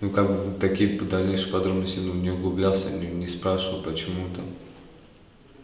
Ну, 0.00 0.10
как 0.10 0.28
бы 0.28 0.34
в 0.34 0.58
такие 0.58 0.98
дальнейшие 0.98 1.52
подробности 1.52 1.98
ну, 1.98 2.14
не 2.14 2.30
углублялся, 2.30 2.90
не, 2.98 3.06
не 3.06 3.26
спрашивал, 3.26 3.82
почему 3.82 4.26
там. 4.34 4.44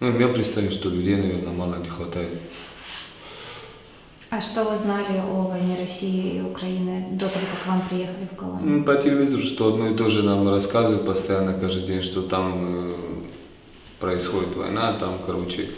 Ну, 0.01 0.09
у 0.09 0.13
меня 0.13 0.29
представление, 0.29 0.79
что 0.79 0.91
людей, 0.91 1.17
наверное, 1.17 1.53
мало 1.53 1.77
не 1.77 1.89
хватает. 1.89 2.39
А 4.29 4.41
что 4.41 4.65
вы 4.65 4.77
знали 4.77 5.19
о 5.19 5.49
войне 5.49 5.79
России 5.81 6.37
и 6.37 6.41
Украины 6.43 7.07
до 7.13 7.29
того, 7.29 7.47
как 7.55 7.67
вам 7.67 7.89
приехали 7.89 8.29
в 8.31 8.37
Коломну? 8.37 8.79
Ну, 8.79 8.85
по 8.85 8.97
телевизору, 8.97 9.43
что 9.43 9.69
одно 9.73 9.89
и 9.89 9.95
то 9.95 10.09
же 10.09 10.23
нам 10.23 10.47
рассказывают 10.51 11.07
постоянно, 11.07 11.55
каждый 11.55 11.87
день, 11.87 12.03
что 12.03 12.23
там 12.23 12.91
э, 12.91 12.95
происходит 14.01 14.55
война, 14.57 14.93
там, 14.95 15.21
короче, 15.25 15.71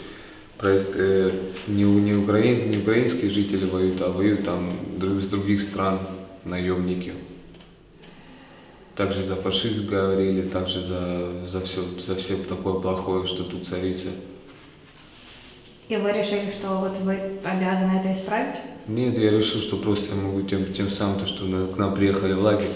проис- 0.57 0.91
э, 0.95 1.31
не, 1.67 1.83
не, 1.83 2.15
украин, 2.15 2.71
не 2.71 2.79
украинские 2.79 3.29
жители 3.29 3.65
воюют, 3.65 4.01
а 4.01 4.09
воюют 4.11 4.43
там 4.43 4.71
друг, 4.97 5.21
с 5.21 5.27
других 5.27 5.61
стран 5.61 5.99
наемники. 6.43 7.13
Также 8.99 9.23
за 9.23 9.37
фашизм 9.37 9.87
говорили, 9.87 10.41
также 10.41 10.81
за, 10.81 11.45
за 11.45 11.61
все, 11.61 11.79
за 12.05 12.17
все 12.17 12.35
такое 12.35 12.81
плохое, 12.81 13.25
что 13.25 13.45
тут 13.45 13.65
царится. 13.65 14.09
И 15.87 15.95
вы 15.95 16.11
решили, 16.11 16.51
что 16.51 16.75
вот 16.79 16.97
вы 17.03 17.13
обязаны 17.45 17.97
это 17.97 18.11
исправить? 18.11 18.57
Нет, 18.87 19.17
я 19.17 19.31
решил, 19.31 19.61
что 19.61 19.77
просто 19.77 20.13
я 20.13 20.21
могу 20.21 20.41
тем, 20.41 20.73
тем 20.73 20.89
самым, 20.89 21.17
то, 21.17 21.25
что 21.25 21.45
к 21.67 21.77
нам 21.77 21.95
приехали 21.95 22.33
в 22.33 22.41
лагерь 22.41 22.73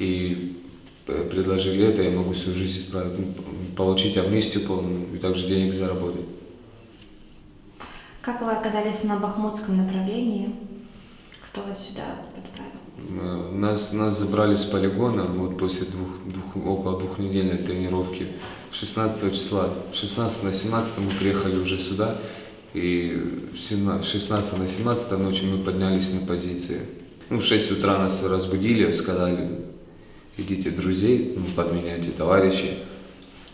и 0.00 0.60
э, 1.06 1.28
предложили 1.30 1.86
это, 1.86 2.02
я 2.02 2.10
могу 2.10 2.34
свою 2.34 2.58
жизнь 2.58 2.80
исправить, 2.80 3.16
ну, 3.16 3.32
получить 3.76 4.16
амнистию 4.16 4.66
полную 4.66 5.14
и 5.14 5.18
также 5.18 5.46
денег 5.46 5.72
заработать. 5.72 6.26
Как 8.22 8.42
вы 8.42 8.50
оказались 8.50 9.04
на 9.04 9.20
Бахмутском 9.20 9.76
направлении? 9.76 10.52
Кто 11.48 11.62
вас 11.62 11.86
сюда 11.86 12.16
отправил? 12.36 12.79
Э, 12.96 13.50
Нас, 13.52 13.92
нас 13.92 14.18
забрали 14.18 14.54
с 14.54 14.64
полигона 14.64 15.24
вот 15.24 15.58
после 15.58 15.86
двух, 15.86 16.08
двух, 16.26 16.66
около 16.66 16.98
двухнедельной 16.98 17.58
тренировки 17.58 18.26
16 18.72 19.32
числа. 19.32 19.68
16 19.92 20.44
на 20.44 20.52
17 20.52 20.98
мы 20.98 21.12
приехали 21.18 21.56
уже 21.56 21.78
сюда, 21.78 22.18
и 22.74 23.48
в 23.52 23.58
17 23.58 24.04
16 24.04 24.58
на 24.58 24.66
17 24.66 25.18
ночи 25.18 25.44
мы 25.44 25.58
поднялись 25.58 26.12
на 26.12 26.26
позиции. 26.26 26.80
Ну, 27.28 27.40
в 27.40 27.44
6 27.44 27.72
утра 27.72 27.98
нас 27.98 28.24
разбудили, 28.24 28.90
сказали, 28.90 29.60
идите 30.36 30.70
друзей, 30.70 31.34
ну, 31.36 31.44
подменяйте 31.54 32.10
товарищей. 32.10 32.78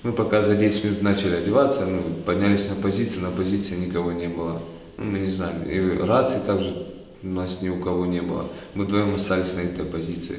Мы 0.02 0.12
пока 0.12 0.42
за 0.42 0.54
10 0.54 0.84
минут 0.84 1.02
начали 1.02 1.34
одеваться, 1.34 1.84
ну, 1.84 2.02
поднялись 2.24 2.68
на 2.70 2.80
позицию, 2.80 3.24
на 3.24 3.30
позиции 3.30 3.76
никого 3.76 4.12
не 4.12 4.28
было. 4.28 4.62
Ну, 4.98 5.04
мы 5.04 5.18
не 5.18 5.30
знаем. 5.30 5.62
И 5.68 5.98
рации 5.98 6.38
также 6.46 6.95
у 7.26 7.34
нас 7.34 7.62
ни 7.62 7.68
у 7.68 7.80
кого 7.80 8.06
не 8.06 8.22
было. 8.22 8.48
Мы 8.74 8.84
вдвоем 8.84 9.14
остались 9.14 9.54
на 9.54 9.60
этой 9.60 9.84
позиции. 9.84 10.38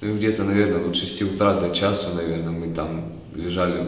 Ну, 0.00 0.14
где-то, 0.16 0.44
наверное, 0.44 0.88
от 0.88 0.94
6 0.94 1.22
утра 1.22 1.54
до 1.54 1.70
часу, 1.70 2.14
наверное, 2.14 2.50
мы 2.50 2.72
там 2.72 3.12
лежали. 3.34 3.86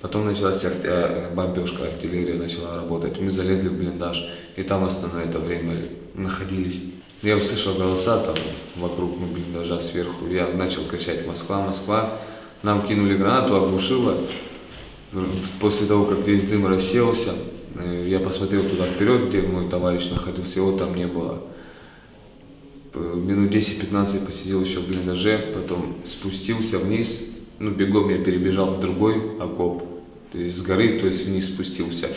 Потом 0.00 0.26
началась 0.26 0.64
ар- 0.64 0.72
э, 0.82 1.34
бомбежка, 1.34 1.84
артиллерия 1.84 2.34
начала 2.34 2.76
работать. 2.76 3.20
Мы 3.20 3.30
залезли 3.30 3.68
в 3.68 3.78
блиндаж, 3.78 4.26
и 4.56 4.62
там 4.62 4.84
основное 4.84 5.24
это 5.24 5.38
время 5.38 5.76
находились. 6.14 6.80
Я 7.22 7.36
услышал 7.36 7.74
голоса 7.74 8.18
там 8.18 8.34
вокруг 8.76 9.12
ну, 9.20 9.26
блиндажа 9.26 9.80
сверху. 9.80 10.26
Я 10.26 10.48
начал 10.48 10.84
кричать 10.84 11.26
«Москва, 11.26 11.66
Москва!». 11.66 12.18
Нам 12.62 12.86
кинули 12.86 13.16
гранату, 13.16 13.56
оглушило. 13.56 14.16
После 15.60 15.86
того, 15.86 16.04
как 16.06 16.26
весь 16.26 16.44
дым 16.44 16.66
рассеялся, 16.66 17.30
э, 17.30 17.51
я 18.06 18.20
посмотрел 18.20 18.64
туда 18.68 18.86
вперед, 18.86 19.28
где 19.28 19.42
мой 19.42 19.68
товарищ 19.68 20.10
находился, 20.10 20.58
его 20.58 20.76
там 20.76 20.94
не 20.94 21.06
было. 21.06 21.42
Минут 22.94 23.52
10-15 23.52 24.26
посидел 24.26 24.62
еще 24.62 24.80
в 24.80 24.88
блиндаже, 24.88 25.52
потом 25.54 25.96
спустился 26.04 26.78
вниз, 26.78 27.36
ну, 27.58 27.70
бегом 27.70 28.10
я 28.10 28.18
перебежал 28.18 28.70
в 28.70 28.80
другой 28.80 29.38
окоп, 29.38 29.84
то 30.30 30.38
есть 30.38 30.58
с 30.58 30.62
горы, 30.62 30.98
то 30.98 31.06
есть 31.06 31.24
вниз 31.24 31.46
спустился, 31.46 32.08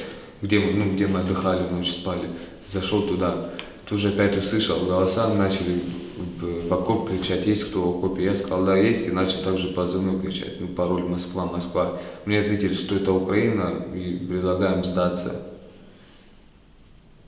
где 0.41 0.59
мы, 0.59 0.73
ну, 0.73 0.93
где 0.93 1.07
мы 1.07 1.21
отдыхали, 1.21 1.69
ночь 1.69 1.91
спали, 1.91 2.27
зашел 2.65 3.03
туда, 3.03 3.51
тоже 3.87 4.09
опять 4.09 4.37
услышал 4.37 4.85
голоса, 4.85 5.33
начали 5.33 5.81
в, 6.15 6.67
в 6.67 6.73
окоп 6.73 7.09
кричать, 7.09 7.45
есть 7.45 7.69
кто 7.69 7.81
в 7.81 7.97
окопе? 7.97 8.23
Я 8.23 8.35
сказал, 8.35 8.65
да, 8.65 8.77
есть, 8.77 9.07
и 9.07 9.11
начал 9.11 9.41
также 9.43 9.69
позывной 9.69 10.21
кричать, 10.21 10.59
ну, 10.59 10.67
пароль 10.67 11.03
Москва, 11.03 11.45
Москва. 11.45 11.99
Мне 12.25 12.39
ответили, 12.39 12.73
что 12.73 12.95
это 12.95 13.11
Украина, 13.11 13.85
и 13.93 14.17
предлагаем 14.17 14.83
сдаться. 14.83 15.53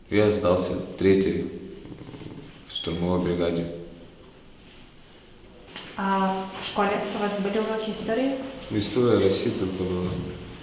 Я 0.10 0.32
сдался 0.32 0.74
третьей 0.98 1.52
в 2.68 2.74
штурмовой 2.74 3.26
бригаде. 3.26 3.68
А 5.98 6.46
в 6.62 6.66
школе 6.66 6.92
у 7.16 7.22
вас 7.22 7.34
были 7.42 7.58
уроки 7.58 7.92
истории? 8.00 8.36
История 8.72 9.26
России 9.26 9.50
только 9.50 9.84
была. 9.84 10.10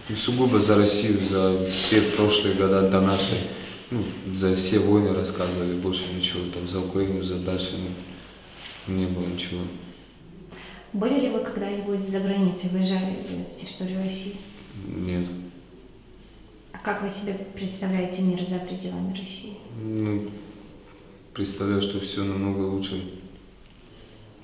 И 0.09 0.15
сугубо 0.15 0.61
за 0.61 0.77
Россию, 0.77 1.19
за 1.25 1.71
те 1.91 2.01
прошлые 2.03 2.55
года 2.55 2.89
до 2.89 3.01
нашей. 3.01 3.39
Ну, 3.91 4.03
за 4.33 4.55
все 4.55 4.79
войны 4.79 5.13
рассказывали, 5.13 5.75
больше 5.75 6.05
ничего. 6.15 6.41
Там 6.53 6.69
за 6.69 6.81
Украину, 6.81 7.23
за 7.23 7.37
дальше, 7.37 7.73
ну, 7.73 7.89
не 8.87 9.07
было 9.07 9.27
ничего. 9.27 9.61
Были 10.93 11.21
ли 11.21 11.29
вы 11.31 11.41
когда-нибудь 11.41 12.03
за 12.03 12.21
границей, 12.21 12.71
выезжали 12.71 13.25
с 13.45 13.57
территории 13.57 13.97
России? 13.97 14.37
Нет. 14.87 15.29
А 16.73 16.79
как 16.79 17.03
вы 17.03 17.11
себе 17.11 17.35
представляете 17.55 18.23
мир 18.23 18.45
за 18.45 18.61
пределами 18.61 19.11
России? 19.11 19.55
Ну, 19.83 20.31
представляю, 21.33 21.83
что 21.83 21.99
все 22.01 22.23
намного 22.23 22.63
лучше, 22.63 23.11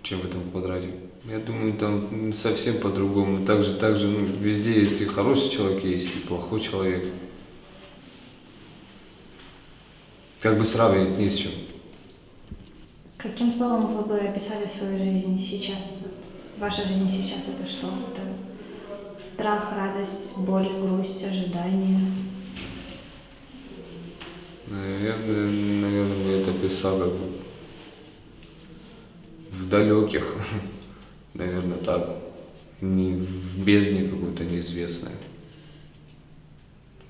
чем 0.03 0.21
в 0.21 0.25
этом 0.25 0.51
квадрате. 0.51 0.89
Я 1.25 1.39
думаю, 1.39 1.75
там 1.75 2.33
совсем 2.33 2.81
по-другому. 2.81 3.45
Также, 3.45 3.75
также, 3.75 4.09
ну, 4.09 4.25
везде 4.25 4.81
есть 4.81 5.01
и 5.01 5.05
хороший 5.05 5.51
человек, 5.51 5.85
есть 5.85 6.09
и 6.17 6.27
плохой 6.27 6.61
человек. 6.61 7.05
Как 10.41 10.59
бы 10.59 10.65
сравнивать 10.65 11.19
не 11.19 11.31
с 11.31 11.37
чем. 11.37 11.53
Каким 13.23 13.53
словом 13.53 13.99
вы 13.99 14.05
бы 14.05 14.19
описали 14.19 14.67
свою 14.67 14.97
жизнь 14.97 15.39
сейчас? 15.39 15.99
Ваша 16.59 16.89
жизнь 16.89 17.07
сейчас 17.07 17.49
это 17.49 17.71
что? 17.71 17.89
Это 17.89 19.29
страх, 19.29 19.75
радость, 19.77 20.39
боль, 20.39 20.71
грусть, 20.81 21.23
ожидание. 21.23 22.01
Наверное, 24.67 25.51
наверное, 25.83 26.25
бы 26.25 26.31
это 26.31 26.53
писал 26.53 26.99
как 26.99 27.09
бы 27.09 27.33
в 29.51 29.69
далеких, 29.69 30.37
наверное, 31.35 31.77
так, 31.77 32.17
не 32.81 33.17
в 33.17 33.63
бездне 33.63 34.09
какой-то 34.09 34.45
неизвестной. 34.45 35.13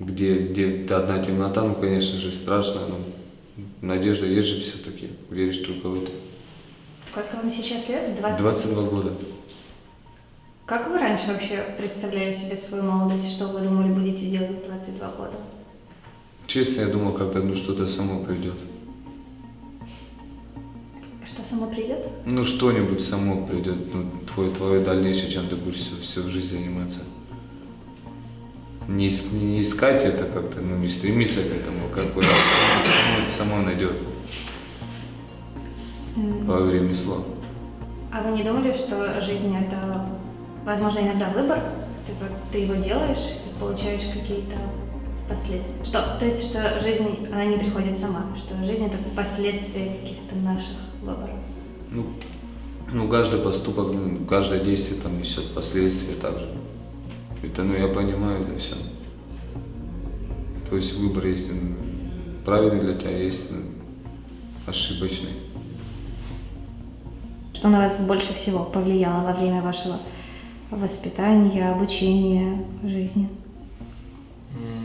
Где, 0.00 0.38
где 0.38 0.92
одна 0.92 1.22
темнота, 1.22 1.62
ну, 1.62 1.76
конечно 1.76 2.18
же, 2.18 2.32
страшно, 2.32 2.80
но 2.88 2.96
надежда 3.80 4.26
есть 4.26 4.48
же 4.48 4.60
все-таки, 4.60 5.10
веришь 5.30 5.58
только 5.58 5.88
в 5.88 6.02
это. 6.02 6.12
Сколько 7.06 7.36
вам 7.36 7.50
сейчас 7.50 7.88
лет? 7.88 8.16
20? 8.18 8.40
22 8.40 8.82
года. 8.82 9.12
Как 10.66 10.88
вы 10.88 10.98
раньше 10.98 11.26
вообще 11.28 11.74
представляли 11.78 12.32
себе 12.32 12.56
свою 12.56 12.84
молодость? 12.84 13.32
Что 13.32 13.48
вы 13.48 13.60
думали 13.60 13.92
будете 13.92 14.26
делать 14.26 14.62
в 14.62 14.66
22 14.66 15.08
года? 15.12 15.36
Честно, 16.46 16.82
я 16.82 16.88
думал, 16.88 17.12
как-то 17.12 17.40
ну, 17.40 17.54
что-то 17.54 17.86
само 17.86 18.24
придет. 18.24 18.58
Что 21.24 21.42
само 21.48 21.66
придет? 21.68 22.08
Ну, 22.24 22.44
что-нибудь 22.44 23.02
само 23.02 23.46
придет, 23.46 23.92
ну, 23.92 24.10
твое, 24.32 24.50
твое 24.52 24.80
дальнейшее, 24.80 25.30
чем 25.30 25.48
ты 25.48 25.56
будешь 25.56 25.76
всю, 25.76 25.96
всю 25.96 26.28
жизнь 26.28 26.56
заниматься. 26.56 27.00
Не, 28.88 29.08
не 29.40 29.62
искать 29.62 30.02
это 30.02 30.24
как-то, 30.24 30.60
ну, 30.60 30.76
не 30.76 30.88
стремиться 30.88 31.40
к 31.42 31.46
этому, 31.46 31.88
как 31.94 32.14
бы, 32.14 32.22
да, 32.22 32.28
само, 32.28 32.86
само, 32.86 33.54
само 33.54 33.62
найдет 33.62 33.92
М. 36.16 36.44
твое 36.44 36.80
ремесло. 36.80 37.24
А 38.12 38.22
вы 38.22 38.36
не 38.36 38.42
думали, 38.42 38.72
что 38.72 39.20
жизнь 39.20 39.56
это, 39.56 40.06
возможно, 40.64 41.00
иногда 41.00 41.30
выбор? 41.30 41.60
Ты, 42.06 42.12
ты 42.52 42.58
его 42.64 42.74
делаешь 42.74 43.36
и 43.46 43.60
получаешь 43.60 44.02
какие-то 44.12 44.56
последствия. 45.28 45.84
Что, 45.84 46.16
то 46.18 46.26
есть, 46.26 46.50
что 46.50 46.80
жизнь, 46.80 47.28
она 47.32 47.44
не 47.44 47.56
приходит 47.56 47.96
сама, 47.96 48.26
что 48.36 48.56
жизнь 48.64 48.86
это 48.86 48.98
последствия 49.14 49.96
каких-то 50.00 50.34
наших 50.36 50.76
выборов. 51.02 51.36
Ну, 51.90 52.06
ну, 52.92 53.08
каждый 53.08 53.40
поступок, 53.40 53.92
ну, 53.92 54.24
каждое 54.26 54.64
действие 54.64 55.00
там 55.00 55.18
несет 55.18 55.54
последствия 55.54 56.14
также. 56.14 56.48
Это, 57.42 57.62
ну, 57.62 57.74
я 57.74 57.88
понимаю 57.88 58.42
это 58.42 58.58
все. 58.58 58.74
То 60.68 60.76
есть 60.76 60.98
выбор 60.98 61.26
есть, 61.26 61.48
правильный 62.44 62.80
для 62.80 62.94
тебя 62.94 63.16
есть, 63.16 63.50
ну, 63.50 63.58
ошибочный. 64.66 65.49
Что 67.60 67.68
на 67.68 67.80
вас 67.80 68.00
больше 68.00 68.32
всего 68.32 68.64
повлияло 68.64 69.22
во 69.22 69.34
время 69.34 69.60
вашего 69.60 69.98
воспитания, 70.70 71.70
обучения, 71.70 72.64
жизни? 72.82 73.28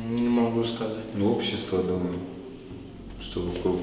Не 0.10 0.28
могу 0.28 0.62
сказать. 0.62 1.06
Ну, 1.14 1.32
общество, 1.32 1.82
думаю, 1.82 2.20
что 3.22 3.44
вокруг. 3.44 3.80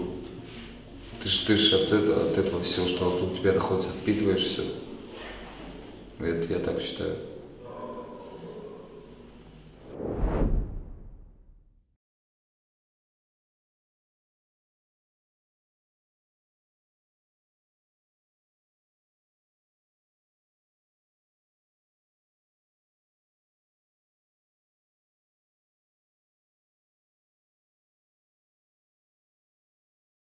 Ты 1.23 1.29
ж, 1.31 1.39
ты 1.39 1.57
ж 1.57 1.73
от, 1.73 1.91
этого, 1.91 2.27
от 2.27 2.37
этого 2.37 2.63
все, 2.63 2.87
что 2.87 3.13
вокруг 3.13 3.35
тебя 3.39 3.55
находится, 3.55 3.89
впитываешь 3.89 4.43
все. 4.43 4.63
Это 6.19 6.53
я 6.53 6.59
так 6.59 6.79
считаю. 6.83 7.17